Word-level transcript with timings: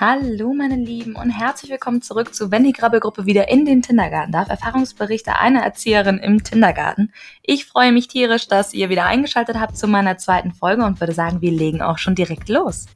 Hallo 0.00 0.54
meine 0.54 0.76
Lieben 0.76 1.16
und 1.16 1.28
herzlich 1.28 1.70
willkommen 1.70 2.00
zurück 2.00 2.34
zu 2.34 2.50
Wenn 2.50 2.64
die 2.64 2.72
Grabbelgruppe 2.72 3.26
wieder 3.26 3.48
in 3.48 3.66
den 3.66 3.82
Kindergarten 3.82 4.32
darf. 4.32 4.48
Erfahrungsberichte 4.48 5.36
einer 5.36 5.62
Erzieherin 5.62 6.16
im 6.18 6.42
Kindergarten. 6.42 7.12
Ich 7.42 7.66
freue 7.66 7.92
mich 7.92 8.08
tierisch, 8.08 8.48
dass 8.48 8.72
ihr 8.72 8.88
wieder 8.88 9.04
eingeschaltet 9.04 9.60
habt 9.60 9.76
zu 9.76 9.86
meiner 9.86 10.16
zweiten 10.16 10.52
Folge 10.52 10.82
und 10.82 10.98
würde 10.98 11.12
sagen, 11.12 11.42
wir 11.42 11.52
legen 11.52 11.82
auch 11.82 11.98
schon 11.98 12.14
direkt 12.14 12.48
los. 12.48 12.86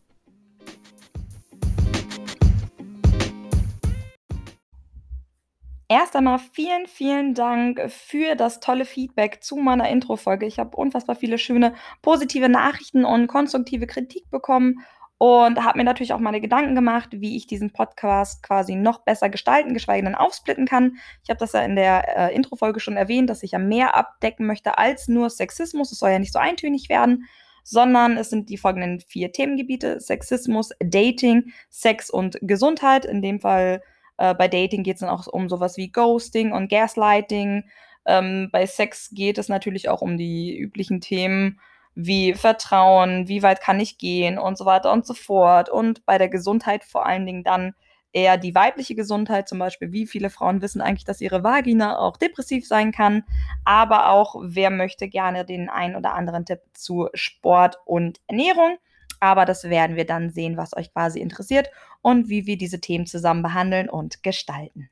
Erst 5.89 6.17
einmal 6.17 6.41
vielen, 6.53 6.87
vielen 6.87 7.35
Dank 7.35 7.93
für 7.93 8.35
das 8.35 8.59
tolle 8.59 8.87
Feedback 8.87 9.45
zu 9.45 9.57
meiner 9.57 9.89
Intro-Folge. 9.89 10.47
Ich 10.47 10.59
habe 10.59 10.77
unfassbar 10.77 11.15
viele 11.15 11.39
schöne 11.39 11.75
positive 12.01 12.49
Nachrichten 12.49 13.05
und 13.05 13.29
konstruktive 13.29 13.87
Kritik 13.87 14.29
bekommen 14.31 14.81
und 15.19 15.65
habe 15.65 15.79
mir 15.79 15.85
natürlich 15.85 16.13
auch 16.13 16.21
meine 16.21 16.41
Gedanken 16.41 16.75
gemacht, 16.75 17.09
wie 17.13 17.37
ich 17.37 17.47
diesen 17.47 17.73
Podcast 17.73 18.43
quasi 18.43 18.75
noch 18.75 18.99
besser 19.01 19.31
gestalten, 19.31 19.73
geschweige 19.73 20.05
denn 20.05 20.15
aufsplitten 20.15 20.67
kann. 20.67 20.99
Ich 21.23 21.31
habe 21.31 21.39
das 21.39 21.53
ja 21.53 21.61
in 21.61 21.75
der 21.75 22.31
äh, 22.31 22.35
Intro-Folge 22.35 22.81
schon 22.81 22.97
erwähnt, 22.97 23.31
dass 23.31 23.43
ich 23.43 23.53
ja 23.53 23.59
mehr 23.59 23.95
abdecken 23.95 24.47
möchte 24.47 24.77
als 24.77 25.09
nur 25.09 25.31
Sexismus. 25.31 25.91
Es 25.91 26.01
soll 26.01 26.11
ja 26.11 26.19
nicht 26.19 26.35
so 26.35 26.39
eintönig 26.39 26.91
werden, 26.91 27.25
sondern 27.65 28.19
es 28.19 28.29
sind 28.29 28.51
die 28.51 28.59
folgenden 28.59 29.01
vier 29.01 29.33
Themengebiete: 29.33 30.01
Sexismus, 30.01 30.71
Dating, 30.81 31.53
Sex 31.71 32.11
und 32.11 32.39
Gesundheit. 32.43 33.07
In 33.07 33.23
dem 33.23 33.41
Fall 33.41 33.83
äh, 34.19 34.35
bei 34.35 34.49
Dating 34.49 34.83
geht 34.83 34.97
es 34.97 35.01
dann 35.01 35.09
auch 35.09 35.27
um 35.27 35.49
sowas 35.49 35.79
wie 35.79 35.91
Ghosting 35.91 36.53
und 36.53 36.69
Gaslighting. 36.69 37.65
Ähm, 38.05 38.51
bei 38.53 38.67
Sex 38.67 39.11
geht 39.15 39.39
es 39.39 39.49
natürlich 39.49 39.89
auch 39.89 40.03
um 40.03 40.19
die 40.19 40.57
üblichen 40.59 41.01
Themen 41.01 41.59
wie 41.97 42.35
Vertrauen, 42.35 43.27
wie 43.27 43.43
weit 43.43 43.61
kann 43.61 43.81
ich 43.81 43.99
gehen 43.99 44.39
und 44.39 44.57
so 44.57 44.67
weiter 44.67 44.93
und 44.93 45.07
so 45.07 45.15
fort. 45.15 45.69
Und 45.71 46.05
bei 46.05 46.19
der 46.19 46.29
Gesundheit 46.29 46.85
vor 46.85 47.07
allen 47.07 47.27
Dingen 47.27 47.43
dann 47.43 47.75
eher 48.13 48.37
die 48.37 48.55
weibliche 48.55 48.95
Gesundheit, 48.95 49.49
zum 49.49 49.59
Beispiel, 49.59 49.93
wie 49.93 50.07
viele 50.07 50.31
Frauen 50.31 50.61
wissen 50.61 50.81
eigentlich, 50.81 51.05
dass 51.05 51.21
ihre 51.21 51.43
Vagina 51.43 51.99
auch 51.99 52.19
depressiv 52.19 52.67
sein 52.69 52.93
kann, 52.93 53.25
aber 53.65 54.11
auch, 54.11 54.37
wer 54.43 54.71
möchte 54.71 55.09
gerne 55.09 55.45
den 55.45 55.69
einen 55.71 55.97
oder 55.97 56.15
anderen 56.15 56.45
Tipp 56.45 56.61
zu 56.75 57.09
Sport 57.15 57.79
und 57.87 58.21
Ernährung. 58.27 58.77
Aber 59.19 59.47
das 59.47 59.65
werden 59.65 59.97
wir 59.97 60.05
dann 60.05 60.31
sehen, 60.31 60.59
was 60.59 60.77
euch 60.77 60.93
quasi 60.93 61.21
interessiert 61.21 61.71
und 62.03 62.29
wie 62.29 62.47
wir 62.47 62.59
diese 62.59 62.81
Themen 62.81 63.07
zusammen 63.07 63.43
behandeln 63.43 63.89
und 63.89 64.23
gestalten. 64.23 64.91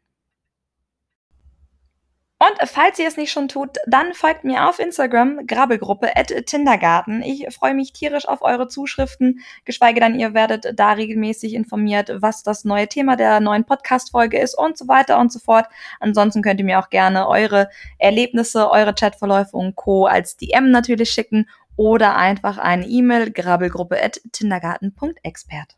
Und 2.46 2.68
falls 2.68 2.98
ihr 2.98 3.08
es 3.08 3.16
nicht 3.16 3.32
schon 3.32 3.48
tut, 3.48 3.78
dann 3.86 4.12
folgt 4.12 4.44
mir 4.44 4.68
auf 4.68 4.78
Instagram, 4.78 5.46
Grabbelgruppe 5.46 6.14
at 6.14 6.28
Tindergarten. 6.44 7.22
Ich 7.22 7.46
freue 7.54 7.72
mich 7.72 7.94
tierisch 7.94 8.28
auf 8.28 8.42
eure 8.42 8.68
Zuschriften, 8.68 9.40
geschweige 9.64 10.00
denn, 10.00 10.18
ihr 10.20 10.34
werdet 10.34 10.78
da 10.78 10.92
regelmäßig 10.92 11.54
informiert, 11.54 12.10
was 12.16 12.42
das 12.42 12.64
neue 12.64 12.86
Thema 12.86 13.16
der 13.16 13.40
neuen 13.40 13.64
Podcast-Folge 13.64 14.38
ist 14.38 14.58
und 14.58 14.76
so 14.76 14.88
weiter 14.88 15.18
und 15.18 15.32
so 15.32 15.38
fort. 15.38 15.66
Ansonsten 16.00 16.42
könnt 16.42 16.60
ihr 16.60 16.66
mir 16.66 16.80
auch 16.80 16.90
gerne 16.90 17.28
eure 17.28 17.70
Erlebnisse, 17.98 18.70
eure 18.70 18.94
Chatverläufe 18.94 19.56
und 19.56 19.74
Co. 19.74 20.04
als 20.04 20.36
DM 20.36 20.70
natürlich 20.70 21.12
schicken 21.12 21.48
oder 21.76 22.16
einfach 22.16 22.58
eine 22.58 22.86
E-Mail 22.86 23.30
grabbelgruppe 23.30 24.02
at 24.02 24.20
tindergarten.expert. 24.32 25.76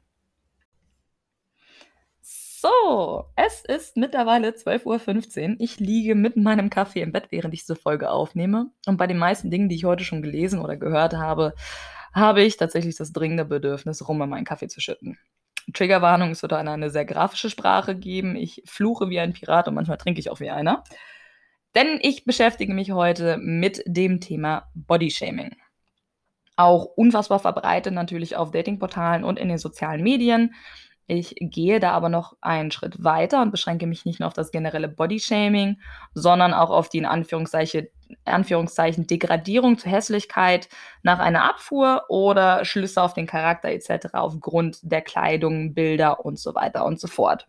So, 2.67 3.27
es 3.37 3.65
ist 3.65 3.97
mittlerweile 3.97 4.49
12.15 4.49 5.51
Uhr. 5.51 5.57
Ich 5.61 5.79
liege 5.79 6.17
mit 6.17 6.37
meinem 6.37 6.69
Kaffee 6.69 7.01
im 7.01 7.13
Bett, 7.13 7.27
während 7.31 7.55
ich 7.55 7.61
diese 7.61 7.77
Folge 7.77 8.11
aufnehme. 8.11 8.73
Und 8.87 8.97
bei 8.97 9.07
den 9.07 9.19
meisten 9.19 9.53
Dingen, 9.53 9.69
die 9.69 9.77
ich 9.77 9.85
heute 9.85 10.03
schon 10.03 10.21
gelesen 10.21 10.59
oder 10.59 10.77
gehört 10.77 11.15
habe, 11.15 11.55
habe 12.13 12.43
ich 12.43 12.57
tatsächlich 12.57 12.97
das 12.97 13.13
dringende 13.13 13.45
Bedürfnis, 13.45 14.09
rum 14.09 14.21
in 14.23 14.31
meinen 14.31 14.45
Kaffee 14.45 14.67
zu 14.67 14.81
schütten. 14.81 15.17
Triggerwarnung, 15.75 16.31
es 16.31 16.43
wird 16.43 16.55
eine, 16.55 16.73
eine 16.73 16.91
sehr 16.91 17.05
grafische 17.05 17.51
Sprache 17.51 17.95
geben. 17.95 18.35
Ich 18.35 18.63
fluche 18.67 19.11
wie 19.11 19.21
ein 19.21 19.33
Pirat 19.33 19.69
und 19.69 19.75
manchmal 19.75 19.99
trinke 19.99 20.19
ich 20.19 20.31
auch 20.31 20.41
wie 20.41 20.51
einer. 20.51 20.83
Denn 21.77 22.01
ich 22.03 22.25
beschäftige 22.25 22.75
mich 22.75 22.91
heute 22.91 23.37
mit 23.39 23.83
dem 23.87 24.21
Thema 24.21 24.71
Bodyshaming 24.75 25.55
auch 26.57 26.85
unfassbar 26.85 27.39
verbreitet 27.39 27.93
natürlich 27.93 28.37
auf 28.37 28.51
Datingportalen 28.51 29.25
und 29.25 29.39
in 29.39 29.49
den 29.49 29.59
sozialen 29.59 30.03
Medien. 30.03 30.55
Ich 31.09 31.37
gehe 31.39 31.79
da 31.79 31.93
aber 31.93 32.09
noch 32.09 32.37
einen 32.41 32.73
Schritt 32.73 33.05
weiter 33.05 33.41
und 33.41 33.53
beschränke 33.53 33.87
mich 33.87 34.05
nicht 34.05 34.19
nur 34.19 34.27
auf 34.27 34.33
das 34.33 34.51
generelle 34.51 34.89
Bodyshaming, 34.89 35.81
sondern 36.15 36.53
auch 36.53 36.71
auf 36.71 36.89
die 36.89 36.99
in 36.99 37.07
Anführungszeichen, 37.07 37.87
Anführungszeichen 38.25 39.07
Degradierung 39.07 39.79
zur 39.79 39.93
Hässlichkeit 39.93 40.69
nach 41.03 41.21
einer 41.21 41.45
Abfuhr 41.49 42.07
oder 42.09 42.65
Schlüsse 42.65 43.01
auf 43.03 43.15
den 43.15 43.27
Charakter 43.27 43.69
etc. 43.69 44.15
aufgrund 44.15 44.79
der 44.83 45.01
Kleidung, 45.01 45.75
Bilder 45.75 46.25
und 46.25 46.41
so 46.41 46.57
weiter 46.57 46.85
und 46.85 46.99
so 46.99 47.07
fort. 47.07 47.47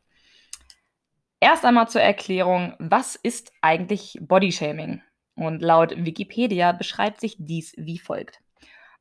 Erst 1.39 1.65
einmal 1.65 1.87
zur 1.87 2.01
Erklärung, 2.01 2.75
was 2.77 3.15
ist 3.15 3.51
eigentlich 3.61 4.17
Bodyshaming? 4.21 5.01
Und 5.35 5.61
laut 5.61 5.93
Wikipedia 5.95 6.71
beschreibt 6.71 7.21
sich 7.21 7.35
dies 7.39 7.73
wie 7.77 7.99
folgt. 7.99 8.39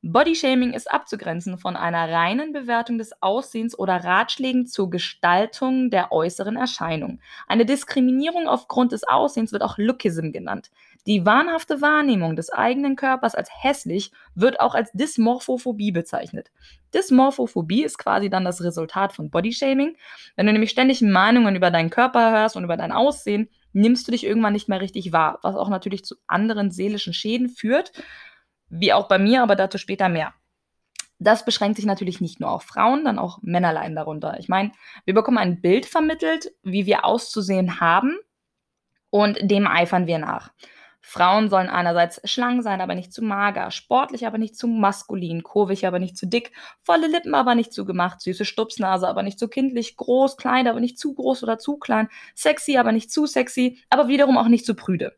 Bodyshaming 0.02 0.72
ist 0.72 0.90
abzugrenzen 0.90 1.58
von 1.58 1.74
einer 1.74 2.10
reinen 2.12 2.52
Bewertung 2.52 2.98
des 2.98 3.22
Aussehens 3.22 3.76
oder 3.76 4.04
Ratschlägen 4.04 4.66
zur 4.66 4.90
Gestaltung 4.90 5.90
der 5.90 6.12
äußeren 6.12 6.56
Erscheinung. 6.56 7.18
Eine 7.48 7.64
Diskriminierung 7.64 8.46
aufgrund 8.46 8.92
des 8.92 9.04
Aussehens 9.04 9.52
wird 9.52 9.62
auch 9.62 9.78
Lookism 9.78 10.32
genannt. 10.32 10.70
Die 11.06 11.24
wahnhafte 11.24 11.80
Wahrnehmung 11.80 12.36
des 12.36 12.50
eigenen 12.50 12.94
Körpers 12.94 13.34
als 13.34 13.48
hässlich 13.50 14.12
wird 14.34 14.60
auch 14.60 14.74
als 14.74 14.92
Dysmorphophobie 14.92 15.92
bezeichnet. 15.92 16.50
Dysmorphophobie 16.94 17.82
ist 17.82 17.98
quasi 17.98 18.28
dann 18.28 18.44
das 18.44 18.62
Resultat 18.62 19.12
von 19.12 19.30
Bodyshaming. 19.30 19.96
Wenn 20.36 20.46
du 20.46 20.52
nämlich 20.52 20.70
ständig 20.70 21.00
Meinungen 21.00 21.56
über 21.56 21.70
deinen 21.70 21.90
Körper 21.90 22.32
hörst 22.32 22.56
und 22.56 22.64
über 22.64 22.76
dein 22.76 22.92
Aussehen, 22.92 23.48
nimmst 23.72 24.06
du 24.06 24.12
dich 24.12 24.24
irgendwann 24.24 24.52
nicht 24.52 24.68
mehr 24.68 24.80
richtig 24.80 25.12
wahr, 25.12 25.38
was 25.42 25.56
auch 25.56 25.68
natürlich 25.68 26.04
zu 26.04 26.16
anderen 26.26 26.70
seelischen 26.70 27.12
Schäden 27.12 27.48
führt 27.48 27.92
wie 28.68 28.92
auch 28.92 29.08
bei 29.08 29.18
mir, 29.18 29.42
aber 29.42 29.56
dazu 29.56 29.78
später 29.78 30.08
mehr. 30.08 30.34
Das 31.18 31.44
beschränkt 31.44 31.76
sich 31.76 31.86
natürlich 31.86 32.20
nicht 32.20 32.40
nur 32.40 32.50
auf 32.50 32.64
Frauen, 32.64 33.04
dann 33.04 33.18
auch 33.18 33.38
Männer 33.42 33.72
leiden 33.72 33.96
darunter. 33.96 34.38
Ich 34.38 34.48
meine, 34.48 34.72
wir 35.06 35.14
bekommen 35.14 35.38
ein 35.38 35.62
Bild 35.62 35.86
vermittelt, 35.86 36.52
wie 36.62 36.84
wir 36.84 37.04
auszusehen 37.06 37.80
haben 37.80 38.18
und 39.08 39.38
dem 39.42 39.66
eifern 39.66 40.06
wir 40.06 40.18
nach. 40.18 40.50
Frauen 41.08 41.48
sollen 41.48 41.68
einerseits 41.68 42.20
schlank 42.28 42.64
sein, 42.64 42.80
aber 42.80 42.96
nicht 42.96 43.12
zu 43.12 43.22
mager, 43.22 43.70
sportlich, 43.70 44.26
aber 44.26 44.38
nicht 44.38 44.56
zu 44.56 44.66
maskulin, 44.66 45.44
kurvig, 45.44 45.86
aber 45.86 46.00
nicht 46.00 46.16
zu 46.16 46.26
dick, 46.26 46.50
volle 46.82 47.06
Lippen, 47.06 47.32
aber 47.32 47.54
nicht 47.54 47.72
zu 47.72 47.84
gemacht, 47.84 48.20
süße 48.20 48.44
Stupsnase, 48.44 49.06
aber 49.06 49.22
nicht 49.22 49.38
zu 49.38 49.46
kindlich, 49.46 49.96
groß, 49.96 50.36
klein, 50.36 50.66
aber 50.66 50.80
nicht 50.80 50.98
zu 50.98 51.14
groß 51.14 51.44
oder 51.44 51.60
zu 51.60 51.76
klein, 51.76 52.08
sexy, 52.34 52.76
aber 52.76 52.90
nicht 52.90 53.12
zu 53.12 53.26
sexy, 53.26 53.78
aber 53.88 54.08
wiederum 54.08 54.36
auch 54.36 54.48
nicht 54.48 54.66
zu 54.66 54.74
prüde. 54.74 55.16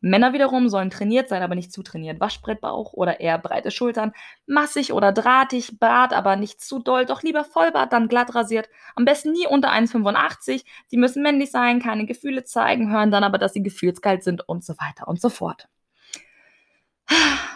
Männer 0.00 0.32
wiederum 0.32 0.68
sollen 0.68 0.90
trainiert 0.90 1.28
sein, 1.28 1.42
aber 1.42 1.54
nicht 1.54 1.72
zu 1.72 1.82
trainiert. 1.82 2.20
Waschbrettbauch 2.20 2.92
oder 2.92 3.20
eher 3.20 3.38
breite 3.38 3.70
Schultern. 3.70 4.12
Massig 4.46 4.92
oder 4.92 5.12
drahtig, 5.12 5.78
Bart, 5.78 6.12
aber 6.12 6.36
nicht 6.36 6.60
zu 6.60 6.78
doll. 6.78 7.04
Doch 7.04 7.22
lieber 7.22 7.44
Vollbart, 7.44 7.92
dann 7.92 8.08
glatt 8.08 8.34
rasiert. 8.34 8.68
Am 8.96 9.04
besten 9.04 9.32
nie 9.32 9.46
unter 9.46 9.70
1,85. 9.70 10.64
Sie 10.86 10.96
müssen 10.96 11.22
männlich 11.22 11.50
sein, 11.50 11.80
keine 11.80 12.06
Gefühle 12.06 12.44
zeigen, 12.44 12.90
hören 12.90 13.10
dann 13.10 13.24
aber, 13.24 13.38
dass 13.38 13.52
sie 13.52 13.62
gefühlskalt 13.62 14.22
sind 14.22 14.48
und 14.48 14.64
so 14.64 14.74
weiter 14.78 15.06
und 15.06 15.20
so 15.20 15.28
fort. 15.28 15.68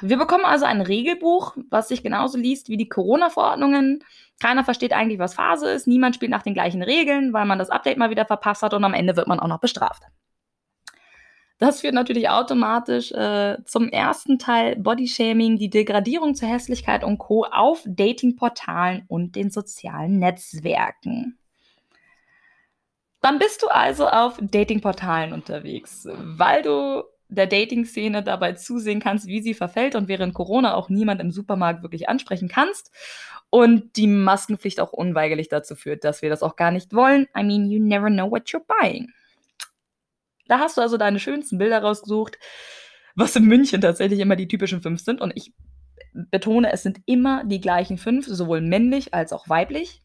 Wir 0.00 0.18
bekommen 0.18 0.44
also 0.44 0.66
ein 0.66 0.80
Regelbuch, 0.80 1.56
was 1.70 1.88
sich 1.88 2.02
genauso 2.02 2.36
liest 2.36 2.68
wie 2.68 2.76
die 2.76 2.88
Corona-Verordnungen. 2.88 4.02
Keiner 4.40 4.64
versteht 4.64 4.92
eigentlich, 4.92 5.18
was 5.18 5.34
Phase 5.34 5.70
ist. 5.70 5.86
Niemand 5.86 6.16
spielt 6.16 6.32
nach 6.32 6.42
den 6.42 6.54
gleichen 6.54 6.82
Regeln, 6.82 7.32
weil 7.32 7.46
man 7.46 7.58
das 7.58 7.70
Update 7.70 7.98
mal 7.98 8.10
wieder 8.10 8.26
verpasst 8.26 8.62
hat 8.62 8.74
und 8.74 8.84
am 8.84 8.94
Ende 8.94 9.16
wird 9.16 9.28
man 9.28 9.40
auch 9.40 9.48
noch 9.48 9.60
bestraft. 9.60 10.02
Das 11.58 11.80
führt 11.80 11.94
natürlich 11.94 12.28
automatisch 12.28 13.12
äh, 13.12 13.58
zum 13.64 13.88
ersten 13.88 14.38
Teil 14.38 14.76
Bodyshaming, 14.76 15.56
die 15.56 15.70
Degradierung 15.70 16.34
zur 16.34 16.48
Hässlichkeit 16.48 17.04
und 17.04 17.18
Co. 17.18 17.44
auf 17.44 17.82
Datingportalen 17.86 19.04
und 19.06 19.36
den 19.36 19.50
sozialen 19.50 20.18
Netzwerken. 20.18 21.38
Dann 23.20 23.38
bist 23.38 23.62
du 23.62 23.68
also 23.68 24.08
auf 24.08 24.36
Datingportalen 24.40 25.32
unterwegs, 25.32 26.06
weil 26.18 26.62
du 26.62 27.04
der 27.28 27.46
Dating-Szene 27.46 28.22
dabei 28.22 28.52
zusehen 28.52 29.00
kannst, 29.00 29.26
wie 29.26 29.40
sie 29.40 29.54
verfällt 29.54 29.94
und 29.94 30.08
während 30.08 30.34
Corona 30.34 30.74
auch 30.74 30.88
niemand 30.88 31.20
im 31.20 31.30
Supermarkt 31.30 31.82
wirklich 31.82 32.08
ansprechen 32.08 32.48
kannst 32.48 32.90
und 33.48 33.96
die 33.96 34.08
Maskenpflicht 34.08 34.80
auch 34.80 34.92
unweigerlich 34.92 35.48
dazu 35.48 35.74
führt, 35.74 36.04
dass 36.04 36.20
wir 36.20 36.28
das 36.28 36.42
auch 36.42 36.56
gar 36.56 36.70
nicht 36.70 36.92
wollen. 36.92 37.26
I 37.36 37.44
mean, 37.44 37.70
you 37.70 37.80
never 37.80 38.08
know 38.08 38.30
what 38.30 38.48
you're 38.48 38.64
buying. 38.80 39.12
Da 40.46 40.58
hast 40.58 40.76
du 40.76 40.80
also 40.80 40.96
deine 40.96 41.18
schönsten 41.18 41.58
Bilder 41.58 41.80
rausgesucht, 41.80 42.38
was 43.14 43.36
in 43.36 43.44
München 43.44 43.80
tatsächlich 43.80 44.20
immer 44.20 44.36
die 44.36 44.48
typischen 44.48 44.82
fünf 44.82 45.00
sind. 45.02 45.20
Und 45.20 45.32
ich 45.36 45.52
betone, 46.12 46.72
es 46.72 46.82
sind 46.82 47.00
immer 47.06 47.44
die 47.44 47.60
gleichen 47.60 47.98
fünf, 47.98 48.26
sowohl 48.26 48.60
männlich 48.60 49.14
als 49.14 49.32
auch 49.32 49.48
weiblich. 49.48 50.02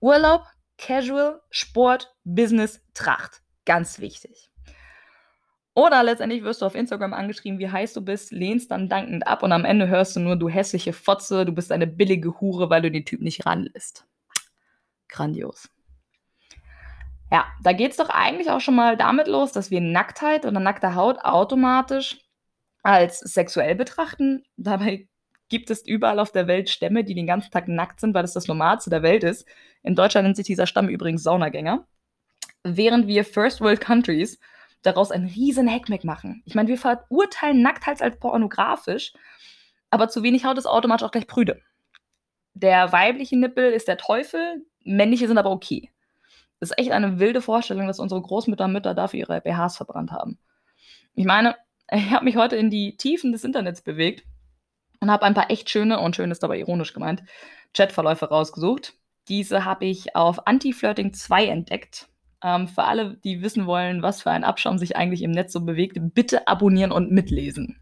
Urlaub, 0.00 0.44
Casual, 0.78 1.40
Sport, 1.50 2.14
Business, 2.24 2.82
Tracht. 2.94 3.42
Ganz 3.64 4.00
wichtig. 4.00 4.50
Oder 5.74 6.04
letztendlich 6.04 6.44
wirst 6.44 6.62
du 6.62 6.66
auf 6.66 6.76
Instagram 6.76 7.14
angeschrieben, 7.14 7.58
wie 7.58 7.68
heiß 7.68 7.94
du 7.94 8.00
bist, 8.00 8.30
lehnst 8.30 8.70
dann 8.70 8.88
dankend 8.88 9.26
ab 9.26 9.42
und 9.42 9.50
am 9.50 9.64
Ende 9.64 9.88
hörst 9.88 10.14
du 10.14 10.20
nur, 10.20 10.36
du 10.36 10.48
hässliche 10.48 10.92
Fotze, 10.92 11.44
du 11.44 11.52
bist 11.52 11.72
eine 11.72 11.88
billige 11.88 12.40
Hure, 12.40 12.70
weil 12.70 12.82
du 12.82 12.92
den 12.92 13.04
Typ 13.04 13.20
nicht 13.20 13.44
ranlässt. 13.44 14.06
Grandios. 15.08 15.68
Ja, 17.32 17.46
da 17.62 17.72
geht 17.72 17.92
es 17.92 17.96
doch 17.96 18.10
eigentlich 18.10 18.50
auch 18.50 18.60
schon 18.60 18.74
mal 18.74 18.96
damit 18.96 19.26
los, 19.26 19.52
dass 19.52 19.70
wir 19.70 19.80
Nacktheit 19.80 20.46
oder 20.46 20.60
nackte 20.60 20.94
Haut 20.94 21.18
automatisch 21.18 22.20
als 22.82 23.18
sexuell 23.20 23.74
betrachten. 23.74 24.44
Dabei 24.56 25.08
gibt 25.48 25.70
es 25.70 25.86
überall 25.86 26.18
auf 26.18 26.32
der 26.32 26.46
Welt 26.46 26.68
Stämme, 26.68 27.04
die 27.04 27.14
den 27.14 27.26
ganzen 27.26 27.50
Tag 27.50 27.68
nackt 27.68 28.00
sind, 28.00 28.14
weil 28.14 28.24
es 28.24 28.32
das 28.32 28.46
Normalste 28.46 28.90
der 28.90 29.02
Welt 29.02 29.24
ist. 29.24 29.46
In 29.82 29.94
Deutschland 29.94 30.24
nennt 30.26 30.36
sich 30.36 30.46
dieser 30.46 30.66
Stamm 30.66 30.88
übrigens 30.88 31.22
Saunagänger. 31.22 31.86
Während 32.62 33.06
wir 33.06 33.24
First 33.24 33.60
World 33.60 33.80
Countries 33.80 34.38
daraus 34.82 35.10
einen 35.10 35.26
riesen 35.26 35.66
Heckmeck 35.66 36.04
machen. 36.04 36.42
Ich 36.44 36.54
meine, 36.54 36.68
wir 36.68 36.78
verurteilen 36.78 37.62
Nacktheit 37.62 38.02
als 38.02 38.18
pornografisch, 38.18 39.12
aber 39.90 40.08
zu 40.08 40.22
wenig 40.22 40.44
Haut 40.44 40.58
ist 40.58 40.66
automatisch 40.66 41.06
auch 41.06 41.10
gleich 41.10 41.26
prüde. 41.26 41.60
Der 42.54 42.92
weibliche 42.92 43.38
Nippel 43.38 43.72
ist 43.72 43.88
der 43.88 43.96
Teufel, 43.96 44.64
männliche 44.84 45.26
sind 45.26 45.38
aber 45.38 45.50
okay. 45.50 45.90
Das 46.64 46.70
ist 46.70 46.78
echt 46.78 46.92
eine 46.92 47.18
wilde 47.18 47.42
Vorstellung, 47.42 47.86
dass 47.86 48.00
unsere 48.00 48.22
Großmütter 48.22 48.64
und 48.64 48.72
Mütter 48.72 48.94
dafür 48.94 49.18
ihre 49.20 49.42
BHs 49.42 49.76
verbrannt 49.76 50.12
haben. 50.12 50.38
Ich 51.14 51.26
meine, 51.26 51.56
ich 51.92 52.10
habe 52.10 52.24
mich 52.24 52.36
heute 52.36 52.56
in 52.56 52.70
die 52.70 52.96
Tiefen 52.96 53.32
des 53.32 53.44
Internets 53.44 53.82
bewegt 53.82 54.24
und 54.98 55.10
habe 55.10 55.26
ein 55.26 55.34
paar 55.34 55.50
echt 55.50 55.68
schöne, 55.68 56.00
und 56.00 56.16
schön 56.16 56.30
ist 56.30 56.42
dabei 56.42 56.58
ironisch 56.58 56.94
gemeint, 56.94 57.22
Chatverläufe 57.74 58.30
rausgesucht. 58.30 58.94
Diese 59.28 59.66
habe 59.66 59.84
ich 59.84 60.16
auf 60.16 60.46
Anti-Flirting 60.46 61.12
2 61.12 61.48
entdeckt. 61.48 62.08
Ähm, 62.42 62.66
für 62.66 62.84
alle, 62.84 63.18
die 63.18 63.42
wissen 63.42 63.66
wollen, 63.66 64.00
was 64.00 64.22
für 64.22 64.30
ein 64.30 64.42
Abschaum 64.42 64.78
sich 64.78 64.96
eigentlich 64.96 65.20
im 65.20 65.32
Netz 65.32 65.52
so 65.52 65.60
bewegt, 65.60 65.98
bitte 66.14 66.48
abonnieren 66.48 66.92
und 66.92 67.10
mitlesen. 67.10 67.78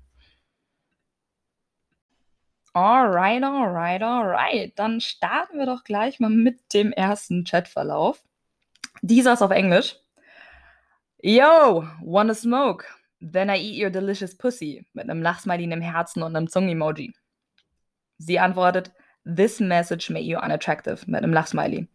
Alright, 2.74 3.44
alright, 3.44 4.02
alright. 4.02 4.76
Dann 4.76 5.00
starten 5.00 5.58
wir 5.58 5.66
doch 5.66 5.84
gleich 5.84 6.18
mal 6.18 6.30
mit 6.30 6.74
dem 6.74 6.90
ersten 6.90 7.44
Chatverlauf. 7.44 8.24
Dieser 9.02 9.32
ist 9.32 9.42
auf 9.42 9.50
Englisch. 9.50 9.96
Yo, 11.22 11.84
wanna 12.02 12.34
smoke? 12.34 12.84
Then 13.20 13.50
I 13.50 13.56
eat 13.56 13.82
your 13.82 13.90
delicious 13.90 14.36
pussy. 14.36 14.86
Mit 14.94 15.10
einem 15.10 15.22
Lachsmiley, 15.22 15.64
einem 15.64 15.80
Herzen 15.80 16.22
und 16.22 16.34
einem 16.36 16.48
Zungen-Emoji. 16.48 17.12
Sie 18.18 18.38
antwortet, 18.38 18.92
This 19.24 19.60
message 19.60 20.10
made 20.10 20.24
you 20.24 20.38
unattractive. 20.38 21.04
Mit 21.06 21.22
einem 21.22 21.32
Lachsmiley. 21.32 21.88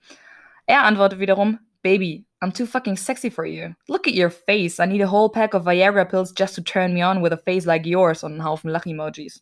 Er 0.65 0.83
antwortet 0.83 1.19
wiederum, 1.19 1.59
Baby, 1.81 2.25
I'm 2.41 2.51
too 2.51 2.65
fucking 2.65 2.97
sexy 2.97 3.29
for 3.29 3.45
you. 3.45 3.73
Look 3.87 4.07
at 4.07 4.13
your 4.13 4.29
face. 4.29 4.79
I 4.79 4.85
need 4.85 5.01
a 5.01 5.07
whole 5.07 5.29
pack 5.29 5.53
of 5.53 5.63
Viagra 5.63 6.09
pills 6.09 6.33
just 6.33 6.55
to 6.55 6.61
turn 6.61 6.93
me 6.93 7.01
on 7.01 7.21
with 7.21 7.31
a 7.31 7.37
face 7.37 7.65
like 7.65 7.85
yours 7.85 8.23
und 8.23 8.33
einen 8.33 8.43
Haufen 8.43 8.69
Lach-Emojis. 8.69 9.41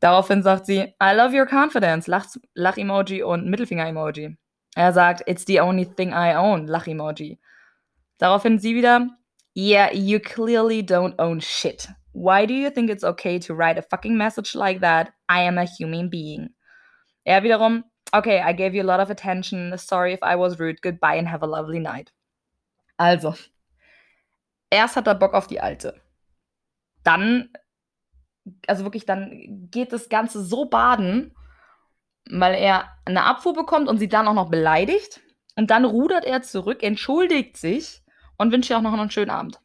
Daraufhin 0.00 0.42
sagt 0.42 0.66
sie, 0.66 0.94
I 1.00 1.14
love 1.14 1.34
your 1.34 1.46
confidence, 1.46 2.06
Lach-Emoji 2.06 3.22
und 3.22 3.48
Mittelfinger-Emoji. 3.48 4.36
Er 4.76 4.92
sagt, 4.92 5.22
It's 5.26 5.44
the 5.44 5.60
only 5.60 5.84
thing 5.84 6.12
I 6.12 6.34
own, 6.34 6.66
Lach-Emoji. 6.66 7.38
Daraufhin 8.18 8.58
sie 8.58 8.74
wieder, 8.74 9.08
Yeah, 9.54 9.90
you 9.92 10.20
clearly 10.20 10.82
don't 10.82 11.14
own 11.18 11.40
shit. 11.40 11.88
Why 12.12 12.46
do 12.46 12.54
you 12.54 12.70
think 12.70 12.90
it's 12.90 13.04
okay 13.04 13.38
to 13.40 13.54
write 13.54 13.78
a 13.78 13.82
fucking 13.82 14.16
message 14.16 14.54
like 14.54 14.80
that? 14.80 15.12
I 15.28 15.42
am 15.42 15.58
a 15.58 15.64
human 15.64 16.08
being. 16.10 16.50
Er 17.26 17.42
wiederum, 17.42 17.84
Okay, 18.14 18.40
I 18.40 18.52
gave 18.52 18.74
you 18.74 18.82
a 18.82 18.84
lot 18.84 19.00
of 19.00 19.10
attention. 19.10 19.76
Sorry 19.76 20.14
if 20.14 20.22
I 20.22 20.36
was 20.36 20.58
rude. 20.58 20.80
Goodbye 20.80 21.16
and 21.16 21.28
have 21.28 21.42
a 21.42 21.46
lovely 21.46 21.78
night. 21.78 22.10
Also, 22.98 23.34
erst 24.70 24.96
hat 24.96 25.06
er 25.06 25.14
Bock 25.14 25.34
auf 25.34 25.46
die 25.46 25.60
Alte. 25.60 26.00
Dann, 27.04 27.50
also 28.66 28.84
wirklich, 28.84 29.04
dann 29.04 29.68
geht 29.70 29.92
das 29.92 30.08
Ganze 30.08 30.42
so 30.42 30.64
baden, 30.64 31.34
weil 32.30 32.54
er 32.54 32.90
eine 33.04 33.24
Abfuhr 33.24 33.54
bekommt 33.54 33.88
und 33.88 33.98
sie 33.98 34.08
dann 34.08 34.28
auch 34.28 34.34
noch 34.34 34.50
beleidigt. 34.50 35.20
Und 35.56 35.70
dann 35.70 35.84
rudert 35.84 36.24
er 36.24 36.42
zurück, 36.42 36.82
entschuldigt 36.82 37.56
sich 37.56 38.02
und 38.36 38.52
wünscht 38.52 38.70
ihr 38.70 38.78
auch 38.78 38.82
noch 38.82 38.92
einen 38.92 39.10
schönen 39.10 39.30
Abend. 39.30 39.60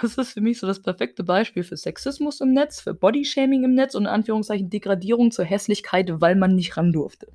Das 0.00 0.16
ist 0.16 0.32
für 0.32 0.40
mich 0.40 0.60
so 0.60 0.66
das 0.66 0.80
perfekte 0.80 1.24
Beispiel 1.24 1.64
für 1.64 1.76
Sexismus 1.76 2.40
im 2.40 2.52
Netz, 2.52 2.80
für 2.80 2.94
Bodyshaming 2.94 3.64
im 3.64 3.74
Netz 3.74 3.96
und 3.96 4.04
in 4.04 4.08
Anführungszeichen 4.08 4.70
Degradierung 4.70 5.32
zur 5.32 5.44
Hässlichkeit, 5.44 6.08
weil 6.20 6.36
man 6.36 6.54
nicht 6.54 6.76
ran 6.76 6.92
durfte. 6.92 7.32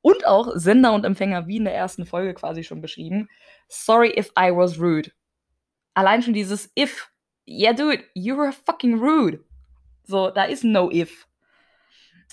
Und 0.00 0.26
auch 0.26 0.52
Sender 0.54 0.92
und 0.92 1.04
Empfänger, 1.04 1.48
wie 1.48 1.56
in 1.56 1.64
der 1.64 1.74
ersten 1.74 2.06
Folge 2.06 2.34
quasi 2.34 2.62
schon 2.62 2.80
beschrieben. 2.80 3.28
Sorry 3.68 4.12
if 4.16 4.30
I 4.38 4.50
was 4.54 4.78
rude. 4.78 5.10
Allein 5.94 6.22
schon 6.22 6.34
dieses 6.34 6.70
if. 6.78 7.10
Yeah, 7.46 7.72
dude, 7.72 8.04
you 8.14 8.36
were 8.36 8.52
fucking 8.52 9.00
rude. 9.00 9.44
So, 10.04 10.30
da 10.30 10.44
ist 10.44 10.62
no 10.62 10.88
if. 10.90 11.26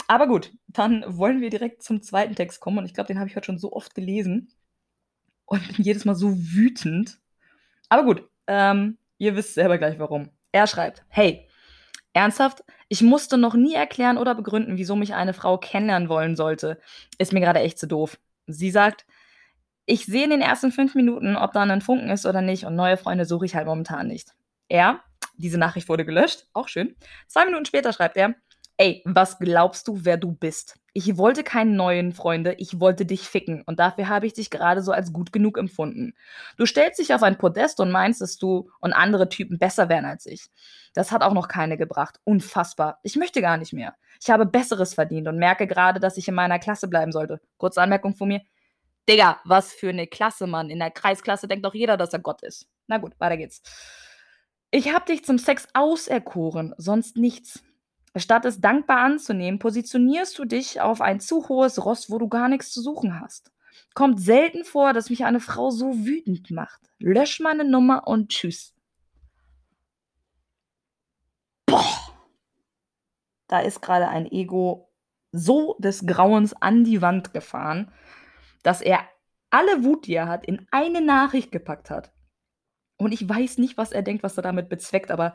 Aber 0.08 0.28
gut, 0.28 0.54
dann 0.68 1.04
wollen 1.08 1.42
wir 1.42 1.50
direkt 1.50 1.84
zum 1.84 2.02
zweiten 2.02 2.36
Text 2.36 2.60
kommen. 2.62 2.80
Und 2.80 2.86
ich 2.86 2.94
glaube, 2.94 3.08
den 3.08 3.20
habe 3.20 3.30
ich 3.30 3.36
heute 3.36 3.46
schon 3.46 3.60
so 3.60 3.74
oft 3.74 3.94
gelesen. 3.94 4.54
Und 5.46 5.66
bin 5.76 5.86
jedes 5.86 6.06
Mal 6.06 6.16
so 6.16 6.34
wütend. 6.38 7.20
Aber 7.90 8.04
gut, 8.04 8.30
ähm, 8.48 8.98
Ihr 9.18 9.36
wisst 9.36 9.56
selber 9.56 9.78
gleich 9.78 10.00
warum. 10.00 10.30
Er 10.52 10.68
schreibt, 10.68 11.04
hey, 11.10 11.48
ernsthaft? 12.14 12.64
Ich 12.88 13.02
musste 13.02 13.38
noch 13.38 13.56
nie 13.56 13.74
erklären 13.74 14.18
oder 14.18 14.36
begründen, 14.36 14.78
wieso 14.78 14.96
mich 14.96 15.14
eine 15.14 15.34
Frau 15.34 15.58
kennenlernen 15.58 16.10
wollen 16.10 16.36
sollte. 16.36 16.80
Ist 17.18 17.34
mir 17.34 17.42
gerade 17.42 17.60
echt 17.60 17.80
zu 17.80 17.88
doof. 17.88 18.18
Sie 18.46 18.72
sagt, 18.72 19.06
ich 19.86 20.06
sehe 20.06 20.24
in 20.24 20.30
den 20.30 20.42
ersten 20.42 20.72
fünf 20.72 20.96
Minuten, 20.96 21.36
ob 21.36 21.52
da 21.52 21.64
ein 21.64 21.82
Funken 21.82 22.10
ist 22.10 22.26
oder 22.26 22.42
nicht 22.42 22.66
und 22.66 22.76
neue 22.76 22.98
Freunde 22.98 23.26
suche 23.26 23.46
ich 23.46 23.56
halt 23.56 23.68
momentan 23.68 24.08
nicht. 24.08 24.36
Er, 24.70 25.02
diese 25.36 25.58
Nachricht 25.58 25.90
wurde 25.90 26.06
gelöscht, 26.06 26.46
auch 26.54 26.68
schön. 26.68 26.96
Zwei 27.28 27.46
Minuten 27.46 27.66
später 27.66 27.92
schreibt 27.92 28.18
er, 28.18 28.36
ey, 28.78 29.02
was 29.06 29.40
glaubst 29.40 29.88
du, 29.88 30.06
wer 30.06 30.18
du 30.18 30.32
bist? 30.32 30.76
Ich 30.94 31.18
wollte 31.18 31.44
keine 31.44 31.72
neuen 31.72 32.14
Freunde, 32.14 32.54
ich 32.54 32.80
wollte 32.80 33.06
dich 33.06 33.22
ficken 33.22 33.62
und 33.64 33.80
dafür 33.80 34.08
habe 34.10 34.26
ich 34.26 34.34
dich 34.34 34.50
gerade 34.50 34.82
so 34.82 34.92
als 34.92 35.14
gut 35.14 35.32
genug 35.32 35.58
empfunden. 35.58 36.14
Du 36.58 36.66
stellst 36.66 37.00
dich 37.00 37.14
auf 37.14 37.24
ein 37.24 37.38
Podest 37.38 37.80
und 37.80 37.92
meinst, 37.92 38.22
dass 38.22 38.38
du 38.38 38.70
und 38.80 38.94
andere 38.94 39.30
Typen 39.30 39.60
besser 39.60 39.90
wären 39.90 40.06
als 40.06 40.26
ich. 40.26 40.48
Das 40.94 41.12
hat 41.12 41.22
auch 41.22 41.34
noch 41.34 41.48
keine 41.48 41.78
gebracht. 41.78 42.20
Unfassbar. 42.24 43.00
Ich 43.04 43.16
möchte 43.16 43.42
gar 43.42 43.58
nicht 43.58 43.74
mehr. 43.74 43.96
Ich 44.22 44.30
habe 44.30 44.46
Besseres 44.46 44.94
verdient 44.94 45.28
und 45.28 45.38
merke 45.38 45.68
gerade, 45.68 46.00
dass 46.00 46.18
ich 46.18 46.28
in 46.28 46.36
meiner 46.36 46.60
Klasse 46.60 46.88
bleiben 46.88 47.12
sollte. 47.12 47.40
Kurze 47.58 47.82
Anmerkung 47.82 48.16
von 48.16 48.28
mir. 48.30 48.42
Digga, 49.08 49.40
was 49.46 49.72
für 49.74 49.90
eine 49.90 50.08
Klasse, 50.08 50.48
Mann. 50.48 50.70
In 50.70 50.80
der 50.80 50.92
Kreisklasse 50.92 51.48
denkt 51.48 51.66
doch 51.66 51.76
jeder, 51.76 51.98
dass 51.98 52.14
er 52.14 52.20
Gott 52.20 52.42
ist. 52.44 52.68
Na 52.88 52.98
gut, 52.98 53.14
weiter 53.20 53.38
geht's. 53.38 53.62
Ich 54.70 54.94
habe 54.94 55.06
dich 55.06 55.24
zum 55.24 55.38
Sex 55.38 55.68
auserkoren, 55.74 56.74
sonst 56.78 57.16
nichts. 57.16 57.64
Statt 58.20 58.46
es 58.46 58.62
dankbar 58.62 59.00
anzunehmen, 59.00 59.60
positionierst 59.60 60.38
du 60.40 60.46
dich 60.46 60.82
auf 60.82 61.02
ein 61.02 61.20
zu 61.20 61.50
hohes 61.50 61.84
Ross, 61.84 62.10
wo 62.10 62.18
du 62.18 62.28
gar 62.28 62.48
nichts 62.48 62.72
zu 62.72 62.82
suchen 62.82 63.20
hast. 63.20 63.52
Kommt 63.94 64.20
selten 64.22 64.64
vor, 64.64 64.94
dass 64.94 65.10
mich 65.10 65.26
eine 65.26 65.40
Frau 65.40 65.70
so 65.70 66.06
wütend 66.06 66.52
macht. 66.52 66.82
Lösch 67.00 67.40
meine 67.40 67.66
Nummer 67.66 68.08
und 68.08 68.30
tschüss. 68.30 68.74
Boah. 71.66 71.84
Da 73.48 73.60
ist 73.60 73.82
gerade 73.82 74.08
ein 74.08 74.30
Ego 74.32 74.92
so 75.32 75.76
des 75.80 76.06
Grauens 76.06 76.54
an 76.54 76.84
die 76.84 77.02
Wand 77.02 77.34
gefahren, 77.34 77.92
dass 78.64 78.82
er 78.82 79.00
alle 79.50 79.84
Wut, 79.84 80.08
die 80.08 80.16
er 80.16 80.28
hat, 80.28 80.46
in 80.46 80.68
eine 80.72 81.02
Nachricht 81.02 81.52
gepackt 81.52 81.90
hat. 81.90 82.12
Und 82.98 83.12
ich 83.12 83.28
weiß 83.28 83.60
nicht, 83.60 83.78
was 83.78 83.92
er 83.92 84.02
denkt, 84.02 84.24
was 84.24 84.38
er 84.38 84.44
damit 84.44 84.70
bezweckt, 84.70 85.12
aber 85.12 85.34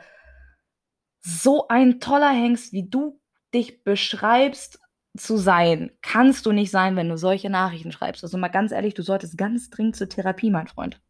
so 1.23 1.69
ein 1.69 2.01
toller 2.01 2.31
Hengst, 2.31 2.73
wie 2.73 2.89
du 2.89 3.21
dich 3.55 3.85
beschreibst 3.85 4.81
zu 5.17 5.37
sein, 5.37 5.93
kannst 6.01 6.47
du 6.47 6.53
nicht 6.53 6.71
sein, 6.71 6.97
wenn 6.97 7.09
du 7.09 7.17
solche 7.17 7.51
Nachrichten 7.51 7.93
schreibst. 7.93 8.25
Also 8.25 8.39
mal 8.39 8.49
ganz 8.49 8.73
ehrlich, 8.73 8.95
du 8.95 9.03
solltest 9.03 9.37
ganz 9.37 9.71
dringend 9.71 9.97
zur 9.97 10.09
Therapie, 10.09 10.51
mein 10.51 10.69
Freund. 10.69 11.01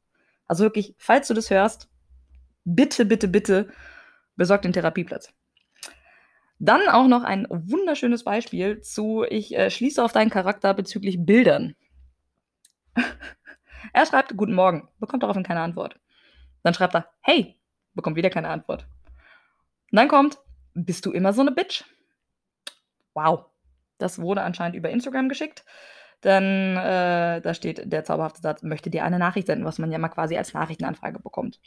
Also 0.47 0.65
wirklich, 0.65 0.95
falls 0.99 1.29
du 1.29 1.35
das 1.35 1.51
hörst, 1.51 1.89
bitte, 2.65 3.05
bitte, 3.05 3.29
bitte 3.29 3.73
besorg 4.37 4.63
den 4.63 4.73
Therapieplatz. 4.73 5.33
Dann 6.59 6.89
auch 6.89 7.07
noch 7.07 7.25
ein 7.25 7.47
wunderschönes 7.49 8.25
Beispiel 8.25 8.81
zu, 8.81 9.25
ich 9.29 9.57
äh, 9.57 9.71
schließe 9.71 10.03
auf 10.03 10.13
deinen 10.13 10.31
Charakter 10.31 10.75
bezüglich 10.75 11.25
Bildern. 11.25 11.75
er 13.93 14.07
schreibt 14.07 14.37
Guten 14.37 14.55
Morgen, 14.55 14.89
bekommt 15.01 15.23
daraufhin 15.23 15.43
keine 15.43 15.61
Antwort. 15.61 15.99
Dann 16.63 16.75
schreibt 16.75 16.95
er 16.95 17.09
Hey, 17.21 17.59
bekommt 17.95 18.17
wieder 18.17 18.31
keine 18.31 18.49
Antwort. 18.49 18.87
Und 19.93 19.97
dann 19.97 20.09
kommt, 20.09 20.39
bist 20.75 21.07
du 21.07 21.13
immer 21.13 21.33
so 21.33 21.43
eine 21.43 21.53
Bitch? 21.53 21.85
Wow. 23.15 23.45
Das 23.99 24.19
wurde 24.19 24.43
anscheinend 24.43 24.75
über 24.75 24.91
Instagram 24.91 25.29
geschickt. 25.29 25.65
Dann, 26.23 26.77
äh, 26.77 27.41
da 27.41 27.53
steht 27.55 27.93
der 27.93 28.05
zauberhafte 28.05 28.41
Satz, 28.41 28.63
möchte 28.63 28.91
dir 28.91 29.05
eine 29.05 29.19
Nachricht 29.19 29.49
senden, 29.49 29.67
was 29.67 29.79
man 29.79 29.93
ja 29.93 29.99
mal 29.99 30.09
quasi 30.09 30.37
als 30.37 30.55
Nachrichtenanfrage 30.55 31.21
bekommt. 31.21 31.61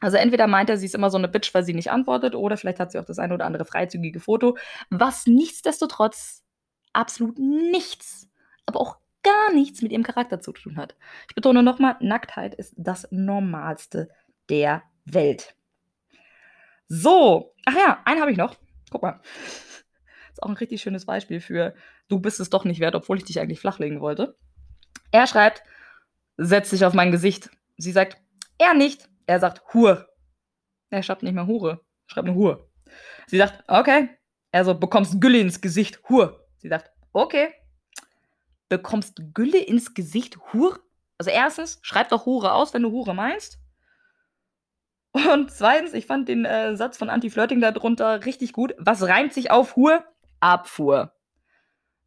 Also 0.00 0.16
entweder 0.16 0.48
meint 0.48 0.68
er, 0.70 0.76
sie 0.76 0.86
ist 0.86 0.96
immer 0.96 1.10
so 1.10 1.18
eine 1.18 1.28
Bitch, 1.28 1.54
weil 1.54 1.62
sie 1.62 1.74
nicht 1.74 1.92
antwortet, 1.92 2.34
oder 2.34 2.56
vielleicht 2.56 2.80
hat 2.80 2.90
sie 2.90 2.98
auch 2.98 3.04
das 3.04 3.20
eine 3.20 3.34
oder 3.34 3.46
andere 3.46 3.64
freizügige 3.64 4.18
Foto, 4.18 4.56
was 4.90 5.26
nichtsdestotrotz 5.26 6.42
absolut 6.92 7.38
nichts, 7.38 8.28
aber 8.66 8.80
auch 8.80 8.96
gar 9.22 9.52
nichts 9.52 9.82
mit 9.82 9.92
ihrem 9.92 10.02
Charakter 10.02 10.40
zu 10.40 10.52
tun 10.52 10.76
hat. 10.76 10.96
Ich 11.28 11.36
betone 11.36 11.62
nochmal, 11.62 11.96
Nacktheit 12.00 12.54
ist 12.56 12.74
das 12.76 13.06
Normalste 13.12 14.08
der 14.48 14.82
Welt. 15.04 15.54
So, 16.88 17.51
ach 17.66 17.74
ja, 17.74 18.00
einen 18.04 18.20
habe 18.20 18.30
ich 18.30 18.36
noch. 18.36 18.56
Guck 18.90 19.02
mal. 19.02 19.20
Ist 20.32 20.42
auch 20.42 20.48
ein 20.48 20.56
richtig 20.56 20.80
schönes 20.80 21.04
Beispiel 21.04 21.40
für, 21.40 21.74
du 22.08 22.18
bist 22.18 22.40
es 22.40 22.50
doch 22.50 22.64
nicht 22.64 22.80
wert, 22.80 22.94
obwohl 22.94 23.18
ich 23.18 23.24
dich 23.24 23.40
eigentlich 23.40 23.60
flachlegen 23.60 24.00
wollte. 24.00 24.36
Er 25.10 25.26
schreibt, 25.26 25.62
setz 26.36 26.70
dich 26.70 26.84
auf 26.84 26.94
mein 26.94 27.10
Gesicht. 27.10 27.50
Sie 27.76 27.92
sagt, 27.92 28.16
er 28.58 28.74
nicht. 28.74 29.08
Er 29.26 29.40
sagt, 29.40 29.62
Hur. 29.72 30.08
Er 30.90 31.02
schreibt 31.02 31.22
nicht 31.22 31.34
mehr 31.34 31.46
Hure, 31.46 31.80
schreibt 32.06 32.28
eine 32.28 32.36
Hur. 32.36 32.68
Sie 33.26 33.38
sagt, 33.38 33.64
okay. 33.68 34.10
Er 34.50 34.64
so, 34.64 34.74
bekommst 34.74 35.20
Gülle 35.20 35.38
ins 35.38 35.60
Gesicht, 35.60 36.00
Hur. 36.08 36.46
Sie 36.58 36.68
sagt, 36.68 36.90
okay. 37.12 37.48
Bekommst 38.68 39.20
Gülle 39.32 39.58
ins 39.58 39.94
Gesicht, 39.94 40.38
Hur? 40.52 40.80
Also 41.18 41.30
erstens, 41.30 41.78
schreib 41.82 42.08
doch 42.08 42.26
Hure 42.26 42.52
aus, 42.52 42.74
wenn 42.74 42.82
du 42.82 42.90
Hure 42.90 43.14
meinst. 43.14 43.58
Und 45.12 45.50
zweitens, 45.50 45.92
ich 45.92 46.06
fand 46.06 46.28
den 46.28 46.44
äh, 46.44 46.74
Satz 46.76 46.96
von 46.96 47.10
Anti-Flirting 47.10 47.60
darunter 47.60 48.24
richtig 48.24 48.52
gut. 48.52 48.74
Was 48.78 49.02
reimt 49.02 49.32
sich 49.32 49.50
auf 49.50 49.76
Hur? 49.76 50.04
Abfuhr. 50.40 51.12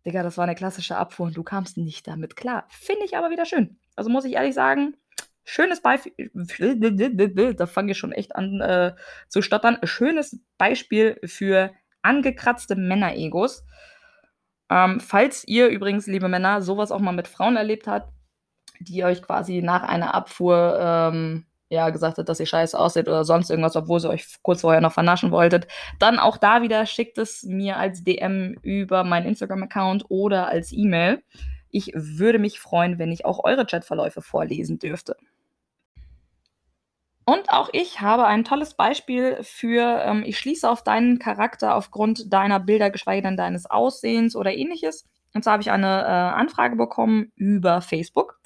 Digga, 0.06 0.24
das 0.24 0.38
war 0.38 0.44
eine 0.44 0.56
klassische 0.56 0.98
Abfuhr 0.98 1.28
und 1.28 1.38
du 1.38 1.44
kamst 1.44 1.78
nicht 1.78 2.08
damit 2.08 2.36
klar. 2.36 2.66
Finde 2.70 3.06
ich 3.06 3.16
aber 3.16 3.30
wieder 3.30 3.46
schön. 3.46 3.80
Also 3.96 4.10
muss 4.10 4.26
ich 4.26 4.34
ehrlich 4.34 4.54
sagen, 4.54 4.98
schönes 5.44 5.82
Beispiel. 5.82 6.14
Da 7.58 7.66
fange 7.68 7.92
ich 7.92 7.98
schon 7.98 8.12
echt 8.12 8.36
an 8.36 8.60
äh, 8.60 8.96
zu 9.30 9.42
stottern. 9.42 9.78
Schönes 9.84 10.40
Beispiel 10.58 11.20
für 11.26 11.72
angekratzte 12.02 12.76
Männeregos. 12.76 13.64
Ähm, 14.70 15.00
falls 15.00 15.48
ihr 15.48 15.68
übrigens, 15.68 16.08
liebe 16.08 16.28
Männer, 16.28 16.62
sowas 16.62 16.92
auch 16.92 17.00
mal 17.00 17.12
mit 17.12 17.28
Frauen 17.28 17.56
erlebt 17.56 17.88
habt, 17.88 18.12
die 18.80 19.04
euch 19.04 19.22
quasi 19.22 19.62
nach 19.62 19.84
einer 19.84 20.14
Abfuhr 20.14 20.78
ähm, 20.80 21.46
ja, 21.76 21.90
gesagt 21.90 22.18
hat, 22.18 22.28
dass 22.30 22.40
ihr 22.40 22.46
scheiße 22.46 22.78
aussieht 22.78 23.08
oder 23.08 23.24
sonst 23.24 23.50
irgendwas, 23.50 23.76
obwohl 23.76 24.00
sie 24.00 24.10
euch 24.10 24.26
kurz 24.42 24.62
vorher 24.62 24.82
noch 24.82 24.94
vernaschen 24.94 25.32
wolltet, 25.32 25.68
dann 26.00 26.20
auch 26.20 26.38
da 26.38 26.62
wieder 26.62 26.86
schickt 26.86 27.18
es 27.18 27.44
mir 27.44 27.78
als 27.78 28.04
DM 28.04 28.56
über 28.62 29.04
meinen 29.04 29.28
Instagram-Account 29.28 30.06
oder 30.10 30.48
als 30.48 30.72
E-Mail. 30.72 31.22
Ich 31.70 31.92
würde 31.94 32.40
mich 32.40 32.60
freuen, 32.60 32.98
wenn 33.00 33.12
ich 33.12 33.26
auch 33.26 33.44
eure 33.44 33.66
Chatverläufe 33.66 34.22
vorlesen 34.22 34.80
dürfte. 34.80 35.18
Und 37.26 37.50
auch 37.50 37.70
ich 37.74 38.02
habe 38.02 38.28
ein 38.28 38.44
tolles 38.44 38.76
Beispiel 38.76 39.40
für, 39.42 40.04
ähm, 40.06 40.24
ich 40.26 40.38
schließe 40.38 40.70
auf 40.70 40.84
deinen 40.84 41.18
Charakter 41.18 41.76
aufgrund 41.76 42.32
deiner 42.32 42.60
Bilder, 42.60 42.92
geschweige 42.92 43.24
denn 43.24 43.36
deines 43.36 43.66
Aussehens 43.66 44.36
oder 44.36 44.54
ähnliches. 44.54 45.06
Und 45.34 45.44
zwar 45.44 45.54
habe 45.54 45.64
ich 45.64 45.72
eine 45.72 46.04
äh, 46.04 46.08
Anfrage 46.08 46.76
bekommen 46.76 47.32
über 47.36 47.82
Facebook. 47.82 48.40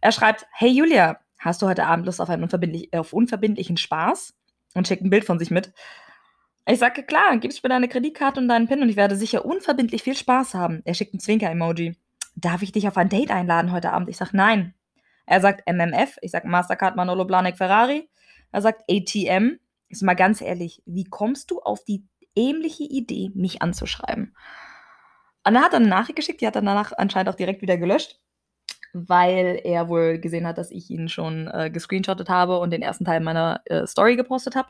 Er 0.00 0.12
schreibt, 0.12 0.46
hey 0.50 0.68
Julia, 0.68 1.20
hast 1.38 1.62
du 1.62 1.66
heute 1.66 1.86
Abend 1.86 2.06
Lust 2.06 2.20
auf 2.20 2.28
einen 2.28 2.42
unverbindlich, 2.42 2.92
auf 2.92 3.12
unverbindlichen 3.12 3.76
Spaß? 3.76 4.34
Und 4.74 4.86
schickt 4.86 5.02
ein 5.02 5.10
Bild 5.10 5.24
von 5.24 5.38
sich 5.38 5.50
mit. 5.50 5.72
Ich 6.66 6.78
sage, 6.78 7.02
klar, 7.02 7.38
gibst 7.38 7.62
mir 7.62 7.70
deine 7.70 7.88
Kreditkarte 7.88 8.38
und 8.38 8.48
deinen 8.48 8.68
PIN 8.68 8.82
und 8.82 8.90
ich 8.90 8.96
werde 8.96 9.16
sicher 9.16 9.46
unverbindlich 9.46 10.02
viel 10.02 10.14
Spaß 10.14 10.54
haben. 10.54 10.82
Er 10.84 10.92
schickt 10.92 11.14
ein 11.14 11.20
Zwinker-Emoji. 11.20 11.96
Darf 12.36 12.62
ich 12.62 12.72
dich 12.72 12.86
auf 12.86 12.98
ein 12.98 13.08
Date 13.08 13.30
einladen 13.30 13.72
heute 13.72 13.92
Abend? 13.92 14.10
Ich 14.10 14.18
sage, 14.18 14.36
nein. 14.36 14.74
Er 15.24 15.40
sagt 15.40 15.66
MMF. 15.66 16.18
Ich 16.20 16.30
sage 16.30 16.46
Mastercard 16.46 16.96
Manolo 16.96 17.24
Blanek 17.24 17.56
Ferrari. 17.56 18.10
Er 18.52 18.60
sagt 18.60 18.82
ATM. 18.90 19.58
Ist 19.88 20.02
mal 20.02 20.14
ganz 20.14 20.42
ehrlich, 20.42 20.82
wie 20.84 21.04
kommst 21.04 21.50
du 21.50 21.60
auf 21.60 21.84
die 21.84 22.04
ähnliche 22.36 22.84
Idee, 22.84 23.30
mich 23.34 23.62
anzuschreiben? 23.62 24.36
Und 25.44 25.56
er 25.56 25.62
hat 25.62 25.72
dann 25.72 25.84
eine 25.84 25.90
Nachricht 25.90 26.16
geschickt, 26.16 26.42
die 26.42 26.46
hat 26.46 26.56
er 26.56 26.62
danach 26.62 26.92
anscheinend 26.96 27.30
auch 27.30 27.34
direkt 27.34 27.62
wieder 27.62 27.78
gelöscht 27.78 28.20
weil 28.92 29.60
er 29.64 29.88
wohl 29.88 30.18
gesehen 30.18 30.46
hat, 30.46 30.58
dass 30.58 30.70
ich 30.70 30.90
ihn 30.90 31.08
schon 31.08 31.48
äh, 31.48 31.70
gescreenshottet 31.70 32.28
habe 32.28 32.58
und 32.58 32.70
den 32.70 32.82
ersten 32.82 33.04
Teil 33.04 33.20
meiner 33.20 33.60
äh, 33.66 33.86
Story 33.86 34.16
gepostet 34.16 34.56
habe. 34.56 34.68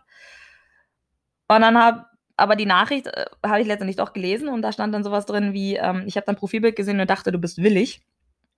Und 1.49 1.61
dann 1.61 1.79
habe 1.79 2.07
aber 2.39 2.57
die 2.57 2.67
Nachricht 2.67 3.09
äh, 3.09 3.27
habe 3.45 3.61
ich 3.61 3.67
letztendlich 3.67 3.97
doch 3.97 4.13
gelesen 4.13 4.49
und 4.49 4.63
da 4.63 4.73
stand 4.73 4.95
dann 4.95 5.05
sowas 5.05 5.27
drin 5.27 5.53
wie, 5.53 5.77
ähm, 5.77 6.05
ich 6.07 6.17
habe 6.17 6.25
dein 6.25 6.37
Profilbild 6.37 6.77
gesehen 6.77 7.01
und 7.01 7.11
dachte, 7.11 7.33
du 7.33 7.39
bist 7.39 7.63
willig. 7.63 8.01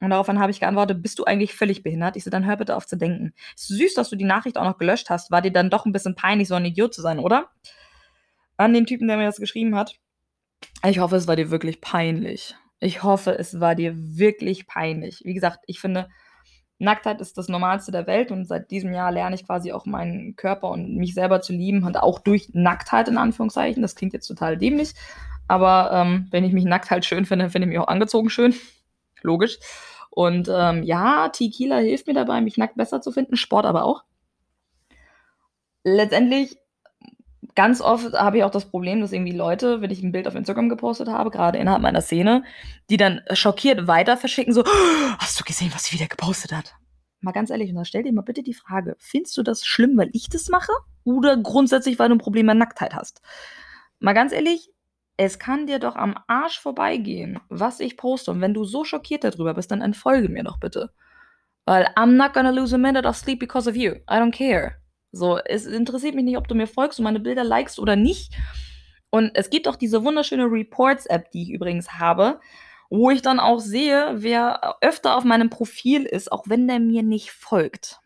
Und 0.00 0.10
daraufhin 0.10 0.38
habe 0.38 0.50
ich 0.50 0.60
geantwortet, 0.60 1.02
bist 1.02 1.18
du 1.18 1.24
eigentlich 1.24 1.54
völlig 1.54 1.82
behindert? 1.82 2.16
Ich 2.16 2.24
so, 2.24 2.30
dann 2.30 2.46
hör 2.46 2.56
bitte 2.56 2.76
auf 2.76 2.86
zu 2.86 2.96
denken. 2.96 3.34
Ist 3.54 3.68
süß, 3.68 3.94
dass 3.94 4.08
du 4.08 4.16
die 4.16 4.24
Nachricht 4.24 4.56
auch 4.56 4.64
noch 4.64 4.78
gelöscht 4.78 5.10
hast. 5.10 5.30
War 5.30 5.42
dir 5.42 5.52
dann 5.52 5.68
doch 5.68 5.84
ein 5.84 5.92
bisschen 5.92 6.14
peinlich, 6.14 6.48
so 6.48 6.54
ein 6.54 6.64
Idiot 6.64 6.94
zu 6.94 7.02
sein, 7.02 7.18
oder? 7.18 7.50
An 8.56 8.72
den 8.72 8.86
Typen, 8.86 9.08
der 9.08 9.18
mir 9.18 9.26
das 9.26 9.36
geschrieben 9.36 9.76
hat. 9.76 9.96
Ich 10.86 11.00
hoffe, 11.00 11.16
es 11.16 11.26
war 11.26 11.36
dir 11.36 11.50
wirklich 11.50 11.80
peinlich. 11.82 12.54
Ich 12.80 13.02
hoffe, 13.02 13.38
es 13.38 13.60
war 13.60 13.74
dir 13.74 13.94
wirklich 13.94 14.66
peinlich. 14.66 15.22
Wie 15.24 15.34
gesagt, 15.34 15.60
ich 15.66 15.80
finde, 15.80 16.08
Nacktheit 16.78 17.20
ist 17.20 17.36
das 17.36 17.48
Normalste 17.48 17.92
der 17.92 18.06
Welt 18.06 18.32
und 18.32 18.46
seit 18.46 18.70
diesem 18.70 18.94
Jahr 18.94 19.12
lerne 19.12 19.34
ich 19.34 19.46
quasi 19.46 19.70
auch 19.70 19.84
meinen 19.84 20.34
Körper 20.34 20.70
und 20.70 20.96
mich 20.96 21.12
selber 21.12 21.42
zu 21.42 21.52
lieben 21.52 21.84
und 21.84 21.98
auch 21.98 22.18
durch 22.18 22.48
Nacktheit 22.54 23.06
in 23.08 23.18
Anführungszeichen. 23.18 23.82
Das 23.82 23.94
klingt 23.94 24.14
jetzt 24.14 24.26
total 24.26 24.56
dämlich, 24.56 24.94
aber 25.46 25.90
ähm, 25.92 26.28
wenn 26.30 26.42
ich 26.42 26.54
mich 26.54 26.64
nackt 26.64 26.90
halt 26.90 27.04
schön 27.04 27.26
finde, 27.26 27.50
finde 27.50 27.66
ich 27.66 27.70
mich 27.70 27.78
auch 27.78 27.88
angezogen 27.88 28.30
schön. 28.30 28.54
Logisch. 29.22 29.58
Und 30.08 30.48
ähm, 30.50 30.82
ja, 30.82 31.28
Tequila 31.28 31.76
hilft 31.76 32.06
mir 32.06 32.14
dabei, 32.14 32.40
mich 32.40 32.56
nackt 32.56 32.76
besser 32.76 33.02
zu 33.02 33.12
finden, 33.12 33.36
Sport 33.36 33.66
aber 33.66 33.84
auch. 33.84 34.04
Letztendlich 35.84 36.56
ganz 37.54 37.80
oft 37.80 38.12
habe 38.14 38.38
ich 38.38 38.44
auch 38.44 38.50
das 38.50 38.64
Problem, 38.64 39.00
dass 39.00 39.12
irgendwie 39.12 39.36
Leute, 39.36 39.80
wenn 39.80 39.90
ich 39.90 40.02
ein 40.02 40.12
Bild 40.12 40.28
auf 40.28 40.34
Instagram 40.34 40.68
gepostet 40.68 41.08
habe, 41.08 41.30
gerade 41.30 41.58
innerhalb 41.58 41.82
meiner 41.82 42.00
Szene, 42.00 42.44
die 42.90 42.96
dann 42.96 43.20
schockiert 43.32 43.86
weiter 43.86 44.16
verschicken, 44.16 44.52
so, 44.52 44.64
hast 45.18 45.38
du 45.40 45.44
gesehen, 45.44 45.70
was 45.72 45.84
sie 45.84 45.94
wieder 45.94 46.08
gepostet 46.08 46.52
hat? 46.52 46.74
Mal 47.20 47.32
ganz 47.32 47.50
ehrlich, 47.50 47.70
und 47.70 47.76
da 47.76 47.84
stell 47.84 48.02
dir 48.02 48.12
mal 48.12 48.22
bitte 48.22 48.42
die 48.42 48.54
Frage, 48.54 48.96
findest 48.98 49.36
du 49.36 49.42
das 49.42 49.64
schlimm, 49.64 49.96
weil 49.96 50.10
ich 50.12 50.28
das 50.28 50.48
mache? 50.48 50.72
Oder 51.04 51.36
grundsätzlich, 51.36 51.98
weil 51.98 52.08
du 52.08 52.14
ein 52.14 52.18
Problem 52.18 52.46
mit 52.46 52.56
Nacktheit 52.56 52.94
hast? 52.94 53.20
Mal 53.98 54.14
ganz 54.14 54.32
ehrlich, 54.32 54.70
es 55.18 55.38
kann 55.38 55.66
dir 55.66 55.78
doch 55.78 55.96
am 55.96 56.14
Arsch 56.28 56.58
vorbeigehen, 56.58 57.38
was 57.50 57.80
ich 57.80 57.98
poste. 57.98 58.30
Und 58.30 58.40
wenn 58.40 58.54
du 58.54 58.64
so 58.64 58.84
schockiert 58.84 59.22
darüber 59.22 59.52
bist, 59.52 59.70
dann 59.70 59.82
entfolge 59.82 60.30
mir 60.30 60.44
doch 60.44 60.58
bitte. 60.58 60.92
Weil 61.66 61.86
I'm 61.94 62.16
not 62.16 62.32
gonna 62.32 62.50
lose 62.50 62.74
a 62.74 62.78
minute 62.78 63.06
of 63.06 63.16
sleep 63.16 63.38
because 63.38 63.68
of 63.68 63.76
you. 63.76 63.96
I 64.08 64.14
don't 64.14 64.32
care. 64.32 64.79
So, 65.12 65.38
es 65.38 65.66
interessiert 65.66 66.14
mich 66.14 66.24
nicht, 66.24 66.36
ob 66.36 66.48
du 66.48 66.54
mir 66.54 66.66
folgst 66.66 66.98
und 66.98 67.04
meine 67.04 67.20
Bilder 67.20 67.44
likest 67.44 67.78
oder 67.78 67.96
nicht. 67.96 68.34
Und 69.10 69.32
es 69.34 69.50
gibt 69.50 69.66
auch 69.66 69.76
diese 69.76 70.04
wunderschöne 70.04 70.44
Reports-App, 70.44 71.30
die 71.32 71.42
ich 71.42 71.50
übrigens 71.50 71.98
habe, 71.98 72.40
wo 72.90 73.10
ich 73.10 73.22
dann 73.22 73.40
auch 73.40 73.60
sehe, 73.60 74.12
wer 74.16 74.76
öfter 74.80 75.16
auf 75.16 75.24
meinem 75.24 75.50
Profil 75.50 76.04
ist, 76.04 76.30
auch 76.30 76.44
wenn 76.48 76.68
der 76.68 76.78
mir 76.78 77.02
nicht 77.02 77.32
folgt. 77.32 78.00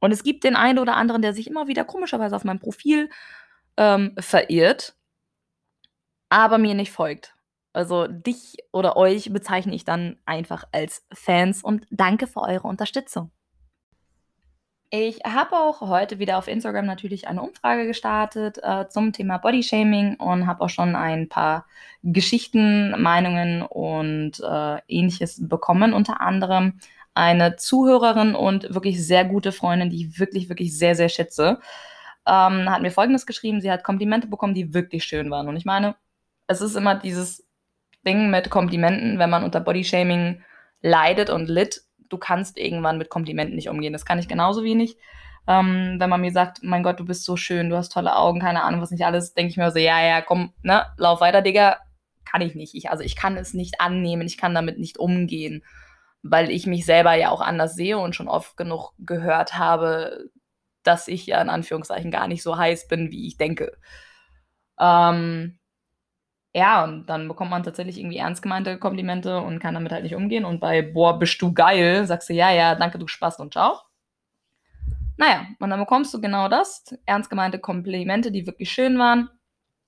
Und 0.00 0.12
es 0.12 0.22
gibt 0.22 0.44
den 0.44 0.56
einen 0.56 0.78
oder 0.78 0.96
anderen, 0.96 1.22
der 1.22 1.32
sich 1.32 1.46
immer 1.46 1.66
wieder 1.66 1.84
komischerweise 1.84 2.36
auf 2.36 2.44
meinem 2.44 2.58
Profil 2.58 3.08
ähm, 3.78 4.14
verirrt, 4.18 4.94
aber 6.28 6.58
mir 6.58 6.74
nicht 6.74 6.92
folgt. 6.92 7.34
Also 7.72 8.06
dich 8.06 8.56
oder 8.70 8.96
euch 8.96 9.32
bezeichne 9.32 9.74
ich 9.74 9.84
dann 9.84 10.18
einfach 10.26 10.64
als 10.72 11.06
Fans 11.12 11.62
und 11.62 11.86
danke 11.90 12.26
für 12.26 12.42
eure 12.42 12.68
Unterstützung. 12.68 13.30
Ich 14.90 15.20
habe 15.24 15.56
auch 15.56 15.80
heute 15.80 16.18
wieder 16.18 16.38
auf 16.38 16.46
Instagram 16.46 16.86
natürlich 16.86 17.26
eine 17.26 17.42
Umfrage 17.42 17.86
gestartet 17.86 18.58
äh, 18.62 18.88
zum 18.88 19.12
Thema 19.12 19.38
Bodyshaming 19.38 20.16
und 20.16 20.46
habe 20.46 20.62
auch 20.62 20.68
schon 20.68 20.94
ein 20.94 21.28
paar 21.28 21.66
Geschichten, 22.02 22.90
Meinungen 23.00 23.62
und 23.62 24.40
äh, 24.40 24.78
ähnliches 24.86 25.48
bekommen. 25.48 25.92
Unter 25.94 26.20
anderem 26.20 26.78
eine 27.14 27.56
Zuhörerin 27.56 28.34
und 28.34 28.74
wirklich 28.74 29.04
sehr 29.04 29.24
gute 29.24 29.52
Freundin, 29.52 29.90
die 29.90 30.02
ich 30.06 30.18
wirklich, 30.18 30.48
wirklich 30.48 30.76
sehr, 30.76 30.94
sehr 30.94 31.08
schätze, 31.08 31.60
ähm, 32.26 32.70
hat 32.70 32.82
mir 32.82 32.90
Folgendes 32.90 33.26
geschrieben. 33.26 33.60
Sie 33.60 33.70
hat 33.70 33.84
Komplimente 33.84 34.28
bekommen, 34.28 34.54
die 34.54 34.74
wirklich 34.74 35.04
schön 35.04 35.30
waren. 35.30 35.48
Und 35.48 35.56
ich 35.56 35.64
meine, 35.64 35.96
es 36.46 36.60
ist 36.60 36.76
immer 36.76 36.94
dieses 36.94 37.46
Ding 38.06 38.30
mit 38.30 38.50
Komplimenten, 38.50 39.18
wenn 39.18 39.30
man 39.30 39.44
unter 39.44 39.60
Bodyshaming 39.60 40.42
leidet 40.82 41.30
und 41.30 41.48
litt, 41.48 41.82
du 42.14 42.18
kannst 42.18 42.58
irgendwann 42.58 42.96
mit 42.96 43.10
Komplimenten 43.10 43.56
nicht 43.56 43.68
umgehen. 43.68 43.92
Das 43.92 44.06
kann 44.06 44.20
ich 44.20 44.28
genauso 44.28 44.62
wenig. 44.62 44.96
Ähm, 45.48 45.96
wenn 45.98 46.08
man 46.08 46.20
mir 46.20 46.32
sagt, 46.32 46.62
mein 46.62 46.84
Gott, 46.84 47.00
du 47.00 47.04
bist 47.04 47.24
so 47.24 47.36
schön, 47.36 47.68
du 47.68 47.76
hast 47.76 47.92
tolle 47.92 48.16
Augen, 48.16 48.40
keine 48.40 48.62
Ahnung, 48.62 48.80
was 48.80 48.92
nicht 48.92 49.04
alles, 49.04 49.34
denke 49.34 49.50
ich 49.50 49.56
mir 49.56 49.70
so, 49.70 49.78
ja, 49.78 50.00
ja, 50.00 50.22
komm, 50.22 50.54
ne, 50.62 50.86
lauf 50.96 51.20
weiter, 51.20 51.42
Digga. 51.42 51.78
Kann 52.24 52.40
ich 52.40 52.54
nicht. 52.54 52.74
Ich, 52.74 52.90
also 52.90 53.02
ich 53.02 53.16
kann 53.16 53.36
es 53.36 53.52
nicht 53.52 53.80
annehmen, 53.80 54.26
ich 54.26 54.38
kann 54.38 54.54
damit 54.54 54.78
nicht 54.78 54.98
umgehen, 54.98 55.62
weil 56.22 56.50
ich 56.50 56.66
mich 56.66 56.86
selber 56.86 57.14
ja 57.14 57.30
auch 57.30 57.40
anders 57.42 57.74
sehe 57.74 57.98
und 57.98 58.14
schon 58.14 58.28
oft 58.28 58.56
genug 58.56 58.92
gehört 58.98 59.58
habe, 59.58 60.30
dass 60.84 61.08
ich 61.08 61.26
ja 61.26 61.40
in 61.42 61.50
Anführungszeichen 61.50 62.10
gar 62.10 62.28
nicht 62.28 62.42
so 62.42 62.56
heiß 62.56 62.88
bin, 62.88 63.10
wie 63.10 63.26
ich 63.26 63.36
denke. 63.36 63.76
Ähm, 64.80 65.58
ja, 66.54 66.84
und 66.84 67.06
dann 67.06 67.26
bekommt 67.26 67.50
man 67.50 67.64
tatsächlich 67.64 67.98
irgendwie 67.98 68.18
ernst 68.18 68.40
gemeinte 68.40 68.78
Komplimente 68.78 69.40
und 69.40 69.58
kann 69.58 69.74
damit 69.74 69.90
halt 69.90 70.04
nicht 70.04 70.14
umgehen. 70.14 70.44
Und 70.44 70.60
bei, 70.60 70.82
boah, 70.82 71.18
bist 71.18 71.42
du 71.42 71.52
geil, 71.52 72.06
sagst 72.06 72.28
du, 72.28 72.32
ja, 72.32 72.52
ja, 72.52 72.76
danke, 72.76 72.98
du 72.98 73.08
Spaß 73.08 73.40
und 73.40 73.52
ciao. 73.52 73.80
Naja, 75.16 75.46
und 75.58 75.70
dann 75.70 75.80
bekommst 75.80 76.14
du 76.14 76.20
genau 76.20 76.48
das, 76.48 76.84
ernst 77.06 77.28
gemeinte 77.28 77.58
Komplimente, 77.58 78.30
die 78.30 78.46
wirklich 78.46 78.70
schön 78.70 78.98
waren. 78.98 79.30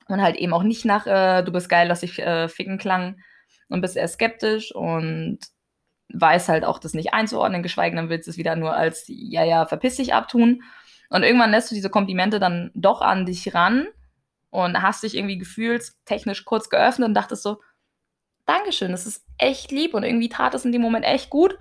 Und 0.08 0.20
halt 0.20 0.36
eben 0.36 0.52
auch 0.52 0.64
nicht 0.64 0.84
nach, 0.84 1.06
äh, 1.06 1.42
du 1.42 1.52
bist 1.52 1.68
geil, 1.68 1.88
dass 1.88 2.02
ich 2.02 2.18
äh, 2.18 2.48
ficken 2.48 2.78
klang 2.78 3.20
und 3.68 3.80
bist 3.80 3.96
eher 3.96 4.08
skeptisch 4.08 4.74
und 4.74 5.38
weiß 6.12 6.48
halt 6.48 6.64
auch 6.64 6.78
das 6.78 6.94
nicht 6.94 7.12
einzuordnen, 7.14 7.62
geschweige 7.62 7.96
denn 7.96 8.08
willst 8.08 8.26
du 8.26 8.30
es 8.30 8.38
wieder 8.38 8.56
nur 8.56 8.74
als, 8.74 9.04
ja, 9.08 9.44
ja, 9.44 9.66
verpiss 9.66 9.96
dich 9.96 10.14
abtun. 10.14 10.62
Und 11.10 11.22
irgendwann 11.22 11.50
lässt 11.52 11.70
du 11.70 11.76
diese 11.76 11.90
Komplimente 11.90 12.40
dann 12.40 12.70
doch 12.74 13.00
an 13.00 13.26
dich 13.26 13.54
ran 13.54 13.86
und 14.56 14.80
hast 14.80 15.02
dich 15.02 15.14
irgendwie 15.14 15.36
gefühlstechnisch 15.36 16.46
kurz 16.46 16.70
geöffnet 16.70 17.08
und 17.08 17.14
dachtest 17.14 17.42
so, 17.42 17.60
Dankeschön, 18.46 18.92
das 18.92 19.06
ist 19.06 19.26
echt 19.36 19.70
lieb 19.70 19.92
und 19.92 20.02
irgendwie 20.02 20.30
tat 20.30 20.54
es 20.54 20.64
in 20.64 20.72
dem 20.72 20.80
Moment 20.80 21.04
echt 21.04 21.28
gut. 21.28 21.58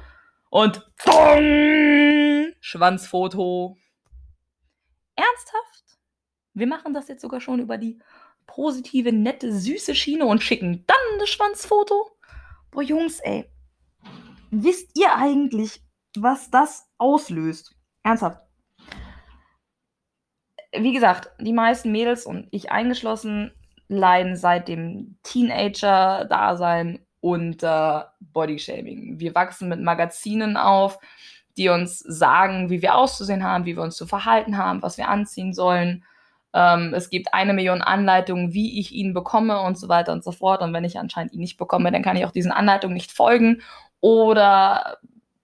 Und 0.49 0.89
Pong, 0.95 2.53
Schwanzfoto. 2.61 3.75
Ernsthaft? 5.15 5.97
Wir 6.53 6.67
machen 6.67 6.93
das 6.93 7.09
jetzt 7.09 7.21
sogar 7.21 7.41
schon 7.41 7.59
über 7.59 7.77
die 7.77 7.99
positive, 8.47 9.11
nette, 9.11 9.51
süße 9.51 9.93
Schiene 9.93 10.25
und 10.25 10.41
schicken 10.41 10.85
dann 10.87 11.19
das 11.19 11.29
Schwanzfoto? 11.29 12.17
Boah, 12.71 12.83
Jungs, 12.83 13.19
ey. 13.19 13.51
Wisst 14.51 14.97
ihr 14.97 15.13
eigentlich, 15.15 15.81
was 16.15 16.49
das 16.49 16.87
auslöst? 16.97 17.75
Ernsthaft. 18.03 18.44
Wie 20.79 20.93
gesagt, 20.93 21.29
die 21.39 21.53
meisten 21.53 21.91
Mädels 21.91 22.25
und 22.25 22.47
ich 22.51 22.71
eingeschlossen 22.71 23.51
leiden 23.87 24.35
seit 24.35 24.67
dem 24.67 25.17
Teenager-Dasein 25.23 26.99
unter 27.21 28.13
Bodyshaming. 28.19 29.19
Wir 29.19 29.33
wachsen 29.35 29.69
mit 29.69 29.81
Magazinen 29.81 30.57
auf, 30.57 30.99
die 31.57 31.69
uns 31.69 31.99
sagen, 31.99 32.69
wie 32.69 32.81
wir 32.81 32.95
auszusehen 32.95 33.43
haben, 33.43 33.65
wie 33.65 33.75
wir 33.75 33.83
uns 33.83 33.95
zu 33.95 34.05
verhalten 34.05 34.57
haben, 34.57 34.81
was 34.81 34.97
wir 34.97 35.07
anziehen 35.07 35.53
sollen. 35.53 36.03
Ähm, 36.53 36.93
es 36.93 37.09
gibt 37.09 37.33
eine 37.33 37.53
Million 37.53 37.81
Anleitungen, 37.81 38.53
wie 38.53 38.79
ich 38.79 38.91
ihn 38.91 39.13
bekomme 39.13 39.61
und 39.61 39.77
so 39.77 39.87
weiter 39.89 40.13
und 40.13 40.23
so 40.23 40.31
fort. 40.31 40.61
Und 40.61 40.73
wenn 40.73 40.83
ich 40.83 40.99
anscheinend 40.99 41.33
ihn 41.33 41.39
nicht 41.39 41.57
bekomme, 41.57 41.91
dann 41.91 42.03
kann 42.03 42.17
ich 42.17 42.25
auch 42.25 42.31
diesen 42.31 42.51
Anleitungen 42.51 42.93
nicht 42.93 43.11
folgen 43.11 43.61
oder 44.01 44.97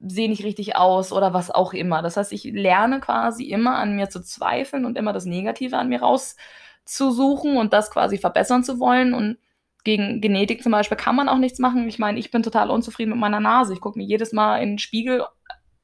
sehe 0.05 0.29
nicht 0.29 0.43
richtig 0.43 0.75
aus 0.75 1.12
oder 1.12 1.34
was 1.34 1.51
auch 1.51 1.74
immer. 1.74 2.01
Das 2.01 2.17
heißt, 2.17 2.34
ich 2.34 2.43
lerne 2.43 3.00
quasi 3.00 3.46
immer 3.46 3.75
an 3.75 3.96
mir 3.96 4.10
zu 4.10 4.22
zweifeln 4.22 4.86
und 4.86 4.98
immer 4.98 5.13
das 5.13 5.25
Negative 5.25 5.77
an 5.77 5.89
mir 5.89 6.01
rauszusuchen 6.01 7.58
und 7.58 7.74
das 7.74 7.91
quasi 7.91 8.17
verbessern 8.17 8.63
zu 8.63 8.79
wollen. 8.79 9.13
Und 9.13 9.38
gegen 9.84 10.22
Genetik 10.22 10.63
zum 10.63 10.72
Beispiel 10.72 10.98
kann 10.98 11.15
man 11.15 11.29
auch 11.29 11.38
nichts 11.38 11.60
machen. 11.60 11.88
Ich 11.88 12.00
meine, 12.00 12.20
ich 12.20 12.31
bin 12.31 12.43
total 12.43 12.70
unzufrieden 12.70 13.12
mit 13.12 13.20
meiner 13.20 13.39
Nase. 13.39 13.74
Ich 13.74 13.81
gucke 13.81 14.00
mir 14.00 14.05
jedes 14.05 14.34
Mal 14.34 14.58
in 14.58 14.72
den 14.72 14.79
Spiegel 14.79 15.25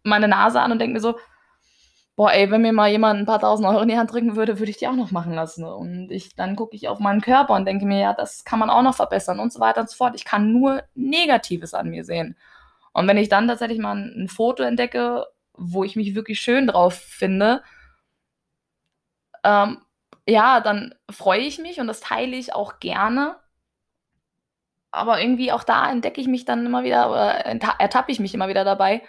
meine 0.03 0.27
Nase 0.27 0.61
an 0.61 0.71
und 0.71 0.79
denke 0.79 0.93
mir 0.93 0.99
so, 1.01 1.15
boah, 2.15 2.31
ey, 2.31 2.49
wenn 2.49 2.63
mir 2.63 2.73
mal 2.73 2.89
jemand 2.89 3.19
ein 3.19 3.25
paar 3.27 3.39
tausend 3.39 3.67
Euro 3.67 3.81
in 3.81 3.89
die 3.89 3.97
Hand 3.97 4.11
drücken 4.11 4.35
würde, 4.35 4.57
würde 4.57 4.71
ich 4.71 4.77
die 4.77 4.87
auch 4.87 4.95
noch 4.95 5.11
machen 5.11 5.33
lassen. 5.33 5.63
Und 5.63 6.11
ich, 6.11 6.35
dann 6.35 6.55
gucke 6.55 6.75
ich 6.75 6.87
auf 6.87 6.99
meinen 6.99 7.21
Körper 7.21 7.53
und 7.53 7.65
denke 7.65 7.85
mir, 7.85 7.99
ja, 7.99 8.13
das 8.13 8.43
kann 8.43 8.57
man 8.57 8.71
auch 8.71 8.81
noch 8.81 8.95
verbessern 8.95 9.39
und 9.39 9.53
so 9.53 9.59
weiter 9.59 9.81
und 9.81 9.89
so 9.89 9.95
fort. 9.95 10.15
Ich 10.15 10.25
kann 10.25 10.51
nur 10.51 10.81
Negatives 10.95 11.75
an 11.75 11.89
mir 11.89 12.03
sehen. 12.03 12.35
Und 12.97 13.07
wenn 13.07 13.17
ich 13.17 13.29
dann 13.29 13.47
tatsächlich 13.47 13.77
mal 13.77 13.95
ein, 13.95 14.27
Foto 14.27 14.63
entdecke, 14.63 15.27
wo 15.53 15.83
ich 15.83 15.95
mich 15.95 16.15
wirklich 16.15 16.39
schön 16.39 16.65
drauf 16.65 16.95
finde, 16.95 17.61
ähm, 19.43 19.77
ja, 20.27 20.61
dann 20.61 20.95
freue 21.07 21.41
ich 21.41 21.59
mich 21.59 21.79
und 21.79 21.85
das 21.85 21.99
teile 21.99 22.35
ich 22.35 22.55
auch 22.55 22.79
gerne. 22.79 23.35
Aber 24.89 25.21
irgendwie 25.21 25.51
auch 25.51 25.63
da 25.63 25.91
entdecke 25.91 26.19
ich 26.19 26.27
mich 26.27 26.45
dann 26.45 26.65
immer 26.65 26.83
wieder, 26.83 27.11
oder 27.11 27.45
ertappe 27.79 28.11
ich 28.11 28.19
mich 28.19 28.33
immer 28.33 28.47
wieder 28.47 28.63
dabei, 28.63 29.03